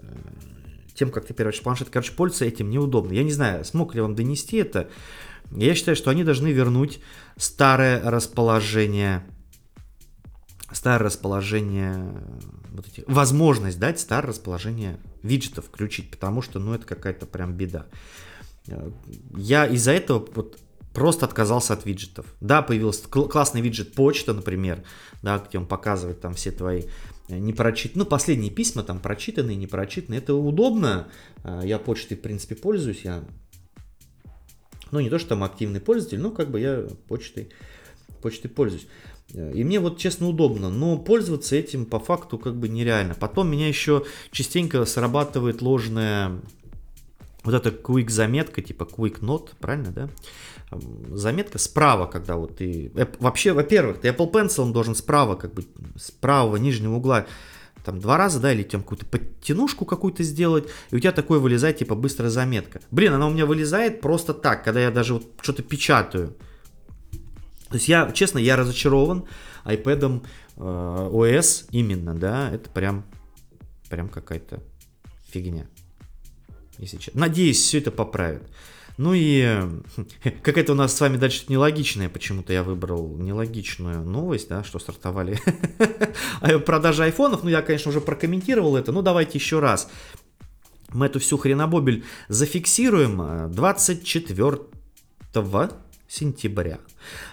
тем, 0.93 1.11
как 1.11 1.25
ты 1.25 1.33
переворачиваешь 1.33 1.63
планшет. 1.63 1.89
Короче, 1.89 2.13
пользоваться 2.13 2.45
этим 2.45 2.69
неудобно. 2.69 3.13
Я 3.13 3.23
не 3.23 3.31
знаю, 3.31 3.63
смог 3.63 3.95
ли 3.95 4.01
вам 4.01 4.15
донести 4.15 4.57
это. 4.57 4.89
Я 5.51 5.75
считаю, 5.75 5.95
что 5.95 6.09
они 6.09 6.23
должны 6.23 6.51
вернуть 6.51 6.99
старое 7.37 8.01
расположение 8.09 9.23
старое 10.71 11.07
расположение 11.07 12.11
вот 12.71 12.87
эти, 12.87 13.03
возможность 13.07 13.79
дать 13.79 13.99
старое 13.99 14.31
расположение 14.31 14.99
виджетов 15.23 15.65
включить, 15.65 16.11
потому 16.11 16.41
что, 16.41 16.59
ну, 16.59 16.73
это 16.73 16.85
какая-то 16.85 17.25
прям 17.25 17.53
беда. 17.53 17.85
Э, 18.67 18.91
я 19.35 19.65
из-за 19.65 19.91
этого 19.91 20.25
вот 20.35 20.59
просто 20.93 21.25
отказался 21.25 21.73
от 21.73 21.85
виджетов. 21.85 22.25
Да, 22.41 22.61
появился 22.61 23.07
кл- 23.07 23.27
классный 23.27 23.61
виджет 23.61 23.93
почта, 23.93 24.33
например, 24.33 24.83
да, 25.21 25.39
где 25.39 25.57
он 25.57 25.67
показывает 25.67 26.19
там 26.19 26.33
все 26.33 26.51
твои 26.51 26.83
э, 27.29 27.37
не 27.37 27.53
прочит, 27.53 27.95
ну, 27.95 28.05
последние 28.05 28.51
письма 28.51 28.83
там 28.83 28.99
прочитанные, 28.99 29.55
не 29.55 29.67
прочитанные, 29.67 30.19
это 30.19 30.33
удобно, 30.33 31.07
я 31.63 31.79
почтой, 31.79 32.17
в 32.17 32.21
принципе, 32.21 32.55
пользуюсь, 32.55 33.01
я, 33.05 33.23
ну, 34.91 34.99
не 34.99 35.09
то, 35.09 35.17
что 35.17 35.29
там 35.29 35.43
активный 35.43 35.79
пользователь, 35.79 36.19
но 36.19 36.31
как 36.31 36.51
бы 36.51 36.59
я 36.59 36.87
почтой, 37.07 37.51
почтой 38.21 38.51
пользуюсь. 38.51 38.87
И 39.33 39.63
мне 39.63 39.79
вот 39.79 39.97
честно 39.97 40.27
удобно, 40.29 40.69
но 40.69 40.97
пользоваться 40.97 41.55
этим 41.55 41.85
по 41.85 41.99
факту 41.99 42.37
как 42.37 42.55
бы 42.55 42.69
нереально. 42.69 43.13
Потом 43.13 43.49
меня 43.49 43.67
еще 43.67 44.05
частенько 44.31 44.85
срабатывает 44.85 45.61
ложная 45.61 46.39
вот 47.43 47.53
эта 47.53 47.69
quick 47.69 48.09
заметка, 48.09 48.61
типа 48.61 48.83
quick 48.83 49.19
note, 49.19 49.49
правильно, 49.59 49.91
да? 49.91 50.09
Заметка 51.09 51.59
справа, 51.59 52.05
когда 52.05 52.35
вот 52.35 52.57
ты... 52.57 52.91
Вообще, 53.19 53.53
во-первых, 53.53 53.99
ты 53.99 54.09
Apple 54.09 54.31
Pencil 54.31 54.71
должен 54.71 54.95
справа, 54.95 55.35
как 55.35 55.53
бы, 55.53 55.63
с 55.95 56.11
правого 56.11 56.57
нижнего 56.57 56.95
угла 56.95 57.25
там 57.85 58.01
два 58.01 58.17
раза, 58.17 58.41
да, 58.41 58.51
или 58.51 58.63
там 58.63 58.81
какую-то 58.81 59.05
подтянушку 59.05 59.85
какую-то 59.85 60.21
сделать, 60.21 60.67
и 60.91 60.95
у 60.97 60.99
тебя 60.99 61.13
такое 61.13 61.39
вылезает, 61.39 61.77
типа, 61.77 61.95
быстрая 61.95 62.29
заметка. 62.29 62.81
Блин, 62.91 63.13
она 63.13 63.27
у 63.27 63.29
меня 63.29 63.45
вылезает 63.45 64.01
просто 64.01 64.33
так, 64.33 64.65
когда 64.65 64.81
я 64.81 64.91
даже 64.91 65.13
вот 65.13 65.23
что-то 65.39 65.63
печатаю. 65.63 66.35
То 67.69 67.75
есть 67.75 67.87
я, 67.87 68.11
честно, 68.11 68.39
я 68.39 68.55
разочарован 68.55 69.25
iPad 69.65 70.23
э, 70.55 70.59
OS 70.59 71.67
именно, 71.71 72.15
да, 72.15 72.49
это 72.51 72.69
прям, 72.69 73.05
прям 73.89 74.07
какая-то 74.09 74.63
фигня. 75.29 75.67
Если 76.77 76.97
честно. 76.97 77.21
Надеюсь, 77.21 77.59
все 77.59 77.79
это 77.79 77.91
поправит. 77.91 78.43
Ну 78.97 79.13
и 79.13 79.61
какая-то 80.43 80.73
у 80.73 80.75
нас 80.75 80.95
с 80.95 81.01
вами 81.01 81.17
дальше 81.17 81.45
нелогичная, 81.49 82.09
почему-то 82.09 82.51
я 82.51 82.63
выбрал 82.63 83.15
нелогичную 83.17 84.03
новость, 84.03 84.49
да, 84.49 84.63
что 84.63 84.79
стартовали 84.79 85.39
продажи 86.65 87.03
айфонов. 87.03 87.43
Ну, 87.43 87.49
я, 87.49 87.61
конечно, 87.61 87.89
уже 87.89 88.01
прокомментировал 88.01 88.75
это, 88.75 88.91
но 88.91 89.01
давайте 89.01 89.37
еще 89.37 89.59
раз. 89.59 89.89
Мы 90.89 91.07
эту 91.07 91.19
всю 91.19 91.37
хренобобель 91.37 92.05
зафиксируем 92.29 93.51
24 93.51 94.59
сентября. 96.07 96.79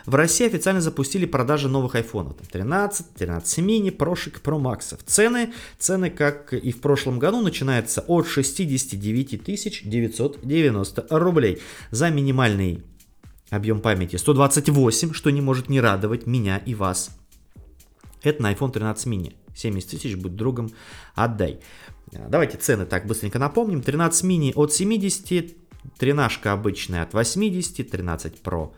В 0.07 0.15
России 0.15 0.47
официально 0.47 0.81
запустили 0.81 1.27
продажи 1.27 1.69
новых 1.69 1.95
айфонов. 1.95 2.37
13, 2.51 3.15
13 3.15 3.59
мини, 3.59 3.91
прошек, 3.91 4.41
про 4.41 4.59
максов. 4.59 5.01
Цены, 5.05 5.53
цены, 5.79 6.11
как 6.11 6.53
и 6.53 6.73
в 6.73 6.81
прошлом 6.81 7.19
году, 7.19 7.41
начинаются 7.41 8.01
от 8.03 8.27
69 8.27 9.45
990 9.45 11.07
рублей 11.11 11.63
за 11.91 12.11
минимальный 12.11 12.83
объем 13.51 13.81
памяти 13.81 14.17
128, 14.17 15.13
что 15.13 15.31
не 15.31 15.41
может 15.41 15.69
не 15.69 15.81
радовать 15.81 16.27
меня 16.27 16.59
и 16.59 16.75
вас. 16.75 17.11
Это 18.23 18.43
на 18.43 18.53
iPhone 18.53 18.73
13 18.73 19.07
mini. 19.07 19.35
70 19.55 19.91
тысяч, 19.91 20.17
будь 20.17 20.35
другом, 20.35 20.73
отдай. 21.15 21.61
Давайте 22.29 22.59
цены 22.59 22.87
так 22.87 23.07
быстренько 23.07 23.39
напомним. 23.39 23.83
13 23.83 24.25
мини 24.25 24.53
от 24.55 24.73
70, 24.73 25.64
13 25.99 26.47
обычная 26.47 27.03
от 27.03 27.15
80, 27.15 27.91
13 27.91 28.43
Pro 28.43 28.73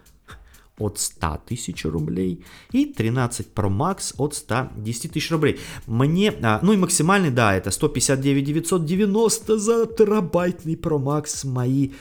от 0.79 0.99
100 0.99 1.41
тысяч 1.47 1.85
рублей 1.85 2.45
и 2.73 2.87
13 2.87 3.49
Pro 3.55 3.69
Max 3.69 4.15
от 4.19 4.35
110 4.35 5.13
тысяч 5.13 5.31
рублей. 5.31 5.61
Мне, 5.87 6.35
а, 6.43 6.61
ну 6.63 6.73
и 6.73 6.77
максимальный, 6.77 7.31
да, 7.31 7.55
это 7.55 7.71
159 7.71 8.45
990 8.45 9.59
за 9.59 9.87
терабайтный 9.87 10.75
Pro 10.75 10.99
Max. 10.99 11.47
Мои, 11.47 11.93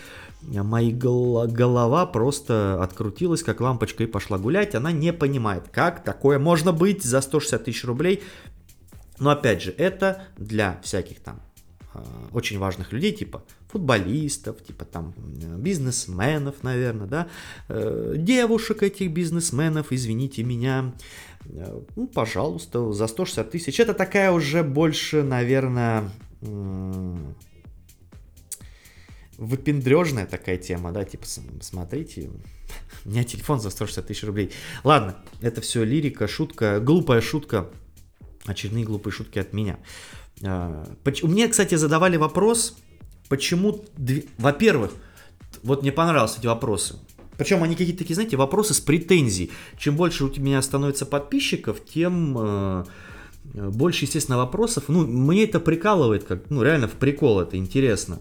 мои 0.41 0.91
гол, 0.91 1.47
голова 1.47 2.06
просто 2.06 2.82
открутилась, 2.84 3.43
как 3.43 3.62
лампочка 3.62 4.03
и 4.03 4.08
пошла 4.08 4.38
гулять. 4.38 4.76
Она 4.76 4.91
не 4.91 5.14
понимает, 5.14 5.70
как 5.72 6.03
такое 6.03 6.38
можно 6.38 6.74
быть 6.74 7.03
за 7.03 7.22
160 7.22 7.64
тысяч 7.64 7.86
рублей. 7.86 8.24
Но 9.20 9.30
опять 9.30 9.62
же, 9.62 9.72
это 9.78 10.26
для 10.38 10.82
всяких 10.84 11.22
там 11.22 11.39
а, 11.93 12.03
очень 12.34 12.60
важных 12.60 12.91
людей, 12.91 13.14
типа 13.14 13.41
футболистов, 13.76 14.63
типа 14.63 14.86
там 14.86 15.13
бизнесменов, 15.57 16.63
наверное, 16.63 17.07
да, 17.07 17.28
э, 17.67 18.13
девушек 18.17 18.84
этих 18.84 19.11
бизнесменов, 19.11 19.91
извините 19.91 20.43
меня, 20.43 20.93
э, 21.43 21.82
ну, 21.97 22.07
пожалуйста, 22.07 22.93
за 22.93 23.07
160 23.07 23.51
тысяч. 23.51 23.82
Это 23.82 23.93
такая 23.93 24.32
уже 24.32 24.63
больше, 24.63 25.23
наверное, 25.23 26.09
выпендрежная 29.38 30.26
такая 30.26 30.55
тема, 30.55 30.93
да, 30.93 31.03
типа, 31.03 31.26
смотрите, 31.59 32.30
у 33.03 33.09
меня 33.09 33.26
телефон 33.26 33.59
за 33.59 33.71
160 33.71 34.07
тысяч 34.07 34.23
рублей. 34.23 34.51
Ладно, 34.86 35.17
это 35.41 35.59
все 35.59 35.84
лирика, 35.84 36.30
шутка, 36.30 36.80
глупая 36.80 37.19
шутка, 37.19 37.67
очередные 38.45 38.86
глупые 38.86 39.11
шутки 39.11 39.38
от 39.38 39.51
меня. 39.51 39.80
А, 40.43 40.86
мне, 41.23 41.47
кстати, 41.49 41.76
задавали 41.76 42.17
вопрос, 42.17 42.78
почему, 43.30 43.84
во-первых, 44.38 44.91
вот 45.63 45.82
мне 45.82 45.91
понравились 45.91 46.38
эти 46.38 46.47
вопросы. 46.47 46.95
Причем 47.38 47.63
они 47.63 47.76
какие-то 47.76 47.99
такие, 47.99 48.15
знаете, 48.15 48.38
вопросы 48.38 48.73
с 48.73 48.80
претензией. 48.80 49.51
Чем 49.78 49.95
больше 49.95 50.26
у 50.26 50.28
меня 50.39 50.61
становится 50.61 51.05
подписчиков, 51.05 51.84
тем 51.86 52.36
э, 52.38 52.86
больше, 53.53 54.05
естественно, 54.05 54.38
вопросов. 54.38 54.86
Ну, 54.88 55.05
мне 55.05 55.43
это 55.43 55.59
прикалывает, 55.59 56.23
как, 56.23 56.49
ну, 56.49 56.63
реально 56.63 56.88
в 56.88 56.93
прикол 56.93 57.41
это 57.41 57.57
интересно. 57.57 58.19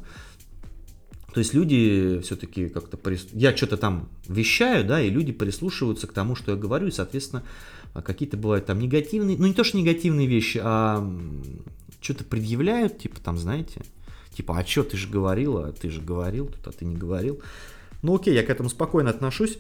То 1.33 1.41
есть 1.41 1.55
люди 1.55 2.21
все-таки 2.23 2.69
как-то... 2.69 2.97
Прис... 2.97 3.27
Я 3.33 3.57
что-то 3.57 3.77
там 3.77 4.09
вещаю, 4.29 4.85
да, 4.85 5.01
и 5.01 5.11
люди 5.11 5.33
прислушиваются 5.33 6.07
к 6.07 6.13
тому, 6.13 6.37
что 6.37 6.53
я 6.53 6.57
говорю, 6.57 6.89
и, 6.89 6.93
соответственно, 6.93 7.45
какие-то 8.05 8.37
бывают 8.37 8.67
там 8.67 8.79
негативные... 8.79 9.37
Ну, 9.37 9.47
не 9.47 9.55
то, 9.55 9.65
что 9.65 9.77
негативные 9.79 10.27
вещи, 10.27 10.61
а 10.63 11.09
что-то 12.01 12.25
предъявляют, 12.25 12.99
типа 12.99 13.21
там, 13.21 13.39
знаете, 13.39 13.83
Типа, 14.35 14.59
а 14.59 14.67
что, 14.67 14.83
ты 14.83 14.97
же 14.97 15.09
говорила, 15.09 15.73
ты 15.73 15.91
же 15.91 16.01
говорил, 16.01 16.47
тут, 16.47 16.67
а 16.67 16.73
ты 16.73 16.85
не 16.85 16.97
говорил. 16.97 17.41
Ну 18.03 18.17
окей, 18.17 18.35
я 18.35 18.43
к 18.43 18.51
этому 18.51 18.69
спокойно 18.69 19.11
отношусь. 19.11 19.59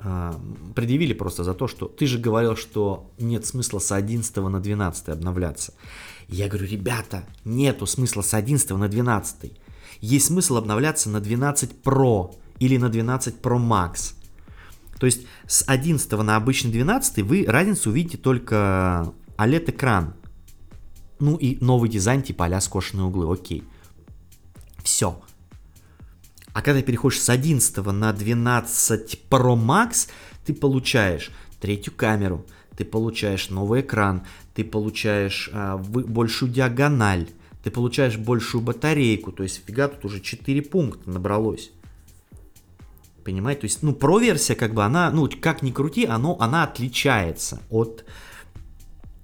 А, 0.00 0.40
предъявили 0.74 1.12
просто 1.12 1.44
за 1.44 1.54
то, 1.54 1.66
что 1.66 1.86
ты 1.86 2.06
же 2.06 2.18
говорил, 2.18 2.56
что 2.56 3.10
нет 3.18 3.46
смысла 3.46 3.78
с 3.78 3.92
11 3.92 4.36
на 4.36 4.60
12 4.60 5.08
обновляться. 5.08 5.74
Я 6.28 6.48
говорю, 6.48 6.66
ребята, 6.66 7.24
нету 7.44 7.86
смысла 7.86 8.22
с 8.22 8.34
11 8.34 8.70
на 8.70 8.88
12. 8.88 9.52
Есть 10.00 10.26
смысл 10.26 10.56
обновляться 10.56 11.08
на 11.08 11.20
12 11.20 11.82
Pro 11.82 12.34
или 12.58 12.76
на 12.76 12.88
12 12.88 13.40
Pro 13.40 13.58
Max. 13.58 14.14
То 14.98 15.06
есть 15.06 15.26
с 15.46 15.64
11 15.66 16.10
на 16.12 16.36
обычный 16.36 16.70
12 16.70 17.22
вы 17.22 17.44
разницу 17.46 17.90
увидите 17.90 18.18
только 18.18 19.12
OLED-экран. 19.36 20.14
Ну 21.20 21.36
и 21.36 21.62
новый 21.62 21.88
дизайн 21.88 22.22
типа 22.22 22.46
а 22.46 22.60
скошенные 22.60 23.06
углы, 23.06 23.32
окей. 23.32 23.64
Все. 24.82 25.20
А 26.52 26.62
когда 26.62 26.82
переходишь 26.82 27.20
с 27.20 27.28
11 27.28 27.76
на 27.86 28.12
12 28.12 29.20
Pro 29.30 29.56
Max, 29.56 30.08
ты 30.44 30.54
получаешь 30.54 31.30
третью 31.60 31.92
камеру, 31.92 32.46
ты 32.76 32.84
получаешь 32.84 33.50
новый 33.50 33.82
экран, 33.82 34.26
ты 34.54 34.64
получаешь 34.64 35.50
а, 35.52 35.76
в, 35.76 35.90
большую 36.06 36.50
диагональ, 36.50 37.28
ты 37.62 37.70
получаешь 37.70 38.16
большую 38.16 38.62
батарейку, 38.62 39.30
то 39.30 39.42
есть 39.42 39.62
фига 39.66 39.88
тут 39.88 40.04
уже 40.04 40.20
4 40.20 40.62
пункта 40.62 41.10
набралось. 41.10 41.70
Понимаете? 43.24 43.60
То 43.60 43.64
есть, 43.66 43.82
ну, 43.82 43.92
про 43.92 44.18
версия, 44.18 44.54
как 44.54 44.72
бы, 44.72 44.82
она, 44.84 45.10
ну, 45.10 45.28
как 45.40 45.62
ни 45.62 45.70
крути, 45.70 46.06
оно, 46.06 46.36
она 46.40 46.64
отличается 46.64 47.60
от 47.68 48.04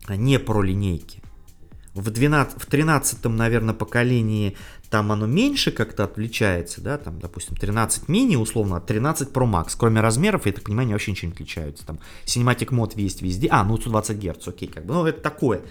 не 0.08 0.38
про 0.38 0.62
линейки. 0.62 1.23
В, 1.94 2.10
12, 2.10 2.60
в 2.60 2.66
13, 2.66 3.24
наверное, 3.26 3.74
поколении 3.74 4.56
там 4.90 5.12
оно 5.12 5.26
меньше 5.26 5.70
как-то 5.70 6.04
отличается, 6.04 6.80
да, 6.80 6.98
там, 6.98 7.18
допустим, 7.18 7.56
13 7.56 8.08
мини, 8.08 8.36
условно, 8.36 8.80
13 8.80 9.30
Pro 9.30 9.48
Max. 9.48 9.74
Кроме 9.76 10.00
размеров, 10.00 10.46
я 10.46 10.52
так 10.52 10.64
понимаю, 10.64 10.86
они 10.86 10.92
вообще 10.92 11.12
ничем 11.12 11.30
не 11.30 11.34
отличаются. 11.34 11.86
Там 11.86 11.98
Cinematic 12.24 12.68
Mode 12.70 13.00
есть 13.00 13.22
везде. 13.22 13.48
А, 13.50 13.64
ну 13.64 13.76
120 13.76 14.18
Гц, 14.18 14.48
окей, 14.48 14.68
как 14.68 14.86
бы, 14.86 14.94
ну 14.94 15.06
это 15.06 15.20
такое. 15.20 15.62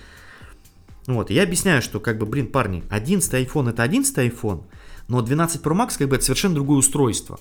Вот, 1.07 1.29
я 1.29 1.43
объясняю, 1.43 1.81
что, 1.81 1.99
как 1.99 2.17
бы, 2.17 2.25
блин, 2.25 2.47
парни, 2.47 2.83
11 2.89 3.33
iPhone 3.33 3.69
это 3.69 3.83
11 3.83 4.17
iPhone, 4.17 4.63
но 5.09 5.21
12 5.21 5.61
Pro 5.61 5.73
Max, 5.73 5.97
как 5.97 6.07
бы, 6.07 6.15
это 6.15 6.23
совершенно 6.23 6.55
другое 6.55 6.77
устройство. 6.77 7.39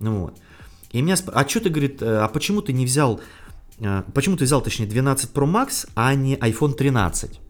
Ну 0.00 0.20
вот. 0.20 0.38
И 0.90 1.02
меня 1.02 1.16
спрашивают, 1.16 1.46
а 1.46 1.48
что 1.48 1.60
ты, 1.60 1.70
говорит, 1.70 2.02
э, 2.02 2.18
а 2.18 2.28
почему 2.28 2.62
ты 2.62 2.72
не 2.72 2.84
взял, 2.84 3.20
э, 3.78 4.02
почему 4.14 4.36
ты 4.36 4.44
взял, 4.44 4.60
точнее, 4.62 4.86
12 4.86 5.32
Pro 5.32 5.46
Max, 5.46 5.88
а 5.94 6.14
не 6.14 6.36
iPhone 6.36 6.74
13? 6.74 7.40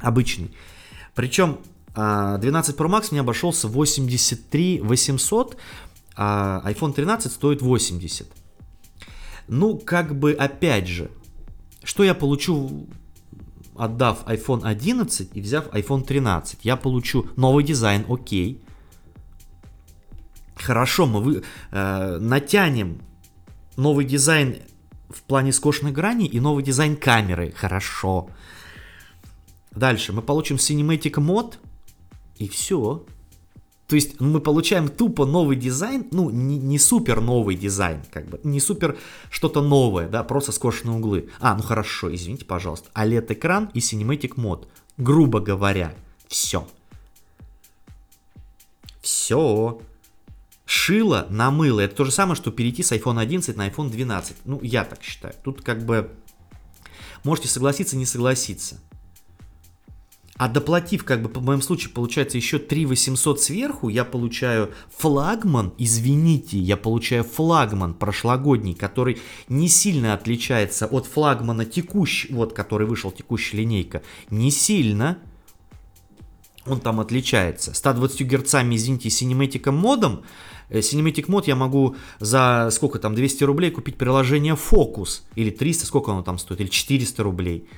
Обычный. 0.00 0.50
Причем 1.14 1.58
12 1.94 1.94
а, 1.96 2.38
Pro 2.78 2.88
Max 2.88 3.08
мне 3.10 3.20
обошелся 3.20 3.68
83 3.68 4.80
800, 4.82 5.56
а 6.16 6.62
iPhone 6.66 6.92
13 6.92 7.32
стоит 7.32 7.62
80. 7.62 8.26
Ну, 9.48 9.78
как 9.78 10.18
бы, 10.18 10.32
опять 10.32 10.88
же, 10.88 11.10
что 11.84 12.04
я 12.04 12.14
получу, 12.14 12.86
отдав 13.76 14.26
iPhone 14.26 14.62
11 14.64 15.30
и 15.34 15.40
взяв 15.40 15.68
iPhone 15.68 16.04
13? 16.04 16.64
Я 16.64 16.76
получу 16.76 17.28
новый 17.36 17.64
дизайн, 17.64 18.04
окей. 18.08 18.62
Хорошо, 20.56 21.06
мы 21.06 21.20
вы, 21.20 21.42
э, 21.70 22.18
натянем 22.18 23.00
новый 23.76 24.04
дизайн 24.04 24.56
в 25.08 25.22
плане 25.22 25.52
скошенной 25.52 25.92
грани 25.92 26.26
и 26.26 26.40
новый 26.40 26.64
дизайн 26.64 26.96
камеры. 26.96 27.52
Хорошо. 27.52 28.30
Дальше 29.76 30.12
мы 30.12 30.22
получим 30.22 30.56
Cinematic 30.56 31.20
mode 31.20 31.58
и 32.36 32.48
все. 32.48 33.04
То 33.86 33.94
есть 33.94 34.20
мы 34.20 34.40
получаем 34.40 34.88
тупо 34.88 35.26
новый 35.26 35.56
дизайн, 35.56 36.08
ну 36.10 36.30
не, 36.30 36.58
не 36.58 36.78
супер 36.78 37.20
новый 37.20 37.54
дизайн, 37.54 38.02
как 38.10 38.26
бы, 38.28 38.40
не 38.42 38.58
супер 38.58 38.98
что-то 39.30 39.62
новое, 39.62 40.08
да, 40.08 40.24
просто 40.24 40.50
скошенные 40.50 40.96
углы. 40.96 41.28
А, 41.38 41.54
ну 41.54 41.62
хорошо, 41.62 42.12
извините, 42.12 42.44
пожалуйста. 42.44 42.90
OLED 42.94 43.32
экран 43.34 43.70
и 43.74 43.78
Cinematic 43.78 44.32
мод. 44.36 44.66
Грубо 44.96 45.40
говоря, 45.40 45.94
все. 46.26 46.66
Все. 49.00 49.80
Шило 50.64 51.28
на 51.30 51.52
мыло. 51.52 51.78
Это 51.78 51.94
то 51.94 52.04
же 52.04 52.10
самое, 52.10 52.34
что 52.34 52.50
перейти 52.50 52.82
с 52.82 52.90
iPhone 52.90 53.20
11 53.20 53.56
на 53.56 53.68
iPhone 53.68 53.90
12. 53.90 54.36
Ну, 54.46 54.58
я 54.62 54.84
так 54.84 55.00
считаю. 55.02 55.34
Тут 55.44 55.62
как 55.62 55.84
бы 55.84 56.10
можете 57.22 57.46
согласиться, 57.46 57.96
не 57.96 58.06
согласиться. 58.06 58.80
А 60.36 60.48
доплатив, 60.48 61.04
как 61.04 61.22
бы, 61.22 61.28
по 61.28 61.40
моем 61.40 61.62
случае, 61.62 61.92
получается 61.92 62.36
еще 62.36 62.58
3 62.58 62.86
800 62.86 63.40
сверху, 63.40 63.88
я 63.88 64.04
получаю 64.04 64.70
флагман, 64.94 65.72
извините, 65.78 66.58
я 66.58 66.76
получаю 66.76 67.24
флагман 67.24 67.94
прошлогодний, 67.94 68.74
который 68.74 69.18
не 69.48 69.68
сильно 69.68 70.12
отличается 70.12 70.86
от 70.86 71.06
флагмана 71.06 71.64
текущий, 71.64 72.32
вот, 72.32 72.52
который 72.52 72.86
вышел, 72.86 73.10
текущая 73.10 73.58
линейка, 73.58 74.02
не 74.30 74.50
сильно, 74.50 75.18
он 76.66 76.80
там 76.80 77.00
отличается. 77.00 77.72
120 77.72 78.20
герцами, 78.22 78.76
извините, 78.76 79.08
Cinematic 79.08 79.70
модом, 79.70 80.24
э, 80.68 80.80
Cinematic 80.80 81.26
мод 81.28 81.46
я 81.46 81.56
могу 81.56 81.96
за 82.18 82.68
сколько 82.72 82.98
там, 82.98 83.14
200 83.14 83.44
рублей 83.44 83.70
купить 83.70 83.96
приложение 83.96 84.54
Focus, 84.54 85.22
или 85.34 85.50
300, 85.50 85.86
сколько 85.86 86.10
оно 86.10 86.22
там 86.22 86.38
стоит, 86.38 86.60
или 86.60 86.68
400 86.68 87.22
рублей 87.22 87.68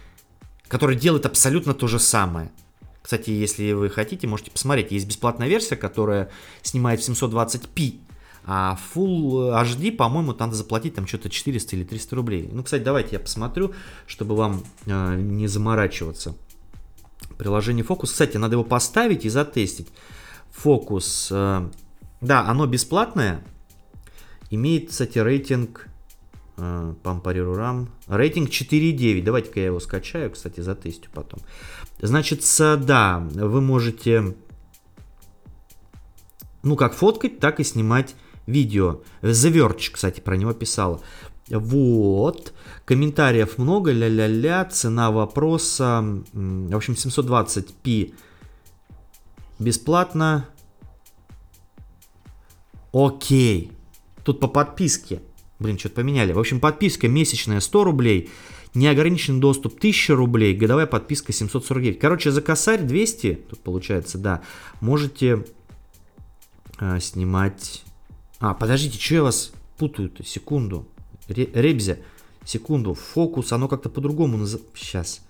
который 0.68 0.96
делает 0.96 1.26
абсолютно 1.26 1.74
то 1.74 1.86
же 1.86 1.98
самое. 1.98 2.50
Кстати, 3.02 3.30
если 3.30 3.72
вы 3.72 3.88
хотите, 3.88 4.26
можете 4.26 4.50
посмотреть. 4.50 4.92
Есть 4.92 5.08
бесплатная 5.08 5.48
версия, 5.48 5.76
которая 5.76 6.30
снимает 6.62 7.00
в 7.00 7.08
720p. 7.08 8.00
А 8.44 8.78
Full 8.94 9.52
HD, 9.62 9.92
по-моему, 9.92 10.34
надо 10.38 10.54
заплатить 10.54 10.94
там 10.94 11.06
что-то 11.06 11.30
400 11.30 11.76
или 11.76 11.84
300 11.84 12.16
рублей. 12.16 12.48
Ну, 12.52 12.62
кстати, 12.62 12.82
давайте 12.82 13.10
я 13.12 13.18
посмотрю, 13.18 13.74
чтобы 14.06 14.36
вам 14.36 14.62
э, 14.86 15.16
не 15.16 15.46
заморачиваться. 15.46 16.34
Приложение 17.36 17.84
Focus. 17.84 18.06
Кстати, 18.06 18.36
надо 18.36 18.54
его 18.54 18.64
поставить 18.64 19.24
и 19.24 19.28
затестить. 19.28 19.88
Focus. 20.64 21.28
Э, 21.30 21.68
да, 22.20 22.46
оно 22.46 22.66
бесплатное. 22.66 23.42
Имеет, 24.50 24.90
кстати, 24.90 25.18
рейтинг 25.18 25.87
Пампарирурам. 27.02 27.88
Рейтинг 28.08 28.50
4,9. 28.50 29.22
Давайте-ка 29.22 29.60
я 29.60 29.66
его 29.66 29.80
скачаю, 29.80 30.30
кстати, 30.30 30.60
затестю 30.60 31.08
потом. 31.14 31.40
Значит, 32.00 32.42
да, 32.58 33.26
вы 33.32 33.60
можете, 33.60 34.34
ну, 36.62 36.76
как 36.76 36.94
фоткать, 36.94 37.38
так 37.38 37.60
и 37.60 37.64
снимать 37.64 38.16
видео. 38.46 39.02
Verge, 39.22 39.90
кстати, 39.92 40.20
про 40.20 40.36
него 40.36 40.52
писала. 40.52 41.00
Вот. 41.48 42.52
Комментариев 42.84 43.56
много, 43.58 43.92
ля-ля-ля. 43.92 44.64
Цена 44.64 45.10
вопроса, 45.10 46.02
в 46.32 46.76
общем, 46.76 46.94
720p 46.94 48.14
бесплатно. 49.58 50.48
Окей. 52.92 53.72
Тут 54.24 54.40
по 54.40 54.48
подписке. 54.48 55.22
Блин, 55.58 55.78
что-то 55.78 55.96
поменяли. 55.96 56.32
В 56.32 56.38
общем, 56.38 56.60
подписка 56.60 57.08
месячная 57.08 57.60
100 57.60 57.84
рублей, 57.84 58.30
неограниченный 58.74 59.40
доступ 59.40 59.76
1000 59.78 60.14
рублей, 60.14 60.54
годовая 60.54 60.86
подписка 60.86 61.32
749. 61.32 61.98
Короче, 61.98 62.30
за 62.30 62.42
косарь 62.42 62.82
200, 62.82 63.46
тут 63.50 63.60
получается, 63.60 64.18
да, 64.18 64.42
можете 64.80 65.44
э, 66.78 67.00
снимать... 67.00 67.84
А, 68.38 68.54
подождите, 68.54 69.00
что 69.00 69.14
я 69.14 69.22
вас 69.24 69.52
путаю-то? 69.78 70.24
Секунду. 70.24 70.86
Ребзя, 71.26 71.98
секунду. 72.44 72.94
Focos, 72.94 73.52
оно 73.52 73.66
как-то 73.66 73.88
по-другому 73.90 74.38
называется. 74.38 74.70
Сейчас. 74.76 75.20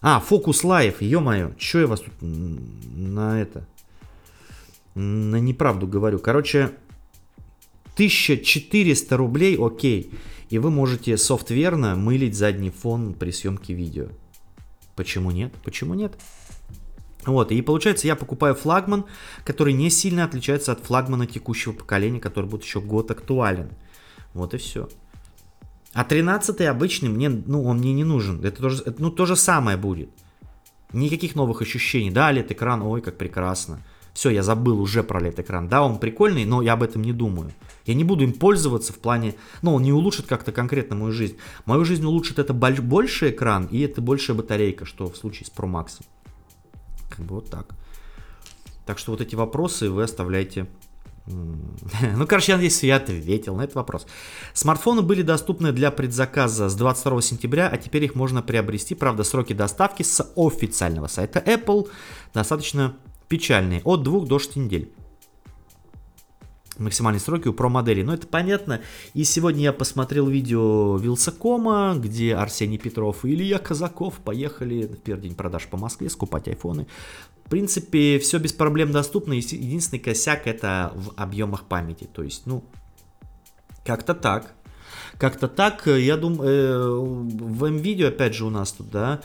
А, 0.00 0.20
Focos 0.20 0.62
Live, 0.62 1.02
ё-моё, 1.02 1.52
что 1.58 1.80
я 1.80 1.86
вас 1.86 2.00
тут 2.00 2.14
на 2.20 3.40
это... 3.40 3.66
На 4.94 5.36
неправду 5.36 5.86
говорю. 5.86 6.18
Короче, 6.18 6.72
1400 8.00 9.16
рублей, 9.18 9.58
окей. 9.60 10.10
И 10.48 10.58
вы 10.58 10.70
можете 10.70 11.18
софтверно 11.18 11.96
мылить 11.96 12.34
задний 12.34 12.70
фон 12.70 13.12
при 13.12 13.30
съемке 13.30 13.74
видео. 13.74 14.06
Почему 14.96 15.30
нет? 15.30 15.52
Почему 15.64 15.92
нет? 15.92 16.14
Вот, 17.26 17.52
и 17.52 17.60
получается, 17.60 18.06
я 18.06 18.16
покупаю 18.16 18.54
флагман, 18.54 19.04
который 19.44 19.74
не 19.74 19.90
сильно 19.90 20.24
отличается 20.24 20.72
от 20.72 20.80
флагмана 20.80 21.26
текущего 21.26 21.72
поколения, 21.72 22.20
который 22.20 22.48
будет 22.48 22.64
еще 22.64 22.80
год 22.80 23.10
актуален. 23.10 23.68
Вот 24.32 24.54
и 24.54 24.56
все. 24.56 24.88
А 25.92 26.02
13 26.02 26.62
обычный 26.62 27.10
мне, 27.10 27.28
ну, 27.28 27.62
он 27.64 27.78
мне 27.80 27.92
не 27.92 28.04
нужен. 28.04 28.42
Это 28.42 28.62
тоже, 28.62 28.82
это, 28.86 28.94
ну, 29.02 29.10
то 29.10 29.26
же 29.26 29.36
самое 29.36 29.76
будет. 29.76 30.08
Никаких 30.94 31.34
новых 31.34 31.60
ощущений. 31.60 32.10
Да, 32.10 32.32
лет 32.32 32.50
экран, 32.50 32.80
ой, 32.80 33.02
как 33.02 33.18
прекрасно. 33.18 33.82
Все, 34.12 34.30
я 34.30 34.42
забыл 34.42 34.80
уже 34.80 35.02
про 35.02 35.20
LED 35.20 35.42
экран. 35.42 35.68
Да, 35.68 35.82
он 35.82 35.98
прикольный, 35.98 36.44
но 36.44 36.62
я 36.62 36.74
об 36.74 36.82
этом 36.82 37.02
не 37.02 37.12
думаю. 37.12 37.52
Я 37.86 37.94
не 37.94 38.04
буду 38.04 38.24
им 38.24 38.32
пользоваться 38.32 38.92
в 38.92 38.98
плане, 38.98 39.34
ну, 39.62 39.74
он 39.74 39.82
не 39.82 39.92
улучшит 39.92 40.26
как-то 40.26 40.52
конкретно 40.52 40.96
мою 40.96 41.12
жизнь. 41.12 41.36
Мою 41.64 41.84
жизнь 41.84 42.04
улучшит 42.04 42.38
это 42.38 42.52
больше 42.52 43.30
экран 43.30 43.66
и 43.66 43.80
это 43.80 44.00
большая 44.00 44.36
батарейка, 44.36 44.84
что 44.84 45.08
в 45.08 45.16
случае 45.16 45.46
с 45.46 45.50
Pro 45.50 45.70
Max. 45.70 46.02
Как 47.08 47.24
бы 47.24 47.36
вот 47.36 47.50
так. 47.50 47.74
Так 48.86 48.98
что 48.98 49.12
вот 49.12 49.20
эти 49.20 49.34
вопросы 49.34 49.90
вы 49.90 50.02
оставляйте 50.02 50.66
ну, 52.16 52.26
короче, 52.26 52.52
я 52.52 52.56
надеюсь, 52.56 52.82
я 52.82 52.96
ответил 52.96 53.54
на 53.54 53.62
этот 53.62 53.76
вопрос. 53.76 54.06
Смартфоны 54.52 55.02
были 55.02 55.22
доступны 55.22 55.72
для 55.72 55.90
предзаказа 55.90 56.68
с 56.68 56.74
22 56.74 57.22
сентября, 57.22 57.68
а 57.68 57.76
теперь 57.76 58.04
их 58.04 58.14
можно 58.14 58.42
приобрести. 58.42 58.94
Правда, 58.94 59.22
сроки 59.22 59.52
доставки 59.52 60.02
с 60.02 60.20
официального 60.36 61.06
сайта 61.06 61.38
Apple 61.40 61.88
достаточно 62.34 62.96
печальные, 63.30 63.80
от 63.84 64.02
2 64.02 64.26
до 64.26 64.38
6 64.38 64.56
недель. 64.56 64.92
Максимальные 66.78 67.20
сроки 67.20 67.46
у 67.46 67.52
Pro 67.52 67.68
модели. 67.68 68.02
Но 68.02 68.14
это 68.14 68.26
понятно. 68.26 68.80
И 69.14 69.24
сегодня 69.24 69.62
я 69.62 69.72
посмотрел 69.72 70.26
видео 70.26 70.96
Вилсакома, 70.96 71.94
где 71.96 72.34
Арсений 72.34 72.78
Петров 72.78 73.24
и 73.24 73.34
Илья 73.34 73.58
Казаков 73.58 74.14
поехали 74.14 74.86
в 74.86 74.96
первый 74.96 75.22
день 75.22 75.34
продаж 75.34 75.68
по 75.68 75.76
Москве 75.76 76.10
скупать 76.10 76.48
айфоны. 76.48 76.86
В 77.44 77.50
принципе, 77.50 78.18
все 78.18 78.38
без 78.38 78.52
проблем 78.52 78.92
доступно. 78.92 79.34
Единственный 79.34 80.00
косяк 80.00 80.46
это 80.46 80.92
в 80.96 81.12
объемах 81.16 81.64
памяти. 81.64 82.08
То 82.12 82.22
есть, 82.22 82.46
ну, 82.46 82.64
как-то 83.84 84.14
так. 84.14 84.54
Как-то 85.18 85.48
так, 85.48 85.86
я 85.86 86.16
думаю, 86.16 86.48
э, 86.48 86.88
в 86.98 87.64
М-видео, 87.64 88.08
опять 88.08 88.34
же, 88.34 88.46
у 88.46 88.50
нас 88.50 88.72
тут, 88.72 88.90
да, 88.90 89.20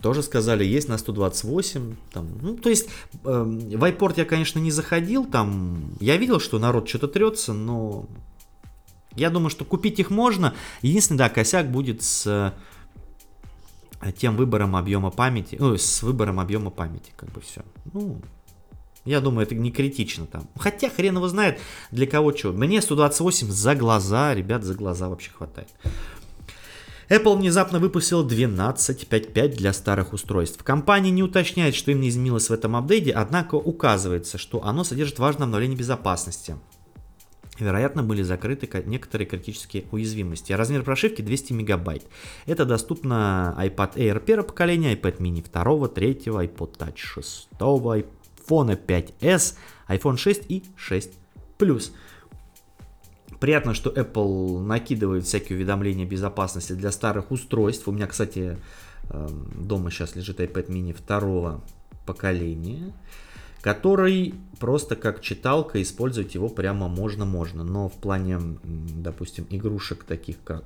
тоже 0.00 0.22
сказали, 0.22 0.64
есть 0.64 0.88
на 0.88 0.98
128. 0.98 1.96
Там, 2.12 2.38
ну, 2.40 2.56
то 2.56 2.68
есть 2.68 2.88
э, 3.24 3.42
в 3.42 3.84
iPort 3.84 4.14
я, 4.16 4.24
конечно, 4.24 4.58
не 4.58 4.70
заходил. 4.70 5.24
Там 5.24 5.92
я 6.00 6.16
видел, 6.16 6.40
что 6.40 6.58
народ 6.58 6.88
что-то 6.88 7.08
трется, 7.08 7.52
но 7.52 8.06
я 9.14 9.30
думаю, 9.30 9.50
что 9.50 9.64
купить 9.64 9.98
их 9.98 10.10
можно. 10.10 10.54
Единственный, 10.82 11.18
да, 11.18 11.28
косяк 11.28 11.70
будет 11.70 12.02
с 12.02 12.54
э, 14.00 14.12
тем 14.12 14.36
выбором 14.36 14.76
объема 14.76 15.10
памяти. 15.10 15.56
Ну, 15.58 15.76
с 15.76 16.02
выбором 16.02 16.40
объема 16.40 16.70
памяти, 16.70 17.12
как 17.16 17.30
бы 17.30 17.40
все. 17.40 17.62
Ну, 17.92 18.20
я 19.04 19.20
думаю, 19.20 19.46
это 19.46 19.54
не 19.54 19.70
критично 19.70 20.26
там. 20.26 20.48
Хотя 20.56 20.90
хрен 20.90 21.16
его 21.16 21.28
знает, 21.28 21.60
для 21.90 22.06
кого 22.06 22.36
что. 22.36 22.52
Мне 22.52 22.82
128 22.82 23.48
за 23.48 23.74
глаза, 23.74 24.34
ребят, 24.34 24.64
за 24.64 24.74
глаза 24.74 25.08
вообще 25.08 25.30
хватает. 25.30 25.68
Apple 27.08 27.38
внезапно 27.38 27.78
выпустил 27.78 28.26
12.5.5 28.26 29.56
для 29.56 29.72
старых 29.72 30.12
устройств. 30.12 30.62
Компания 30.62 31.10
не 31.10 31.22
уточняет, 31.22 31.74
что 31.74 31.90
им 31.90 32.00
не 32.00 32.10
изменилось 32.10 32.50
в 32.50 32.52
этом 32.52 32.76
апдейте, 32.76 33.12
однако 33.12 33.54
указывается, 33.54 34.36
что 34.36 34.62
оно 34.62 34.84
содержит 34.84 35.18
важное 35.18 35.44
обновление 35.44 35.78
безопасности. 35.78 36.56
Вероятно, 37.58 38.02
были 38.02 38.22
закрыты 38.22 38.68
некоторые 38.84 39.26
критические 39.26 39.86
уязвимости. 39.90 40.52
Размер 40.52 40.82
прошивки 40.82 41.22
200 41.22 41.54
мегабайт. 41.54 42.04
Это 42.44 42.66
доступно 42.66 43.56
iPad 43.58 43.94
Air 43.94 44.22
первого 44.22 44.46
поколения, 44.46 44.94
iPad 44.94 45.16
mini 45.18 45.42
второго, 45.42 45.88
третьего, 45.88 46.44
iPod 46.44 46.76
Touch 46.76 46.98
шестого, 46.98 47.98
iPhone 47.98 48.78
5s, 48.86 49.56
iPhone 49.88 50.18
6 50.18 50.42
и 50.50 50.62
6 50.76 51.12
Plus. 51.58 51.90
Приятно, 53.40 53.72
что 53.72 53.90
Apple 53.90 54.60
накидывает 54.60 55.24
всякие 55.24 55.56
уведомления 55.56 56.04
безопасности 56.04 56.72
для 56.72 56.90
старых 56.90 57.30
устройств. 57.30 57.86
У 57.86 57.92
меня, 57.92 58.06
кстати, 58.06 58.58
эм, 59.10 59.66
дома 59.66 59.90
сейчас 59.90 60.16
лежит 60.16 60.40
iPad 60.40 60.68
mini 60.68 60.92
второго 60.92 61.62
поколения. 62.04 62.92
который 63.60 64.34
просто 64.60 64.94
как 64.94 65.20
читалка, 65.20 65.82
использовать 65.82 66.34
его 66.34 66.48
прямо 66.48 66.86
можно-можно. 66.88 67.64
Но 67.64 67.88
в 67.88 67.94
плане, 67.94 68.38
допустим, 68.62 69.46
игрушек 69.50 70.04
таких 70.04 70.36
как 70.44 70.64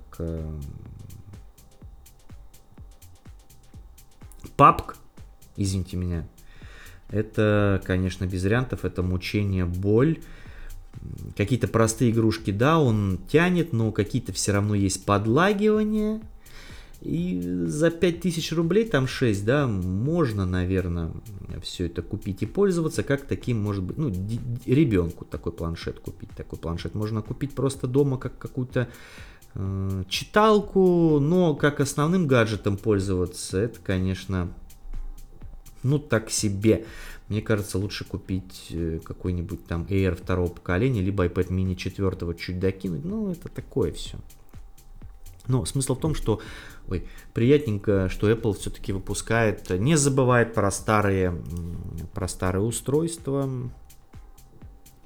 PUBG, 4.58 4.94
извините 5.56 5.96
меня, 5.96 6.28
это, 7.08 7.82
конечно, 7.84 8.26
без 8.26 8.44
вариантов, 8.44 8.84
это 8.84 9.02
мучение, 9.02 9.64
боль. 9.64 10.20
Какие-то 11.36 11.68
простые 11.68 12.10
игрушки, 12.10 12.50
да, 12.50 12.78
он 12.78 13.18
тянет, 13.28 13.72
но 13.72 13.92
какие-то 13.92 14.32
все 14.32 14.52
равно 14.52 14.74
есть 14.74 15.04
подлагивания. 15.04 16.20
И 17.00 17.40
за 17.66 17.90
5000 17.90 18.52
рублей, 18.52 18.84
там 18.84 19.08
6, 19.08 19.44
да, 19.44 19.66
можно, 19.66 20.46
наверное, 20.46 21.10
все 21.60 21.86
это 21.86 22.00
купить 22.00 22.42
и 22.42 22.46
пользоваться, 22.46 23.02
как 23.02 23.22
таким, 23.22 23.60
может 23.60 23.82
быть, 23.82 23.98
ну, 23.98 24.12
ребенку 24.66 25.24
такой 25.24 25.50
планшет 25.52 25.98
купить. 25.98 26.30
Такой 26.30 26.60
планшет 26.60 26.94
можно 26.94 27.20
купить 27.20 27.56
просто 27.56 27.88
дома, 27.88 28.18
как 28.18 28.38
какую-то 28.38 28.88
э, 29.54 30.04
читалку, 30.08 31.18
но 31.18 31.56
как 31.56 31.80
основным 31.80 32.28
гаджетом 32.28 32.76
пользоваться, 32.76 33.58
это, 33.58 33.80
конечно, 33.80 34.52
ну 35.82 35.98
так 35.98 36.30
себе. 36.30 36.84
Мне 37.32 37.40
кажется, 37.40 37.78
лучше 37.78 38.04
купить 38.04 38.66
э, 38.72 39.00
какой-нибудь 39.02 39.64
там 39.66 39.84
Air 39.84 40.14
второго 40.14 40.50
поколения, 40.50 41.00
либо 41.00 41.24
iPad 41.24 41.48
mini 41.48 41.74
четвертого 41.74 42.34
чуть 42.34 42.58
докинуть. 42.58 43.06
Ну, 43.06 43.30
это 43.30 43.48
такое 43.48 43.90
все. 43.90 44.18
Но 45.46 45.64
смысл 45.64 45.94
в 45.94 46.00
том, 46.00 46.14
что 46.14 46.42
ой, 46.88 47.08
приятненько, 47.32 48.10
что 48.10 48.30
Apple 48.30 48.52
все-таки 48.52 48.92
выпускает, 48.92 49.70
не 49.70 49.96
забывает 49.96 50.52
про 50.52 50.70
старые, 50.70 51.42
про 52.12 52.28
старые 52.28 52.64
устройства. 52.64 53.48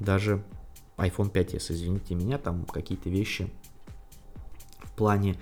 Даже 0.01 0.43
iPhone 0.97 1.31
5s, 1.31 1.66
извините 1.68 2.16
меня, 2.16 2.39
там 2.39 2.64
какие-то 2.64 3.09
вещи 3.09 3.49
в 4.83 4.91
плане 4.97 5.37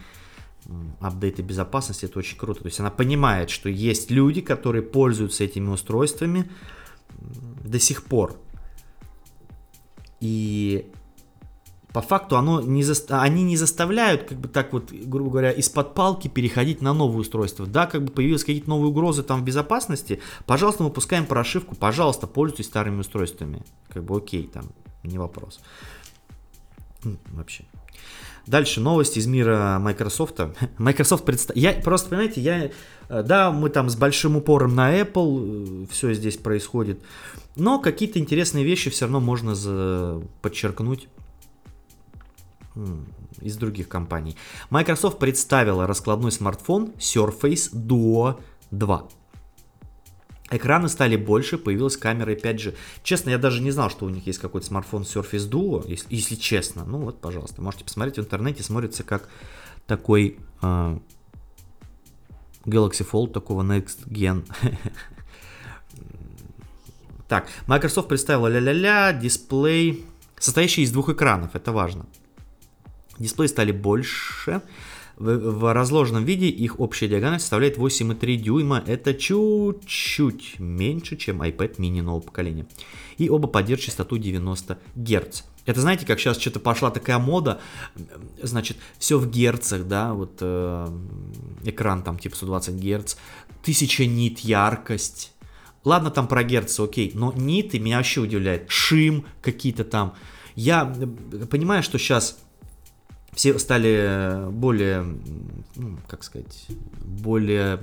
апдейты 1.01 1.43
безопасности, 1.43 2.07
это 2.07 2.19
очень 2.19 2.39
круто. 2.39 2.61
То 2.61 2.67
есть 2.67 2.81
она 2.81 2.91
понимает, 2.91 3.51
что 3.51 3.69
есть 3.69 4.11
люди, 4.11 4.41
которые 4.41 4.83
пользуются 4.83 5.45
этими 5.45 5.69
устройствами 5.69 6.51
до 7.65 7.79
сих 7.79 8.05
пор. 8.05 8.37
И 10.21 10.91
по 11.93 12.01
факту 12.01 12.37
оно 12.37 12.61
не 12.61 12.83
за... 12.83 12.95
они 13.21 13.45
не 13.45 13.57
заставляют, 13.57 14.25
как 14.25 14.39
бы 14.39 14.49
так 14.49 14.73
вот, 14.73 14.91
грубо 14.91 15.31
говоря, 15.31 15.53
из-под 15.53 15.95
палки 15.95 16.27
переходить 16.27 16.83
на 16.83 16.93
новые 16.93 17.21
устройства. 17.21 17.67
Да, 17.67 17.87
как 17.87 18.05
бы 18.05 18.11
появились 18.11 18.43
какие-то 18.43 18.69
новые 18.69 18.89
угрозы 18.89 19.23
там 19.23 19.43
в 19.43 19.45
безопасности, 19.45 20.21
пожалуйста, 20.47 20.83
мы 20.83 20.91
пускаем 20.91 21.25
прошивку, 21.25 21.77
пожалуйста, 21.77 22.27
пользуйтесь 22.27 22.67
старыми 22.67 23.01
устройствами. 23.01 23.63
Как 23.89 24.03
бы 24.03 24.17
окей, 24.17 24.49
там, 24.53 24.65
не 25.05 25.19
вопрос. 25.19 25.61
Вообще. 27.33 27.65
Дальше 28.47 28.81
новости 28.81 29.19
из 29.19 29.27
мира 29.27 29.79
Microsoft. 29.81 30.41
Microsoft 30.79 31.25
представ... 31.25 31.57
Я 31.57 31.73
просто, 31.73 32.11
понимаете, 32.11 32.41
я... 32.41 32.71
Э, 33.09 33.23
да, 33.23 33.51
мы 33.51 33.71
там 33.71 33.89
с 33.89 33.97
большим 33.97 34.37
упором 34.37 34.75
на 34.75 35.01
Apple, 35.01 35.85
э, 35.85 35.87
все 35.91 36.13
здесь 36.13 36.37
происходит. 36.37 37.01
Но 37.57 37.79
какие-то 37.79 38.19
интересные 38.19 38.65
вещи 38.65 38.91
все 38.91 39.07
равно 39.07 39.21
можно 39.21 39.55
за... 39.55 40.23
подчеркнуть 40.43 41.09
из 43.41 43.57
других 43.57 43.89
компаний. 43.89 44.37
Microsoft 44.71 45.19
представила 45.19 45.87
раскладной 45.87 46.33
смартфон 46.33 46.93
Surface 46.99 47.73
Duo 47.73 48.41
2. 48.71 49.09
Экраны 50.51 50.89
стали 50.89 51.17
больше, 51.17 51.57
появилась 51.57 51.97
камера 51.97 52.35
5G. 52.35 52.75
Честно, 53.03 53.31
я 53.31 53.39
даже 53.39 53.63
не 53.63 53.71
знал, 53.71 53.91
что 53.91 54.05
у 54.05 54.11
них 54.11 54.27
есть 54.27 54.39
какой-то 54.39 54.67
смартфон 54.67 55.03
Surface 55.03 55.49
Duo, 55.49 55.85
если, 55.89 56.15
если 56.15 56.35
честно. 56.35 56.85
Ну 56.85 56.99
вот, 56.99 57.21
пожалуйста, 57.21 57.63
можете 57.63 57.85
посмотреть 57.85 58.17
в 58.17 58.21
интернете, 58.21 58.63
смотрится 58.63 59.05
как 59.05 59.29
такой 59.87 60.39
э, 60.63 60.99
Galaxy 62.65 63.09
Fold 63.11 63.33
такого 63.33 63.63
Next 63.63 64.07
Gen. 64.07 64.45
Так, 67.27 67.49
Microsoft 67.67 68.09
представила 68.09 68.49
ля-ля-ля, 68.49 69.15
дисплей, 69.15 70.05
состоящий 70.39 70.83
из 70.83 70.93
двух 70.93 71.09
экранов, 71.09 71.57
это 71.57 71.73
важно. 71.73 72.05
Дисплеи 73.19 73.47
стали 73.47 73.73
больше, 73.73 74.61
в, 75.17 75.73
разложенном 75.73 76.25
виде 76.25 76.49
их 76.49 76.81
общая 76.81 77.09
диагональ 77.09 77.41
составляет 77.41 77.79
8,3 77.79 78.37
дюйма. 78.37 78.83
Это 78.87 79.15
чуть-чуть 79.15 80.59
меньше, 80.59 81.17
чем 81.17 81.43
iPad 81.43 81.77
mini 81.77 82.03
нового 82.03 82.21
поколения. 82.21 82.67
И 83.19 83.29
оба 83.29 83.49
поддерживают 83.49 83.87
частоту 83.87 84.19
90 84.19 84.79
Гц. 84.97 85.43
Это 85.67 85.81
знаете, 85.81 86.05
как 86.05 86.21
сейчас 86.21 86.39
что-то 86.39 86.61
пошла 86.61 86.91
такая 86.91 87.19
мода, 87.19 87.61
значит, 88.43 88.77
все 88.99 89.19
в 89.19 89.31
герцах, 89.31 89.87
да, 89.87 90.13
вот 90.13 90.39
э, 90.41 90.89
экран 91.63 92.03
там 92.03 92.19
типа 92.19 92.37
120 92.37 92.75
Гц, 92.75 93.17
1000 93.63 94.07
нит 94.07 94.41
яркость. 94.41 95.33
Ладно, 95.85 96.11
там 96.11 96.29
про 96.29 96.43
герцы, 96.45 96.81
окей, 96.81 97.13
но 97.15 97.33
ниты 97.33 97.79
меня 97.79 97.99
вообще 97.99 98.21
удивляет. 98.21 98.71
Шим 98.71 99.25
какие-то 99.43 99.85
там. 99.85 100.15
Я 100.55 100.85
понимаю, 101.51 101.83
что 101.83 101.99
сейчас 101.99 102.39
все 103.35 103.59
стали 103.59 104.51
более, 104.51 105.05
ну, 105.77 105.99
как 106.09 106.25
сказать, 106.25 106.67
более 107.05 107.81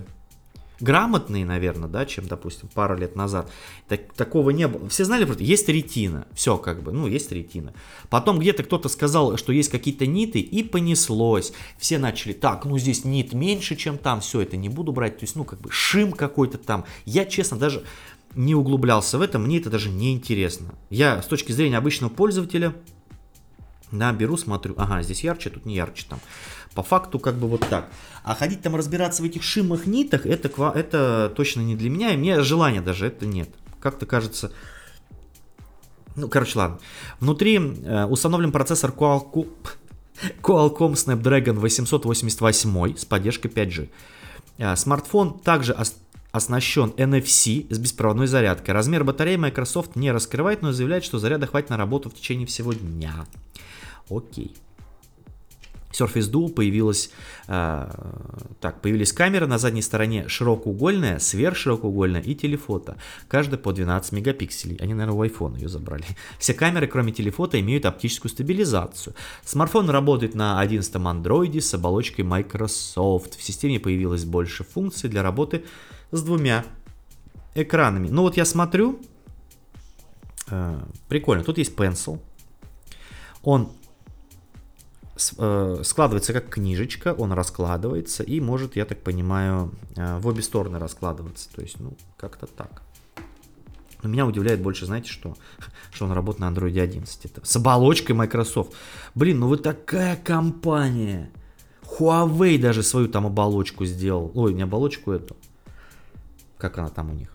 грамотные, 0.81 1.45
наверное, 1.45 1.87
да, 1.87 2.05
чем, 2.05 2.27
допустим, 2.27 2.67
пару 2.73 2.97
лет 2.97 3.15
назад. 3.15 3.51
Так, 3.87 4.13
такого 4.13 4.49
не 4.49 4.67
было. 4.67 4.89
Все 4.89 5.05
знали, 5.05 5.25
просто 5.25 5.43
есть 5.43 5.69
ретина, 5.69 6.27
все 6.33 6.57
как 6.57 6.81
бы, 6.83 6.91
ну, 6.91 7.07
есть 7.07 7.31
ретина. 7.31 7.73
Потом 8.09 8.39
где-то 8.39 8.63
кто-то 8.63 8.89
сказал, 8.89 9.37
что 9.37 9.53
есть 9.53 9.69
какие-то 9.69 10.05
ниты, 10.05 10.39
и 10.39 10.63
понеслось. 10.63 11.53
Все 11.77 11.99
начали, 11.99 12.33
так, 12.33 12.65
ну, 12.65 12.77
здесь 12.77 13.05
нит 13.05 13.33
меньше, 13.33 13.75
чем 13.75 13.97
там, 13.97 14.21
все, 14.21 14.41
это 14.41 14.57
не 14.57 14.69
буду 14.69 14.91
брать. 14.91 15.19
То 15.19 15.23
есть, 15.23 15.35
ну, 15.35 15.43
как 15.43 15.61
бы 15.61 15.71
шим 15.71 16.11
какой-то 16.11 16.57
там. 16.57 16.85
Я, 17.05 17.25
честно, 17.25 17.57
даже 17.57 17.83
не 18.35 18.55
углублялся 18.55 19.17
в 19.17 19.21
это, 19.21 19.39
мне 19.39 19.59
это 19.59 19.69
даже 19.69 19.89
не 19.89 20.13
интересно. 20.13 20.73
Я 20.89 21.21
с 21.21 21.27
точки 21.27 21.51
зрения 21.51 21.77
обычного 21.77 22.11
пользователя 22.11 22.73
да, 23.91 24.13
беру, 24.13 24.37
смотрю, 24.37 24.73
ага, 24.77 25.01
здесь 25.01 25.23
ярче, 25.23 25.49
тут 25.49 25.65
не 25.65 25.75
ярче 25.75 26.05
там. 26.07 26.19
По 26.73 26.83
факту 26.83 27.19
как 27.19 27.35
бы 27.35 27.47
вот 27.47 27.67
так. 27.69 27.89
А 28.23 28.35
ходить 28.35 28.61
там 28.61 28.75
разбираться 28.75 29.21
в 29.21 29.25
этих 29.25 29.43
шимах, 29.43 29.85
нитах, 29.85 30.25
это, 30.25 30.49
это 30.73 31.33
точно 31.35 31.61
не 31.61 31.75
для 31.75 31.89
меня, 31.89 32.13
и 32.13 32.17
мне 32.17 32.41
желания 32.41 32.81
даже 32.81 33.07
это 33.07 33.25
нет. 33.25 33.49
Как-то 33.79 34.05
кажется... 34.05 34.51
Ну, 36.15 36.27
короче, 36.27 36.59
ладно. 36.59 36.79
Внутри 37.19 37.57
э, 37.57 38.05
установлен 38.05 38.51
процессор 38.51 38.91
Qualcomm, 38.91 39.47
Qualcomm 40.41 40.93
Snapdragon 40.93 41.53
888 41.53 42.97
с 42.97 43.05
поддержкой 43.05 43.47
5G. 43.47 43.89
Э, 44.57 44.75
смартфон 44.75 45.39
также 45.39 45.75
оснащен 46.31 46.93
NFC 46.97 47.73
с 47.73 47.77
беспроводной 47.77 48.27
зарядкой. 48.27 48.73
Размер 48.73 49.03
батареи 49.03 49.35
Microsoft 49.35 49.95
не 49.95 50.11
раскрывает, 50.11 50.61
но 50.61 50.71
заявляет, 50.71 51.03
что 51.03 51.19
заряда 51.19 51.47
хватит 51.47 51.69
на 51.69 51.77
работу 51.77 52.09
в 52.09 52.13
течение 52.13 52.47
всего 52.47 52.73
дня. 52.73 53.25
Окей. 54.11 54.53
Surface 55.91 56.31
Duo 56.31 56.49
появилась, 56.49 57.11
э, 57.47 57.89
так, 58.59 58.81
появились 58.81 59.11
камеры 59.13 59.47
на 59.47 59.57
задней 59.57 59.81
стороне 59.81 60.27
широкоугольная, 60.27 61.19
сверхширокоугольная 61.19 62.21
и 62.21 62.33
телефото. 62.33 62.97
Каждая 63.27 63.59
по 63.59 63.73
12 63.73 64.13
мегапикселей. 64.13 64.77
Они, 64.77 64.93
наверное, 64.93 65.17
в 65.17 65.21
iPhone 65.21 65.57
ее 65.59 65.69
забрали. 65.69 66.05
Все 66.39 66.53
камеры, 66.53 66.87
кроме 66.87 67.11
телефото, 67.11 67.59
имеют 67.59 67.85
оптическую 67.85 68.29
стабилизацию. 68.29 69.15
Смартфон 69.43 69.89
работает 69.89 70.35
на 70.35 70.59
11 70.59 70.95
Android 70.95 71.59
с 71.59 71.73
оболочкой 71.73 72.25
Microsoft. 72.25 73.35
В 73.37 73.43
системе 73.43 73.79
появилось 73.79 74.23
больше 74.23 74.63
функций 74.63 75.09
для 75.09 75.23
работы 75.23 75.65
с 76.11 76.21
двумя 76.23 76.63
экранами. 77.53 78.07
Ну 78.07 78.21
вот 78.21 78.37
я 78.37 78.45
смотрю, 78.45 79.01
э, 80.49 80.79
прикольно, 81.09 81.43
тут 81.43 81.57
есть 81.57 81.75
Pencil. 81.75 82.19
Он 83.43 83.71
складывается 85.15 86.33
как 86.33 86.49
книжечка, 86.49 87.13
он 87.13 87.33
раскладывается 87.33 88.23
и 88.23 88.39
может, 88.39 88.75
я 88.75 88.85
так 88.85 89.01
понимаю, 89.01 89.71
э, 89.95 90.17
в 90.19 90.27
обе 90.27 90.41
стороны 90.41 90.79
раскладываться. 90.79 91.49
То 91.53 91.61
есть, 91.61 91.79
ну, 91.79 91.93
как-то 92.17 92.47
так. 92.47 92.81
Но 94.03 94.09
меня 94.09 94.25
удивляет 94.25 94.61
больше, 94.61 94.85
знаете, 94.85 95.09
что? 95.09 95.35
Что 95.91 96.05
он 96.05 96.11
работает 96.11 96.39
на 96.39 96.49
Android 96.49 96.79
11. 96.79 97.25
Это 97.25 97.45
с 97.45 97.55
оболочкой 97.55 98.15
Microsoft. 98.15 98.73
Блин, 99.13 99.39
ну 99.39 99.47
вы 99.47 99.57
такая 99.57 100.15
компания. 100.15 101.29
Huawei 101.83 102.57
даже 102.57 102.83
свою 102.83 103.07
там 103.07 103.25
оболочку 103.25 103.85
сделал. 103.85 104.31
Ой, 104.33 104.53
не 104.53 104.63
оболочку 104.63 105.11
эту. 105.11 105.35
Как 106.57 106.77
она 106.77 106.89
там 106.89 107.11
у 107.11 107.13
них? 107.13 107.29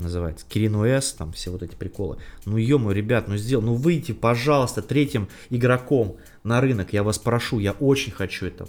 Называется, 0.00 0.46
Kirin 0.48 0.72
OS, 0.72 1.16
там 1.16 1.32
все 1.32 1.50
вот 1.50 1.62
эти 1.62 1.74
приколы. 1.74 2.18
Ну 2.44 2.56
ё 2.56 2.90
ребят, 2.90 3.28
ну 3.28 3.36
сделал, 3.36 3.62
ну 3.62 3.74
выйти, 3.74 4.12
пожалуйста, 4.12 4.82
третьим 4.82 5.28
игроком 5.50 6.16
на 6.44 6.60
рынок, 6.60 6.92
я 6.92 7.02
вас 7.02 7.18
прошу, 7.18 7.58
я 7.58 7.72
очень 7.72 8.12
хочу 8.12 8.46
этого. 8.46 8.68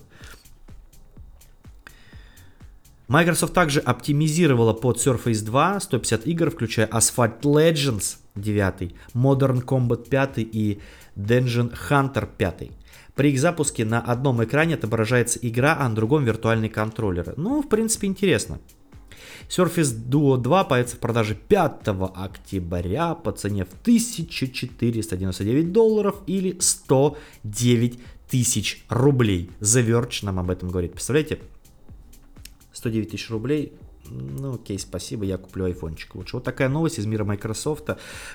Microsoft 3.08 3.54
также 3.54 3.82
оптимизировала 3.82 4.72
под 4.72 4.98
Surface 4.98 5.44
2 5.44 5.82
150 5.82 6.28
игр, 6.28 6.50
включая 6.50 6.88
Asphalt 6.88 7.42
Legends 7.42 8.20
9, 8.36 8.96
Modern 9.14 9.66
Combat 9.66 10.08
5 10.08 10.38
и 10.38 10.80
Dungeon 11.18 11.76
Hunter 11.90 12.26
5. 12.38 12.72
При 13.16 13.32
их 13.32 13.40
запуске 13.42 13.84
на 13.84 14.00
одном 14.00 14.42
экране 14.44 14.76
отображается 14.76 15.40
игра, 15.42 15.76
а 15.78 15.90
на 15.90 15.96
другом 15.96 16.24
виртуальный 16.24 16.70
контроллер. 16.70 17.34
Ну, 17.36 17.62
в 17.62 17.68
принципе, 17.68 18.08
интересно. 18.08 18.60
Surface 19.52 19.93
Duo 20.08 20.38
2 20.38 20.64
появится 20.64 20.95
в 20.95 20.99
продаже 20.99 21.36
5 21.36 21.88
октября 22.16 23.16
по 23.16 23.34
цене 23.34 23.66
в 23.66 23.74
1499 23.82 25.72
долларов 25.74 26.22
или 26.26 26.58
109 26.58 27.99
тысяч 28.30 28.86
рублей. 28.88 29.52
The 29.60 30.24
нам 30.24 30.39
об 30.39 30.49
этом 30.52 30.70
говорит. 30.70 30.93
Представляете? 30.93 31.39
109 32.72 33.10
тысяч 33.10 33.30
рублей 33.30 33.74
ну 34.12 34.56
окей, 34.56 34.78
спасибо, 34.78 35.24
я 35.24 35.38
куплю 35.38 35.66
айфончик 35.66 36.16
лучше. 36.16 36.38
Вот 36.38 36.43
такая 36.43 36.70
новость 36.70 36.99
из 36.99 37.06
мира 37.06 37.24
Microsoft. 37.24 37.89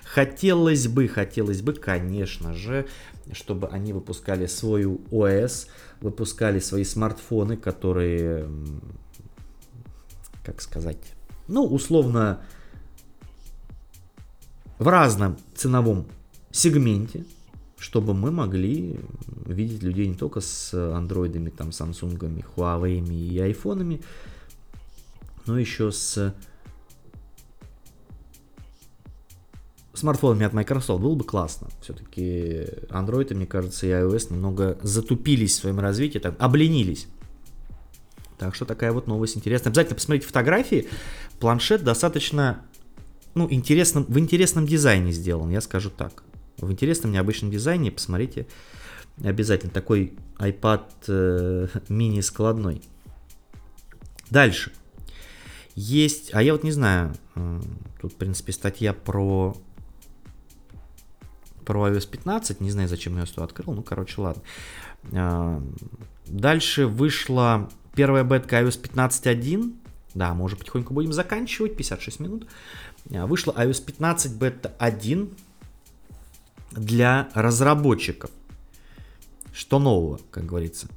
Хотелось 0.04 0.88
бы, 0.88 1.08
хотелось 1.08 1.60
бы, 1.60 1.74
конечно 1.74 2.54
же, 2.54 2.86
чтобы 3.32 3.68
они 3.68 3.92
выпускали 3.92 4.46
свою 4.46 5.00
ОС, 5.10 5.68
выпускали 6.00 6.60
свои 6.60 6.84
смартфоны, 6.84 7.56
которые, 7.56 8.48
как 10.47 10.61
сказать, 10.61 10.99
ну, 11.49 11.64
условно, 11.66 12.40
в 14.78 14.86
разном 14.86 15.36
ценовом 15.55 16.07
сегменте, 16.53 17.24
чтобы 17.78 18.14
мы 18.14 18.30
могли 18.30 19.01
видеть 19.44 19.82
людей 19.82 20.07
не 20.07 20.14
только 20.14 20.40
с 20.40 20.72
андроидами, 20.72 21.51
там, 21.51 21.72
самсунгами, 21.72 22.44
Huawei 22.55 23.05
и 23.12 23.38
айфонами, 23.40 24.01
но 25.47 25.59
еще 25.59 25.90
с 25.90 26.32
смартфонами 29.94 30.47
от 30.47 30.53
Microsoft 30.53 31.03
было 31.03 31.14
бы 31.14 31.24
классно. 31.24 31.68
Все-таки 31.80 32.66
Android, 32.88 33.34
мне 33.34 33.47
кажется, 33.47 33.86
и 33.86 33.90
iOS 33.90 34.32
немного 34.32 34.78
затупились 34.82 35.57
в 35.57 35.61
своем 35.61 35.80
развитии, 35.80 36.18
так, 36.18 36.36
обленились. 36.38 37.09
Так 38.39 38.55
что 38.55 38.64
такая 38.64 38.93
вот 38.93 39.07
новость 39.07 39.37
интересная. 39.37 39.70
Обязательно 39.70 39.97
посмотрите 39.97 40.26
фотографии. 40.26 40.89
Планшет 41.41 41.84
достаточно 41.84 42.62
ну, 43.34 43.47
интересным, 43.51 44.05
в 44.05 44.18
интересном 44.18 44.66
дизайне 44.66 45.12
сделан, 45.12 45.51
я 45.51 45.61
скажу 45.61 45.91
так. 45.91 46.22
В 46.59 46.72
интересном, 46.72 47.12
необычном 47.12 47.51
дизайне 47.51 47.91
посмотрите 47.91 48.47
обязательно. 49.22 49.72
Такой 49.72 50.14
iPad 50.39 50.84
э, 51.09 51.68
мини 51.89 52.20
складной. 52.20 52.82
Дальше. 54.30 54.72
Есть, 55.74 56.30
а 56.32 56.43
я 56.43 56.53
вот 56.53 56.64
не 56.64 56.72
знаю, 56.72 57.14
э, 57.34 57.61
тут, 58.01 58.14
в 58.14 58.16
принципе, 58.16 58.53
статья 58.53 58.93
про 58.93 59.57
про 61.66 61.89
iOS 61.91 62.09
15, 62.09 62.61
не 62.61 62.70
знаю, 62.70 62.89
зачем 62.89 63.16
я 63.16 63.24
ее 63.24 63.45
открыл, 63.45 63.74
ну, 63.74 63.82
короче, 63.82 64.20
ладно. 64.20 64.43
Э, 65.12 65.61
дальше 66.26 66.87
вышла 66.87 67.68
первая 67.97 68.22
бетка 68.22 68.61
iOS 68.61 68.80
15.1, 68.80 69.74
да, 70.14 70.34
мы 70.34 70.44
уже 70.44 70.57
потихоньку 70.57 70.94
будем 70.94 71.12
заканчивать, 71.12 71.76
56 71.76 72.20
минут. 72.20 72.47
Э, 73.11 73.24
вышла 73.24 73.53
iOS 73.53 73.84
15 73.84 74.36
бета 74.36 74.72
1 74.78 75.30
для 76.72 77.28
разработчиков. 77.34 78.30
Что 79.53 79.78
нового, 79.78 80.20
как 80.30 80.47
говорится? 80.47 80.88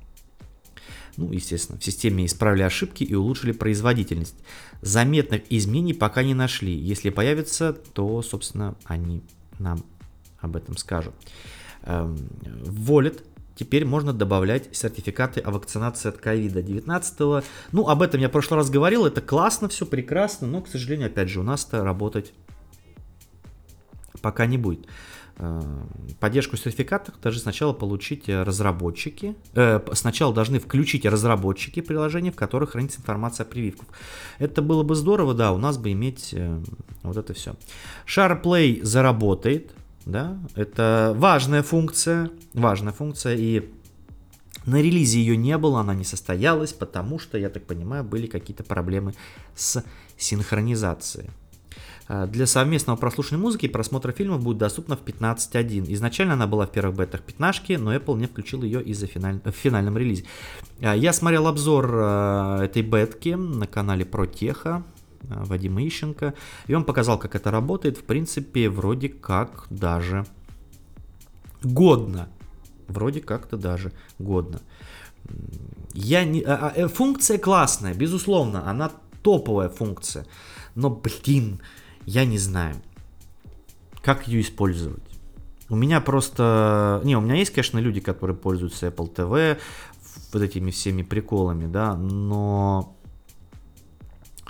Ну, 1.17 1.31
естественно, 1.31 1.79
в 1.79 1.83
системе 1.83 2.25
исправили 2.25 2.61
ошибки 2.61 3.03
и 3.03 3.15
улучшили 3.15 3.51
производительность. 3.51 4.35
Заметных 4.81 5.41
изменений 5.49 5.93
пока 5.93 6.23
не 6.23 6.33
нашли. 6.33 6.73
Если 6.73 7.09
появятся, 7.09 7.73
то, 7.73 8.21
собственно, 8.21 8.75
они 8.85 9.21
нам 9.57 9.83
об 10.39 10.55
этом 10.55 10.77
скажут. 10.77 11.13
Эм, 11.83 12.17
Wallet 12.63 13.23
теперь 13.59 13.83
можно 13.83 14.13
добавлять 14.13 14.69
сертификаты 14.71 15.41
о 15.41 15.51
вакцинации 15.51 16.07
от 16.07 16.25
COVID-19. 16.25 17.43
Ну, 17.73 17.89
об 17.89 18.01
этом 18.01 18.21
я 18.21 18.29
в 18.29 18.31
прошлый 18.31 18.57
раз 18.57 18.69
говорил, 18.69 19.05
это 19.05 19.19
классно, 19.19 19.67
все 19.67 19.85
прекрасно, 19.85 20.47
но, 20.47 20.61
к 20.61 20.69
сожалению, 20.69 21.07
опять 21.07 21.27
же, 21.27 21.41
у 21.41 21.43
нас 21.43 21.67
это 21.67 21.83
работать 21.83 22.31
пока 24.21 24.45
не 24.45 24.57
будет. 24.57 24.87
Э, 25.39 25.61
поддержку 26.21 26.55
сертификатов 26.55 27.15
даже 27.21 27.39
сначала 27.39 27.73
получить 27.73 28.29
разработчики. 28.29 29.35
Э, 29.55 29.81
сначала 29.91 30.33
должны 30.33 30.59
включить 30.59 31.05
разработчики 31.05 31.81
приложений, 31.81 32.31
в 32.31 32.35
которых 32.35 32.71
хранится 32.71 33.01
информация 33.01 33.45
о 33.45 33.47
прививках. 33.47 33.89
Это 34.37 34.61
было 34.61 34.83
бы 34.83 34.95
здорово, 34.95 35.33
да, 35.33 35.51
у 35.51 35.57
нас 35.57 35.77
бы 35.77 35.91
иметь 35.91 36.29
э, 36.31 36.61
вот 37.03 37.17
это 37.17 37.33
все. 37.33 37.55
SharePlay 38.05 38.83
заработает, 38.83 39.73
да, 40.11 40.37
это 40.55 41.13
важная 41.15 41.63
функция, 41.63 42.29
важная 42.53 42.93
функция, 42.93 43.35
и 43.35 43.69
на 44.65 44.81
релизе 44.81 45.19
ее 45.19 45.37
не 45.37 45.57
было, 45.57 45.81
она 45.81 45.93
не 45.93 46.03
состоялась, 46.03 46.73
потому 46.73 47.19
что, 47.19 47.37
я 47.37 47.49
так 47.49 47.65
понимаю, 47.65 48.03
были 48.03 48.27
какие-то 48.27 48.63
проблемы 48.63 49.13
с 49.55 49.83
синхронизацией. 50.17 51.29
А, 52.07 52.25
для 52.25 52.47
совместного 52.47 52.97
прослушивания 52.97 53.41
музыки 53.41 53.67
и 53.67 53.69
просмотра 53.69 54.11
фильмов 54.11 54.41
будет 54.41 54.57
доступна 54.57 54.97
в 54.97 55.01
15.1. 55.01 55.85
Изначально 55.93 56.33
она 56.33 56.47
была 56.47 56.65
в 56.65 56.71
первых 56.71 56.97
бетах 56.97 57.21
пятнашки, 57.21 57.73
но 57.73 57.93
Apple 57.95 58.17
не 58.17 58.25
включил 58.25 58.63
ее 58.63 58.81
из-за 58.83 59.05
финаль... 59.05 59.39
в 59.45 59.51
финальном 59.51 59.97
релизе. 59.97 60.25
А, 60.81 60.95
я 60.95 61.13
смотрел 61.13 61.47
обзор 61.47 61.89
а, 61.93 62.63
этой 62.63 62.81
бетки 62.81 63.29
на 63.29 63.67
канале 63.67 64.05
Протеха 64.05 64.83
Вадима 65.23 65.85
Ищенко, 65.87 66.33
и 66.67 66.73
он 66.73 66.83
показал, 66.83 67.17
как 67.19 67.35
это 67.35 67.51
работает. 67.51 67.97
В 67.97 68.03
принципе, 68.03 68.69
вроде 68.69 69.09
как 69.09 69.67
даже 69.69 70.25
годно. 71.63 72.29
Вроде 72.87 73.21
как-то 73.21 73.57
даже 73.57 73.91
годно. 74.17 74.61
Я 75.93 76.23
не... 76.23 76.41
Э, 76.45 76.87
функция 76.87 77.37
классная, 77.37 77.93
безусловно, 77.93 78.69
она 78.69 78.91
топовая 79.21 79.69
функция. 79.69 80.25
Но, 80.75 80.89
блин, 80.89 81.61
я 82.05 82.25
не 82.25 82.37
знаю, 82.37 82.75
как 84.01 84.27
ее 84.27 84.41
использовать. 84.41 85.03
У 85.69 85.75
меня 85.75 86.01
просто... 86.01 87.01
Не, 87.03 87.15
у 87.15 87.21
меня 87.21 87.35
есть, 87.35 87.51
конечно, 87.51 87.77
люди, 87.77 87.99
которые 87.99 88.35
пользуются 88.35 88.87
Apple 88.87 89.13
TV, 89.13 89.59
вот 90.33 90.41
этими 90.41 90.71
всеми 90.71 91.03
приколами, 91.03 91.67
да, 91.67 91.95
но 91.95 92.95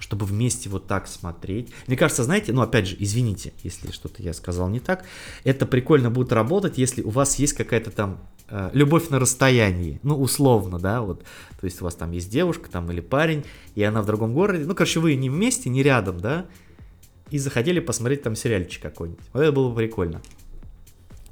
чтобы 0.01 0.25
вместе 0.25 0.69
вот 0.69 0.87
так 0.87 1.07
смотреть. 1.07 1.71
Мне 1.87 1.97
кажется, 1.97 2.23
знаете, 2.23 2.53
ну 2.53 2.61
опять 2.61 2.87
же, 2.87 2.95
извините, 2.99 3.53
если 3.63 3.91
что-то 3.91 4.23
я 4.23 4.33
сказал 4.33 4.69
не 4.69 4.79
так, 4.79 5.05
это 5.43 5.65
прикольно 5.65 6.09
будет 6.09 6.31
работать, 6.31 6.77
если 6.77 7.01
у 7.01 7.09
вас 7.09 7.37
есть 7.39 7.53
какая-то 7.53 7.91
там 7.91 8.19
э, 8.49 8.69
любовь 8.73 9.09
на 9.09 9.19
расстоянии, 9.19 9.99
ну 10.03 10.19
условно, 10.19 10.79
да, 10.79 11.01
вот, 11.01 11.23
то 11.59 11.65
есть 11.65 11.81
у 11.81 11.85
вас 11.85 11.95
там 11.95 12.11
есть 12.11 12.29
девушка 12.29 12.69
там 12.69 12.89
или 12.91 13.01
парень, 13.01 13.45
и 13.75 13.83
она 13.83 14.01
в 14.01 14.05
другом 14.05 14.33
городе, 14.33 14.65
ну 14.65 14.73
короче, 14.73 14.99
вы 14.99 15.15
не 15.15 15.29
вместе, 15.29 15.69
не 15.69 15.83
рядом, 15.83 16.19
да, 16.19 16.45
и 17.29 17.37
заходили 17.37 17.79
посмотреть 17.79 18.23
там 18.23 18.35
сериальчик 18.35 18.81
какой-нибудь. 18.81 19.23
Вот 19.33 19.41
это 19.41 19.51
было 19.51 19.69
бы 19.69 19.75
прикольно. 19.75 20.21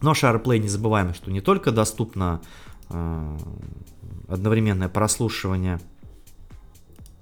Но 0.01 0.11
SharePlay 0.11 0.59
не 0.59 0.69
забываем, 0.69 1.13
что 1.13 1.31
не 1.31 1.41
только 1.41 1.71
доступно 1.71 2.41
э, 2.89 3.37
одновременное 4.27 4.89
прослушивание 4.89 5.79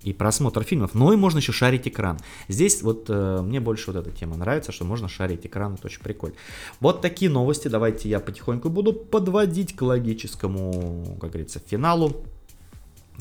и 0.05 0.13
просмотр 0.13 0.63
фильмов, 0.63 0.93
но 0.93 1.11
и 1.11 1.15
можно 1.15 1.39
еще 1.39 1.51
шарить 1.51 1.87
экран. 1.87 2.19
Здесь 2.47 2.81
вот 2.83 3.05
э, 3.09 3.41
мне 3.41 3.59
больше 3.59 3.91
вот 3.91 3.95
эта 3.97 4.11
тема 4.11 4.37
нравится, 4.37 4.71
что 4.71 4.85
можно 4.85 5.09
шарить 5.09 5.45
экран, 5.45 5.73
это 5.73 5.87
очень 5.87 6.01
прикольно. 6.01 6.35
Вот 6.79 7.01
такие 7.01 7.31
новости, 7.31 7.67
давайте 7.67 8.07
я 8.07 8.19
потихоньку 8.19 8.69
буду 8.69 8.93
подводить 8.93 9.75
к 9.75 9.81
логическому, 9.81 11.17
как 11.19 11.31
говорится, 11.31 11.59
финалу. 11.59 12.23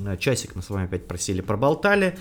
Э, 0.00 0.16
часик 0.18 0.54
мы 0.54 0.62
с 0.62 0.70
вами 0.70 0.84
опять 0.84 1.08
просили, 1.08 1.40
проболтали. 1.40 2.18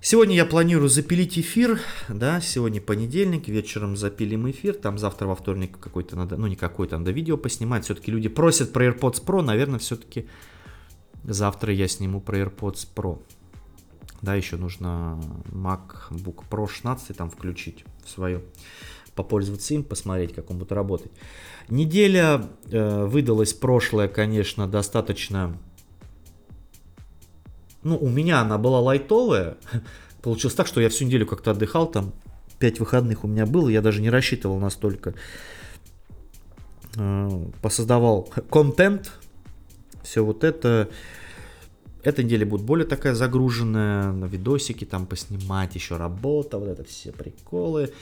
Сегодня 0.00 0.36
я 0.36 0.44
планирую 0.44 0.88
запилить 0.88 1.36
эфир, 1.36 1.80
да, 2.08 2.40
сегодня 2.40 2.80
понедельник, 2.80 3.48
вечером 3.48 3.96
запилим 3.96 4.48
эфир, 4.48 4.74
там 4.74 4.96
завтра 4.96 5.26
во 5.26 5.34
вторник 5.34 5.76
какой-то 5.80 6.14
надо, 6.14 6.36
ну 6.36 6.46
не 6.46 6.54
какой-то, 6.54 6.96
надо 6.98 7.10
видео 7.10 7.36
поснимать, 7.36 7.84
все-таки 7.84 8.12
люди 8.12 8.28
просят 8.28 8.72
про 8.72 8.86
AirPods 8.86 9.24
Pro, 9.24 9.42
наверное, 9.42 9.80
все-таки 9.80 10.28
завтра 11.24 11.72
я 11.72 11.88
сниму 11.88 12.20
про 12.20 12.38
AirPods 12.38 12.86
Pro. 12.94 13.18
Да, 14.22 14.34
еще 14.34 14.56
нужно 14.56 15.20
MacBook 15.46 16.44
Pro 16.50 16.68
16 16.68 17.16
там 17.16 17.30
включить 17.30 17.84
в 18.04 18.10
свое, 18.10 18.42
попользоваться 19.14 19.74
им, 19.74 19.84
посмотреть, 19.84 20.34
как 20.34 20.50
он 20.50 20.58
будет 20.58 20.72
работать. 20.72 21.12
Неделя 21.68 22.44
э, 22.70 23.04
выдалась 23.04 23.52
прошлая, 23.52 24.08
конечно, 24.08 24.66
достаточно 24.66 25.56
ну, 27.82 27.96
у 27.96 28.08
меня 28.08 28.40
она 28.40 28.58
была 28.58 28.80
лайтовая. 28.80 29.56
Получилось 30.22 30.54
так, 30.54 30.66
что 30.66 30.80
я 30.80 30.88
всю 30.88 31.04
неделю 31.04 31.26
как-то 31.26 31.52
отдыхал, 31.52 31.90
там 31.90 32.12
5 32.58 32.80
выходных 32.80 33.24
у 33.24 33.28
меня 33.28 33.46
было, 33.46 33.68
я 33.68 33.80
даже 33.80 34.00
не 34.00 34.10
рассчитывал 34.10 34.58
настолько. 34.58 35.14
Э, 36.96 37.30
посоздавал 37.62 38.22
контент, 38.50 39.12
все 40.02 40.24
вот 40.24 40.44
это. 40.44 40.88
Эта 42.02 42.22
неделя 42.22 42.46
будет 42.46 42.62
более 42.62 42.86
такая 42.86 43.14
загруженная, 43.14 44.12
на 44.12 44.26
видосики 44.26 44.84
там 44.84 45.06
поснимать, 45.06 45.74
еще 45.74 45.96
работа, 45.96 46.58
вот 46.58 46.68
это 46.68 46.84
все 46.84 47.12
приколы. 47.12 47.92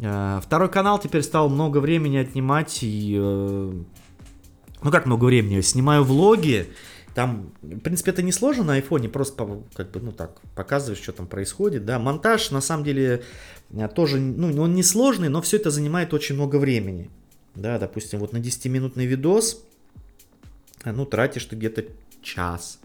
Э, 0.00 0.40
второй 0.42 0.70
канал 0.70 0.98
теперь 0.98 1.22
стал 1.22 1.48
много 1.48 1.78
времени 1.78 2.16
отнимать 2.16 2.78
и... 2.82 3.16
Э, 3.18 3.72
ну 4.82 4.90
как 4.90 5.06
много 5.06 5.26
времени? 5.26 5.60
Снимаю 5.60 6.04
влоги, 6.04 6.68
там, 7.14 7.52
в 7.62 7.80
принципе, 7.80 8.12
это 8.12 8.22
не 8.22 8.32
сложно 8.32 8.64
на 8.64 8.74
айфоне, 8.74 9.08
просто 9.08 9.62
как 9.74 9.90
бы, 9.90 10.00
ну 10.00 10.12
так, 10.12 10.40
показываешь, 10.54 11.02
что 11.02 11.12
там 11.12 11.26
происходит, 11.26 11.84
да. 11.84 11.98
Монтаж, 11.98 12.50
на 12.50 12.60
самом 12.60 12.84
деле, 12.84 13.22
э, 13.70 13.88
тоже, 13.88 14.18
ну, 14.18 14.62
он 14.62 14.74
не 14.74 14.82
сложный, 14.82 15.28
но 15.28 15.42
все 15.42 15.56
это 15.56 15.70
занимает 15.70 16.14
очень 16.14 16.34
много 16.34 16.56
времени. 16.56 17.10
Да, 17.54 17.78
допустим, 17.78 18.20
вот 18.20 18.32
на 18.32 18.38
10-минутный 18.38 19.04
видос, 19.04 19.64
ну, 20.84 21.04
тратишь 21.04 21.44
ты 21.46 21.56
где-то 21.56 21.84
час 22.22 22.78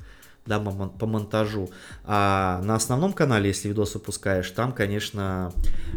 да, 0.45 0.59
по 0.59 1.05
монтажу. 1.05 1.69
А 2.03 2.61
на 2.63 2.75
основном 2.75 3.13
канале, 3.13 3.47
если 3.49 3.69
видос 3.69 3.93
выпускаешь, 3.93 4.49
там, 4.51 4.73
конечно, 4.73 5.53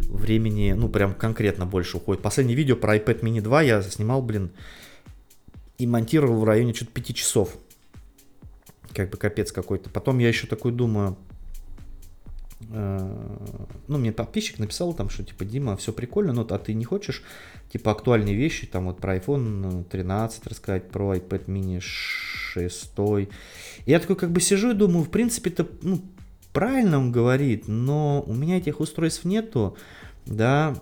времени, 0.09 0.73
ну, 0.73 0.89
прям 0.89 1.13
конкретно 1.13 1.65
больше 1.65 1.97
уходит. 1.97 2.21
Последнее 2.21 2.55
видео 2.55 2.75
про 2.75 2.97
iPad 2.97 3.21
mini 3.21 3.41
2 3.41 3.61
я 3.63 3.81
снимал, 3.81 4.21
блин, 4.21 4.51
и 5.77 5.85
монтировал 5.85 6.39
в 6.39 6.43
районе 6.43 6.73
что-то 6.73 6.91
5 6.91 7.15
часов. 7.15 7.57
Как 8.93 9.09
бы 9.09 9.17
капец 9.17 9.51
какой-то. 9.51 9.89
Потом 9.89 10.19
я 10.19 10.29
еще 10.29 10.47
такой 10.47 10.71
думаю, 10.71 11.17
ну, 12.59 13.97
мне 13.97 14.11
подписчик 14.11 14.57
написал 14.59 14.93
там, 14.93 15.09
что, 15.09 15.23
типа, 15.23 15.45
Дима, 15.45 15.77
все 15.77 15.93
прикольно, 15.93 16.33
но 16.33 16.41
а 16.41 16.57
ты 16.57 16.73
не 16.73 16.85
хочешь, 16.85 17.23
типа, 17.71 17.91
актуальные 17.91 18.35
вещи, 18.35 18.65
там, 18.65 18.85
вот 18.85 18.97
про 18.97 19.17
iPhone 19.17 19.83
13 19.85 20.47
рассказать, 20.47 20.89
про 20.89 21.15
iPad 21.15 21.45
mini 21.45 21.79
6. 21.79 22.91
Я 23.85 23.99
такой, 23.99 24.15
как 24.15 24.31
бы, 24.31 24.41
сижу 24.41 24.71
и 24.71 24.73
думаю, 24.73 25.05
в 25.05 25.09
принципе, 25.09 25.51
это, 25.51 25.67
ну, 25.81 26.01
правильно 26.51 26.97
он 26.97 27.11
говорит, 27.11 27.67
но 27.67 28.23
у 28.25 28.33
меня 28.33 28.57
этих 28.57 28.79
устройств 28.79 29.23
нету, 29.23 29.77
да, 30.25 30.75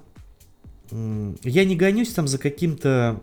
я 0.91 1.65
не 1.65 1.75
гонюсь 1.75 2.13
там 2.13 2.27
за 2.27 2.37
каким-то... 2.37 3.21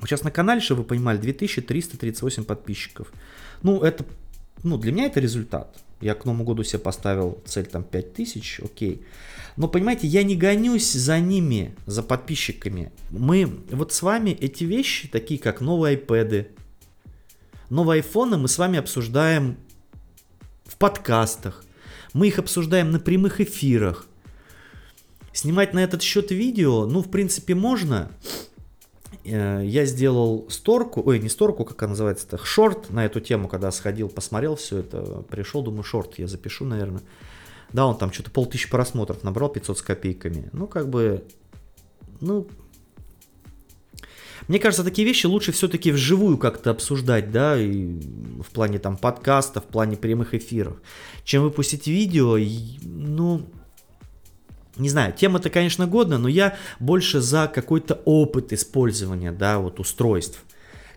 Сейчас 0.00 0.22
на 0.22 0.30
канале, 0.30 0.60
чтобы 0.60 0.82
вы 0.82 0.88
понимали, 0.88 1.18
2338 1.18 2.44
подписчиков. 2.44 3.12
Ну, 3.62 3.80
это, 3.80 4.04
ну, 4.62 4.76
для 4.78 4.92
меня 4.92 5.06
это 5.06 5.20
результат. 5.20 5.83
Я 6.04 6.14
к 6.14 6.26
Новому 6.26 6.44
году 6.44 6.62
себе 6.64 6.80
поставил 6.80 7.42
цель 7.46 7.64
там 7.64 7.82
5000, 7.82 8.60
окей. 8.62 9.06
Но 9.56 9.68
понимаете, 9.68 10.06
я 10.06 10.22
не 10.22 10.36
гонюсь 10.36 10.92
за 10.92 11.18
ними, 11.18 11.74
за 11.86 12.02
подписчиками. 12.02 12.92
Мы 13.08 13.46
вот 13.70 13.94
с 13.94 14.02
вами 14.02 14.28
эти 14.28 14.64
вещи, 14.64 15.08
такие 15.08 15.40
как 15.40 15.62
новые 15.62 15.96
iPad, 15.96 16.48
новые 17.70 18.02
айфоны, 18.02 18.36
мы 18.36 18.48
с 18.48 18.58
вами 18.58 18.78
обсуждаем 18.78 19.56
в 20.66 20.76
подкастах. 20.76 21.64
Мы 22.12 22.28
их 22.28 22.38
обсуждаем 22.38 22.90
на 22.90 23.00
прямых 23.00 23.40
эфирах. 23.40 24.06
Снимать 25.32 25.72
на 25.72 25.78
этот 25.78 26.02
счет 26.02 26.30
видео, 26.30 26.84
ну, 26.84 27.00
в 27.00 27.10
принципе, 27.10 27.54
можно. 27.54 28.10
Э, 29.24 29.62
я 29.64 29.86
сделал 29.86 30.46
сторку, 30.50 31.02
ой, 31.04 31.18
не 31.18 31.28
сторку, 31.28 31.64
как 31.64 31.82
она 31.82 31.90
называется, 31.90 32.26
это 32.26 32.38
шорт 32.44 32.90
на 32.90 33.04
эту 33.04 33.20
тему, 33.20 33.48
когда 33.48 33.70
сходил, 33.70 34.08
посмотрел 34.08 34.56
все 34.56 34.78
это, 34.78 35.24
пришел, 35.28 35.62
думаю, 35.62 35.82
шорт 35.82 36.18
я 36.18 36.26
запишу, 36.26 36.64
наверное. 36.64 37.02
Да, 37.72 37.86
он 37.86 37.98
там 37.98 38.12
что-то 38.12 38.30
полтысячи 38.30 38.70
просмотров 38.70 39.24
набрал, 39.24 39.48
500 39.48 39.78
с 39.78 39.82
копейками. 39.82 40.48
Ну, 40.52 40.66
как 40.66 40.88
бы, 40.88 41.24
ну, 42.20 42.46
мне 44.46 44.58
кажется, 44.58 44.84
такие 44.84 45.06
вещи 45.08 45.26
лучше 45.26 45.52
все-таки 45.52 45.90
вживую 45.90 46.36
как-то 46.36 46.70
обсуждать, 46.70 47.32
да, 47.32 47.58
и 47.58 47.98
в 48.42 48.50
плане 48.52 48.78
там 48.78 48.96
подкаста, 48.96 49.60
в 49.60 49.64
плане 49.64 49.96
прямых 49.96 50.34
эфиров, 50.34 50.76
чем 51.24 51.42
выпустить 51.42 51.86
видео, 51.86 52.36
и, 52.36 52.78
ну, 52.82 53.46
не 54.76 54.88
знаю, 54.88 55.12
тема-то, 55.12 55.50
конечно, 55.50 55.86
годна, 55.86 56.18
но 56.18 56.28
я 56.28 56.56
больше 56.80 57.20
за 57.20 57.50
какой-то 57.52 58.00
опыт 58.04 58.52
использования, 58.52 59.32
да, 59.32 59.58
вот 59.58 59.80
устройств. 59.80 60.42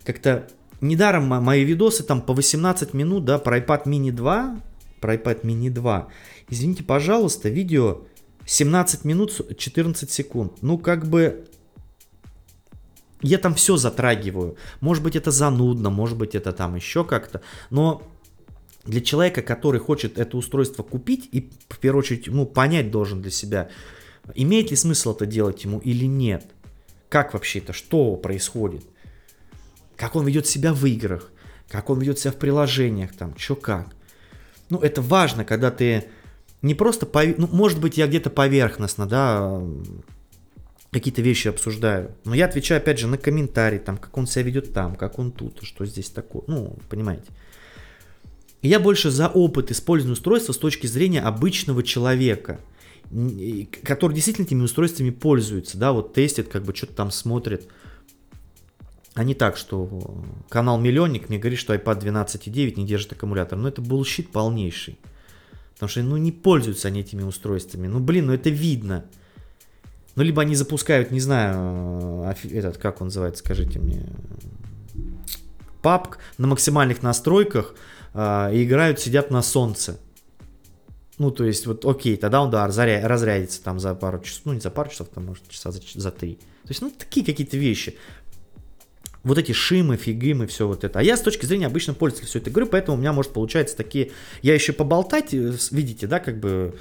Как-то 0.03 0.47
недаром 0.81 1.27
мои 1.27 1.63
видосы 1.63 2.03
там 2.03 2.21
по 2.21 2.33
18 2.33 2.93
минут, 2.93 3.25
да, 3.25 3.39
про 3.39 3.59
iPad 3.59 3.85
mini 3.85 4.11
2, 4.11 4.61
про 5.01 5.15
iPad 5.15 5.41
mini 5.41 5.69
2. 5.69 6.07
Извините, 6.49 6.83
пожалуйста, 6.83 7.49
видео 7.49 8.01
17 8.45 9.03
минут 9.03 9.57
14 9.57 10.09
секунд. 10.09 10.53
Ну, 10.61 10.77
как 10.77 11.07
бы 11.07 11.45
я 13.21 13.37
там 13.37 13.55
все 13.55 13.77
затрагиваю. 13.77 14.57
Может 14.79 15.03
быть, 15.03 15.15
это 15.15 15.31
занудно, 15.31 15.89
может 15.89 16.17
быть, 16.17 16.35
это 16.35 16.51
там 16.53 16.75
еще 16.75 17.03
как-то. 17.03 17.41
Но 17.69 18.01
для 18.87 19.01
человека, 19.01 19.41
который 19.41 19.79
хочет 19.79 20.17
это 20.17 20.37
устройство 20.37 20.81
купить 20.81 21.27
и 21.31 21.49
в 21.69 21.77
первую 21.77 21.99
очередь 21.99 22.27
ну, 22.27 22.45
понять 22.45 22.89
должен 22.89 23.21
для 23.21 23.31
себя, 23.31 23.69
имеет 24.33 24.71
ли 24.71 24.77
смысл 24.77 25.13
это 25.13 25.25
делать 25.25 25.63
ему 25.63 25.79
или 25.79 26.05
нет, 26.05 26.45
как 27.09 27.33
вообще 27.33 27.59
это, 27.59 27.73
что 27.73 28.15
происходит, 28.15 28.83
как 29.95 30.15
он 30.15 30.25
ведет 30.25 30.47
себя 30.47 30.73
в 30.73 30.85
играх, 30.85 31.31
как 31.69 31.89
он 31.89 31.99
ведет 31.99 32.19
себя 32.19 32.31
в 32.31 32.37
приложениях, 32.37 33.13
там, 33.13 33.37
что 33.37 33.55
как. 33.55 33.87
Ну, 34.69 34.79
это 34.79 35.01
важно, 35.01 35.43
когда 35.43 35.69
ты 35.69 36.05
не 36.61 36.73
просто, 36.73 37.05
по, 37.05 37.23
ну, 37.23 37.47
может 37.47 37.79
быть, 37.79 37.97
я 37.97 38.07
где-то 38.07 38.29
поверхностно, 38.29 39.05
да, 39.05 39.61
какие-то 40.91 41.21
вещи 41.21 41.49
обсуждаю, 41.49 42.11
но 42.23 42.33
я 42.33 42.45
отвечаю, 42.45 42.79
опять 42.79 42.99
же, 42.99 43.07
на 43.07 43.17
комментарии, 43.17 43.79
там, 43.79 43.97
как 43.97 44.17
он 44.17 44.27
себя 44.27 44.43
ведет 44.43 44.73
там, 44.73 44.95
как 44.95 45.19
он 45.19 45.31
тут, 45.31 45.59
что 45.63 45.85
здесь 45.85 46.09
такое, 46.09 46.43
ну, 46.47 46.77
понимаете. 46.89 47.25
Я 48.61 48.79
больше 48.79 49.11
за 49.11 49.27
опыт 49.27 49.71
использования 49.71 50.13
устройства 50.13 50.53
с 50.53 50.57
точки 50.57 50.87
зрения 50.87 51.21
обычного 51.21 51.83
человека, 51.83 52.59
который 53.83 54.13
действительно 54.13 54.45
этими 54.45 54.63
устройствами 54.63 55.11
пользуется, 55.11 55.77
да, 55.77 55.91
вот 55.91 56.13
тестит, 56.13 56.49
как 56.49 56.63
бы 56.63 56.75
что-то 56.75 56.93
там 56.93 57.11
смотрит. 57.11 57.67
А 59.13 59.23
не 59.23 59.33
так, 59.33 59.57
что 59.57 60.23
канал 60.49 60.79
Миллионник 60.79 61.29
мне 61.29 61.39
говорит, 61.39 61.59
что 61.59 61.73
iPad 61.73 62.01
12.9 62.01 62.75
не 62.75 62.85
держит 62.85 63.13
аккумулятор. 63.13 63.57
Ну 63.57 63.67
это 63.67 63.81
bullshit 63.81 64.31
полнейший. 64.31 64.99
Потому 65.73 65.89
что, 65.89 66.03
ну, 66.03 66.17
не 66.17 66.31
пользуются 66.31 66.87
они 66.87 67.01
этими 67.01 67.23
устройствами. 67.23 67.87
Ну, 67.87 67.99
блин, 67.99 68.27
ну 68.27 68.33
это 68.33 68.49
видно. 68.49 69.05
Ну, 70.15 70.23
либо 70.23 70.41
они 70.41 70.55
запускают, 70.55 71.11
не 71.11 71.19
знаю, 71.19 72.35
этот, 72.43 72.77
как 72.77 73.01
он 73.01 73.07
называется, 73.07 73.43
скажите 73.43 73.79
мне, 73.79 74.03
папк 75.83 76.17
на 76.39 76.47
максимальных 76.47 77.03
настройках, 77.03 77.75
э, 78.17 78.55
и 78.55 78.63
играют, 78.63 78.99
сидят 78.99 79.31
на 79.31 79.41
солнце. 79.41 79.99
Ну, 81.17 81.31
то 81.31 81.45
есть, 81.45 81.65
вот, 81.65 81.85
окей, 81.85 82.15
тогда 82.17 82.41
он, 82.41 82.51
да, 82.51 82.67
заря- 82.67 83.05
разрядится 83.05 83.63
там 83.63 83.79
за 83.79 83.95
пару 83.95 84.19
часов, 84.19 84.41
ну, 84.45 84.53
не 84.53 84.59
за 84.59 84.69
пару 84.69 84.89
часов, 84.89 85.09
там, 85.09 85.25
может, 85.25 85.47
часа 85.49 85.71
за, 85.71 85.81
за 85.93 86.11
три. 86.11 86.35
То 86.35 86.69
есть, 86.69 86.81
ну, 86.81 86.91
такие 86.91 87.25
какие-то 87.25 87.57
вещи. 87.57 87.97
Вот 89.23 89.37
эти 89.37 89.51
шимы, 89.51 89.97
фигимы, 89.97 90.47
все 90.47 90.67
вот 90.67 90.83
это. 90.83 90.99
А 90.99 91.03
я 91.03 91.17
с 91.17 91.21
точки 91.21 91.45
зрения 91.45 91.67
обычного 91.67 91.97
пользователя 91.97 92.27
все 92.29 92.39
это 92.39 92.51
говорю, 92.51 92.67
поэтому 92.67 92.97
у 92.97 92.99
меня, 92.99 93.13
может, 93.13 93.33
получается 93.33 93.75
такие... 93.75 94.11
Я 94.41 94.53
еще 94.53 94.73
поболтать, 94.73 95.33
э, 95.33 95.53
видите, 95.71 96.07
да, 96.07 96.19
как 96.19 96.39
бы 96.39 96.77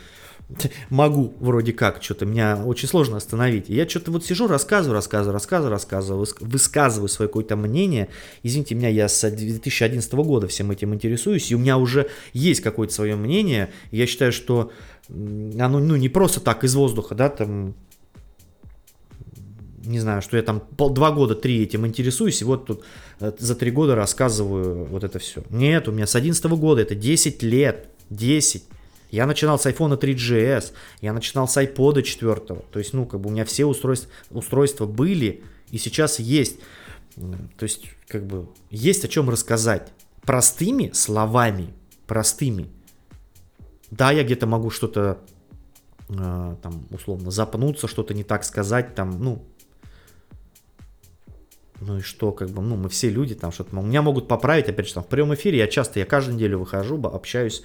могу 0.90 1.34
вроде 1.40 1.72
как, 1.72 2.03
что-то 2.03 2.24
меня 2.24 2.62
очень 2.64 2.88
сложно 2.88 3.16
остановить. 3.16 3.68
я 3.68 3.88
что-то 3.88 4.11
вот 4.11 4.24
сижу, 4.24 4.47
рассказываю, 4.47 4.94
рассказываю, 4.94 5.32
рассказываю, 5.32 5.70
рассказываю, 5.70 6.26
высказываю 6.40 7.09
свое 7.09 7.28
какое-то 7.28 7.57
мнение. 7.57 8.09
Извините 8.42 8.74
меня, 8.74 8.88
я 8.88 9.09
с 9.09 9.28
2011 9.28 10.12
года 10.14 10.47
всем 10.47 10.70
этим 10.70 10.94
интересуюсь, 10.94 11.51
и 11.51 11.55
у 11.55 11.59
меня 11.59 11.78
уже 11.78 12.09
есть 12.32 12.61
какое-то 12.61 12.94
свое 12.94 13.16
мнение. 13.16 13.70
Я 13.90 14.07
считаю, 14.07 14.32
что 14.32 14.70
оно 15.09 15.78
ну, 15.78 15.97
не 15.97 16.09
просто 16.09 16.40
так 16.40 16.64
из 16.64 16.74
воздуха, 16.74 17.14
да, 17.14 17.28
там 17.28 17.74
не 19.84 20.01
знаю, 20.01 20.20
что 20.20 20.36
я 20.36 20.42
там 20.42 20.61
пол, 20.61 20.90
два 20.90 21.12
года, 21.12 21.36
три 21.36 21.62
этим 21.62 21.86
интересуюсь, 21.86 22.42
и 22.42 22.44
вот 22.44 22.66
тут 22.66 22.84
э, 23.20 23.32
за 23.38 23.55
три 23.55 23.70
года 23.70 23.94
рассказываю 23.94 24.84
вот 24.84 25.05
это 25.05 25.20
все. 25.20 25.44
Нет, 25.49 25.86
у 25.86 25.92
меня 25.92 26.09
с 26.09 26.16
11 26.16 26.44
года, 26.47 26.82
это 26.82 26.97
10 26.97 27.42
лет, 27.44 27.88
10. 28.11 28.64
Я 29.11 29.27
начинал 29.27 29.59
с 29.59 29.67
iPhone 29.67 29.99
3GS, 29.99 30.73
я 31.01 31.13
начинал 31.13 31.49
с 31.49 31.57
iPod 31.57 32.03
4. 32.03 32.37
То 32.37 32.79
есть, 32.79 32.93
ну, 32.93 33.07
как 33.07 33.21
бы 33.21 33.29
у 33.29 33.33
меня 33.33 33.45
все 33.45 33.65
устройства, 33.65 34.11
устройства 34.31 34.87
были 34.87 35.43
и 35.71 35.79
сейчас 35.79 36.19
есть. 36.19 36.59
То 37.15 37.63
есть, 37.63 37.87
как 38.09 38.27
бы, 38.27 38.49
есть 38.71 39.05
о 39.05 39.09
чем 39.09 39.31
рассказать. 39.31 39.93
Простыми 40.23 40.91
словами, 40.93 41.73
простыми. 42.07 42.69
Да, 43.91 44.11
я 44.11 44.25
где-то 44.25 44.47
могу 44.47 44.71
что-то, 44.71 45.19
э, 46.09 46.57
там, 46.63 46.87
условно, 46.91 47.31
запнуться, 47.31 47.87
что-то 47.87 48.13
не 48.15 48.25
так 48.25 48.45
сказать, 48.45 48.95
там, 48.95 49.23
ну, 49.23 49.45
ну 51.81 51.99
и 51.99 52.01
что, 52.01 52.33
как 52.33 52.51
бы, 52.51 52.63
ну, 52.63 52.77
мы 52.77 52.89
все 52.89 53.11
люди, 53.11 53.35
там 53.35 53.53
что-то, 53.53 53.77
меня 53.77 54.03
могут 54.03 54.29
поправить, 54.29 54.69
опять 54.69 54.89
же, 54.89 54.95
там, 54.95 55.05
в 55.05 55.09
прямом 55.09 55.35
эфире, 55.35 55.59
я 55.59 55.67
часто, 55.67 56.01
я 56.01 56.07
каждую 56.07 56.37
неделю 56.37 56.59
выхожу, 56.59 57.01
общаюсь 57.07 57.63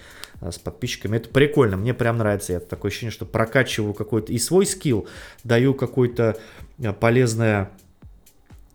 с 0.49 0.57
подписчиками, 0.57 1.17
это 1.17 1.29
прикольно, 1.29 1.77
мне 1.77 1.93
прям 1.93 2.17
нравится, 2.17 2.53
я 2.53 2.59
такое 2.59 2.89
ощущение, 2.89 3.11
что 3.11 3.25
прокачиваю 3.25 3.93
какой-то 3.93 4.33
и 4.33 4.39
свой 4.39 4.65
скилл, 4.65 5.07
даю 5.43 5.73
какое-то 5.73 6.37
э, 6.79 6.93
полезное, 6.93 7.71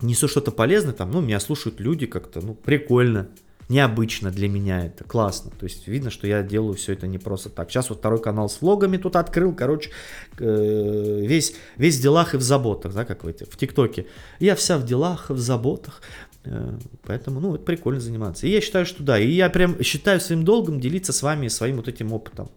несу 0.01 0.27
что-то 0.27 0.51
полезное, 0.51 0.93
там, 0.93 1.11
ну, 1.11 1.21
меня 1.21 1.39
слушают 1.39 1.79
люди 1.79 2.05
как-то, 2.05 2.39
ну, 2.41 2.53
прикольно, 2.53 3.27
необычно 3.69 4.31
для 4.31 4.47
меня 4.47 4.85
это, 4.85 5.03
классно. 5.03 5.51
То 5.51 5.65
есть 5.65 5.87
видно, 5.87 6.09
что 6.09 6.27
я 6.27 6.41
делаю 6.41 6.75
все 6.75 6.93
это 6.93 7.07
не 7.07 7.17
просто 7.17 7.49
так. 7.49 7.69
Сейчас 7.69 7.89
вот 7.89 7.99
второй 7.99 8.21
канал 8.21 8.49
с 8.49 8.61
влогами 8.61 8.97
тут 8.97 9.15
открыл, 9.15 9.53
короче, 9.53 9.91
э, 10.39 11.21
весь, 11.25 11.53
весь 11.75 11.97
в 11.97 12.01
делах 12.01 12.33
и 12.33 12.37
в 12.37 12.41
заботах, 12.41 12.93
да, 12.93 13.05
как 13.05 13.23
в, 13.23 13.27
эти, 13.27 13.43
в 13.43 13.57
ТикТоке. 13.57 14.07
Я 14.39 14.55
вся 14.55 14.77
в 14.77 14.85
делах, 14.85 15.29
в 15.29 15.37
заботах. 15.37 16.01
Э, 16.49 16.77
поэтому, 17.03 17.39
ну, 17.39 17.55
это 17.55 17.63
прикольно 17.63 17.99
заниматься. 17.99 18.47
И 18.47 18.49
я 18.49 18.61
считаю, 18.61 18.85
что 18.85 19.03
да. 19.03 19.19
И 19.19 19.29
я 19.29 19.49
прям 19.49 19.81
считаю 19.83 20.19
своим 20.19 20.43
долгом 20.43 20.79
делиться 20.79 21.13
с 21.13 21.21
вами 21.21 21.47
своим 21.47 21.77
вот 21.77 21.87
этим 21.87 22.13
опытом. 22.13 22.49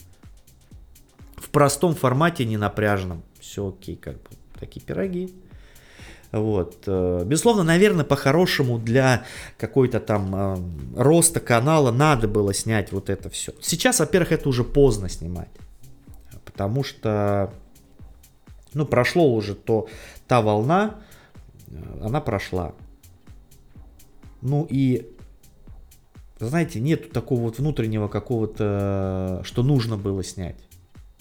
В 1.37 1.49
простом 1.51 1.95
формате, 1.95 2.45
не 2.45 2.57
напряженном. 2.57 3.23
Все 3.41 3.69
окей, 3.69 3.97
как 3.97 4.15
бы. 4.15 4.29
Такие 4.59 4.85
пироги. 4.85 5.35
Вот. 6.33 6.85
Э, 6.87 7.25
безусловно, 7.25 7.65
наверное, 7.65 8.05
по-хорошему 8.05 8.79
для 8.79 9.25
какой-то 9.59 9.99
там 9.99 10.35
э, 10.35 10.57
роста 10.97 11.41
канала 11.41 11.91
надо 11.91 12.29
было 12.29 12.55
снять 12.55 12.93
вот 12.93 13.11
это 13.11 13.31
все. 13.31 13.53
Сейчас, 13.61 13.99
во-первых, 13.99 14.33
это 14.33 14.49
уже 14.49 14.63
поздно 14.63 15.09
снимать. 15.09 15.49
Потому 16.45 16.85
что, 16.85 17.53
ну, 18.75 18.87
прошло 18.87 19.35
уже 19.35 19.55
то, 19.55 19.89
та 20.29 20.41
волна, 20.41 21.01
э, 21.69 21.75
она 22.05 22.21
прошла. 22.21 22.75
Ну 24.43 24.67
и, 24.69 25.07
знаете, 26.39 26.81
нет 26.81 27.13
такого 27.13 27.43
вот 27.43 27.59
внутреннего 27.59 28.09
какого-то, 28.09 29.43
что 29.45 29.63
нужно 29.63 29.97
было 29.97 30.25
снять. 30.25 30.57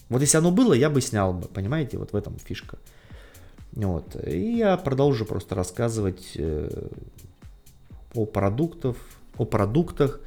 Вот 0.09 0.21
если 0.21 0.37
оно 0.37 0.51
было, 0.51 0.73
я 0.73 0.89
бы 0.89 1.01
снял 1.01 1.33
бы, 1.33 1.47
понимаете, 1.47 1.97
вот 1.97 2.13
в 2.13 2.15
этом 2.15 2.37
фишка. 2.39 2.77
Вот. 3.73 4.15
И 4.27 4.57
я 4.57 4.77
продолжу 4.77 5.25
просто 5.25 5.55
рассказывать 5.55 6.31
э, 6.35 6.87
о 8.15 8.25
продуктах, 8.25 8.95
о 9.37 9.45
продуктах, 9.45 10.19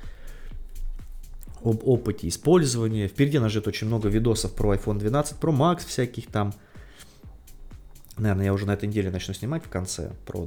об 1.65 1.87
опыте 1.87 2.29
использования. 2.29 3.09
Впереди 3.09 3.39
нас 3.39 3.51
ждет 3.51 3.67
очень 3.69 3.89
много 3.89 4.09
видосов 4.09 4.55
про 4.55 4.75
iPhone 4.75 4.99
12 4.99 5.39
Pro 5.39 5.53
Max 5.53 5.87
всяких 5.87 6.27
там. 6.27 6.55
Наверное, 8.17 8.47
я 8.47 8.53
уже 8.53 8.67
на 8.67 8.73
этой 8.73 8.89
неделе 8.89 9.11
начну 9.11 9.35
снимать 9.35 9.65
в 9.65 9.69
конце 9.69 10.13
про 10.27 10.45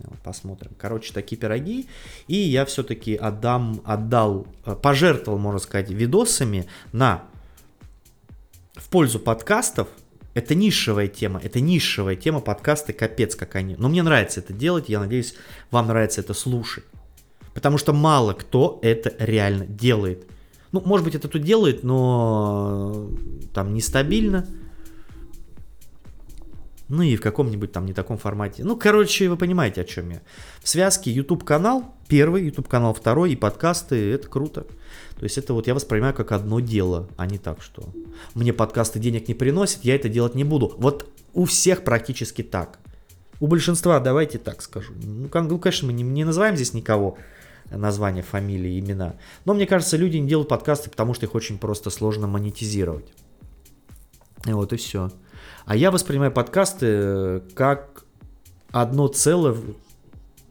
12. 0.00 0.22
Посмотрим. 0.22 0.72
Короче, 0.78 1.12
такие 1.12 1.36
пироги. 1.36 1.88
И 2.28 2.36
я 2.36 2.64
все-таки 2.64 3.14
отдам, 3.14 3.80
отдал, 3.84 4.46
э, 4.64 4.74
пожертвовал, 4.74 5.38
можно 5.38 5.60
сказать, 5.60 5.90
видосами 5.90 6.66
на 6.92 7.24
в 8.74 8.88
пользу 8.88 9.18
подкастов, 9.18 9.88
это 10.34 10.54
нишевая 10.54 11.08
тема, 11.08 11.40
это 11.42 11.60
нишевая 11.60 12.16
тема, 12.16 12.40
подкасты 12.40 12.92
капец 12.92 13.34
как 13.34 13.56
они. 13.56 13.76
Но 13.76 13.88
мне 13.88 14.02
нравится 14.02 14.40
это 14.40 14.52
делать, 14.52 14.88
я 14.88 15.00
надеюсь, 15.00 15.34
вам 15.70 15.88
нравится 15.88 16.20
это 16.20 16.34
слушать. 16.34 16.84
Потому 17.52 17.78
что 17.78 17.92
мало 17.92 18.32
кто 18.32 18.78
это 18.82 19.12
реально 19.18 19.66
делает. 19.66 20.24
Ну, 20.72 20.80
может 20.84 21.04
быть, 21.04 21.16
это 21.16 21.26
тут 21.28 21.42
делает, 21.42 21.82
но 21.82 23.10
там 23.52 23.74
нестабильно. 23.74 24.46
Ну 26.90 27.02
и 27.02 27.14
в 27.14 27.20
каком-нибудь 27.20 27.70
там 27.70 27.86
не 27.86 27.92
таком 27.92 28.18
формате. 28.18 28.64
Ну, 28.64 28.76
короче, 28.76 29.28
вы 29.28 29.36
понимаете, 29.36 29.82
о 29.82 29.84
чем 29.84 30.10
я. 30.10 30.20
В 30.60 30.68
связке 30.68 31.12
YouTube 31.12 31.44
канал, 31.44 31.94
первый, 32.08 32.44
YouTube 32.44 32.66
канал 32.66 32.92
второй 32.94 33.32
и 33.32 33.36
подкасты, 33.36 34.12
это 34.12 34.26
круто. 34.26 34.66
То 35.16 35.22
есть 35.22 35.38
это 35.38 35.54
вот 35.54 35.68
я 35.68 35.74
воспринимаю 35.74 36.14
как 36.14 36.32
одно 36.32 36.58
дело, 36.58 37.08
а 37.16 37.26
не 37.26 37.38
так, 37.38 37.62
что 37.62 37.84
мне 38.34 38.52
подкасты 38.52 38.98
денег 38.98 39.28
не 39.28 39.34
приносят, 39.34 39.84
я 39.84 39.94
это 39.94 40.08
делать 40.08 40.34
не 40.34 40.42
буду. 40.42 40.74
Вот 40.78 41.08
у 41.32 41.44
всех 41.44 41.84
практически 41.84 42.42
так. 42.42 42.80
У 43.38 43.46
большинства, 43.46 44.00
давайте 44.00 44.38
так 44.38 44.60
скажу. 44.60 44.92
Ну, 45.00 45.30
ну 45.32 45.58
конечно, 45.58 45.86
мы 45.86 45.92
не, 45.92 46.02
не 46.02 46.24
называем 46.24 46.56
здесь 46.56 46.74
никого 46.74 47.18
названия, 47.70 48.22
фамилии, 48.22 48.80
имена. 48.80 49.14
Но 49.44 49.54
мне 49.54 49.68
кажется, 49.68 49.96
люди 49.96 50.16
не 50.16 50.28
делают 50.28 50.48
подкасты, 50.48 50.90
потому 50.90 51.14
что 51.14 51.26
их 51.26 51.36
очень 51.36 51.56
просто 51.56 51.90
сложно 51.90 52.26
монетизировать. 52.26 53.06
И 54.44 54.52
вот 54.52 54.72
и 54.72 54.76
все. 54.76 55.12
А 55.64 55.76
я 55.76 55.90
воспринимаю 55.90 56.32
подкасты 56.32 56.86
э, 56.86 57.40
как 57.54 58.04
одно 58.70 59.08
целое 59.08 59.56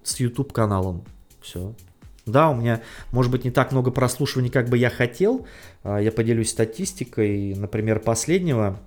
с 0.04 0.20
YouTube 0.20 0.54
каналом. 0.54 1.04
Все. 1.42 1.74
Да, 2.26 2.50
у 2.50 2.56
меня, 2.56 2.82
может 3.12 3.32
быть, 3.32 3.44
не 3.44 3.52
так 3.52 3.72
много 3.72 3.92
прослушиваний, 3.92 4.50
как 4.50 4.70
бы 4.70 4.78
я 4.78 4.90
хотел. 4.90 5.48
А, 5.84 6.00
я 6.00 6.12
поделюсь 6.12 6.52
статистикой. 6.52 7.56
Например, 7.56 8.00
последнего 8.00 8.80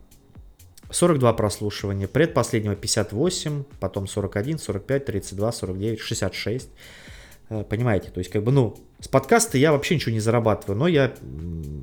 42 0.91 1.33
прослушивания, 1.33 2.07
предпоследнего 2.07 2.77
58, 2.77 3.65
потом 3.81 4.07
41, 4.07 4.59
45, 4.59 5.05
32, 5.05 5.53
49, 5.53 6.01
66. 6.01 6.69
Понимаете, 7.69 8.11
то 8.11 8.19
есть 8.19 8.31
как 8.31 8.45
бы, 8.45 8.53
ну, 8.53 8.77
с 9.01 9.09
подкаста 9.09 9.59
я 9.59 9.73
вообще 9.73 9.97
ничего 9.97 10.13
не 10.13 10.21
зарабатываю, 10.21 10.79
но 10.79 10.89
я, 10.89 11.13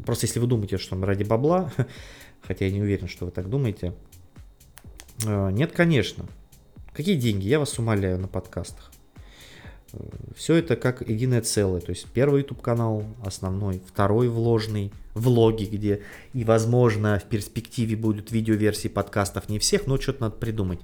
просто 0.05 0.25
если 0.25 0.39
вы 0.39 0.47
думаете, 0.47 0.77
что 0.77 0.99
ради 1.03 1.23
бабла, 1.23 1.71
хотя 2.41 2.65
я 2.65 2.71
не 2.71 2.81
уверен, 2.81 3.07
что 3.07 3.25
вы 3.25 3.31
так 3.31 3.49
думаете, 3.49 3.93
нет, 5.25 5.71
конечно. 5.71 6.25
Какие 6.93 7.15
деньги? 7.15 7.47
Я 7.47 7.59
вас 7.59 7.77
умоляю 7.79 8.19
на 8.19 8.27
подкастах. 8.27 8.91
Все 10.35 10.55
это 10.55 10.75
как 10.75 11.07
единое 11.07 11.41
целое. 11.41 11.81
То 11.81 11.91
есть 11.91 12.07
первый 12.07 12.41
YouTube 12.41 12.61
канал 12.61 13.03
основной, 13.23 13.81
второй 13.85 14.27
вложный, 14.27 14.91
влоги, 15.13 15.65
где 15.65 16.01
и, 16.33 16.43
возможно, 16.43 17.19
в 17.19 17.27
перспективе 17.27 17.95
будут 17.95 18.31
видеоверсии 18.31 18.87
подкастов. 18.87 19.49
Не 19.49 19.59
всех, 19.59 19.87
но 19.87 19.99
что-то 19.99 20.23
надо 20.23 20.35
придумать. 20.35 20.79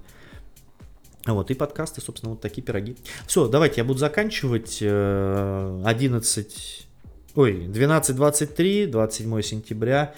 Вот, 1.25 1.49
и 1.49 1.55
подкасты, 1.55 2.01
собственно, 2.01 2.31
вот 2.31 2.41
такие 2.41 2.61
пироги. 2.61 2.97
Все, 3.25 3.47
давайте, 3.47 3.81
я 3.81 3.85
буду 3.85 3.99
заканчивать. 3.99 4.79
11, 4.81 6.87
э, 7.35 7.39
ой, 7.39 7.65
12.23, 7.65 8.87
27 8.87 9.41
сентября. 9.41 10.13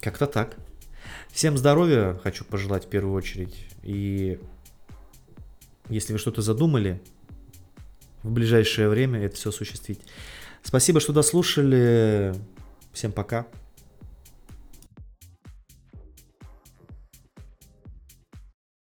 Как-то 0.00 0.26
так. 0.26 0.56
Всем 1.30 1.58
здоровья 1.58 2.18
хочу 2.22 2.44
пожелать 2.44 2.86
в 2.86 2.88
первую 2.88 3.14
очередь. 3.14 3.66
И 3.82 4.40
если 5.88 6.12
вы 6.12 6.18
что-то 6.18 6.42
задумали, 6.42 7.00
в 8.22 8.30
ближайшее 8.30 8.88
время 8.88 9.20
это 9.22 9.36
все 9.36 9.50
осуществить. 9.50 10.00
Спасибо, 10.62 11.00
что 11.00 11.12
дослушали. 11.12 12.34
Всем 12.92 13.12
пока. 13.12 13.46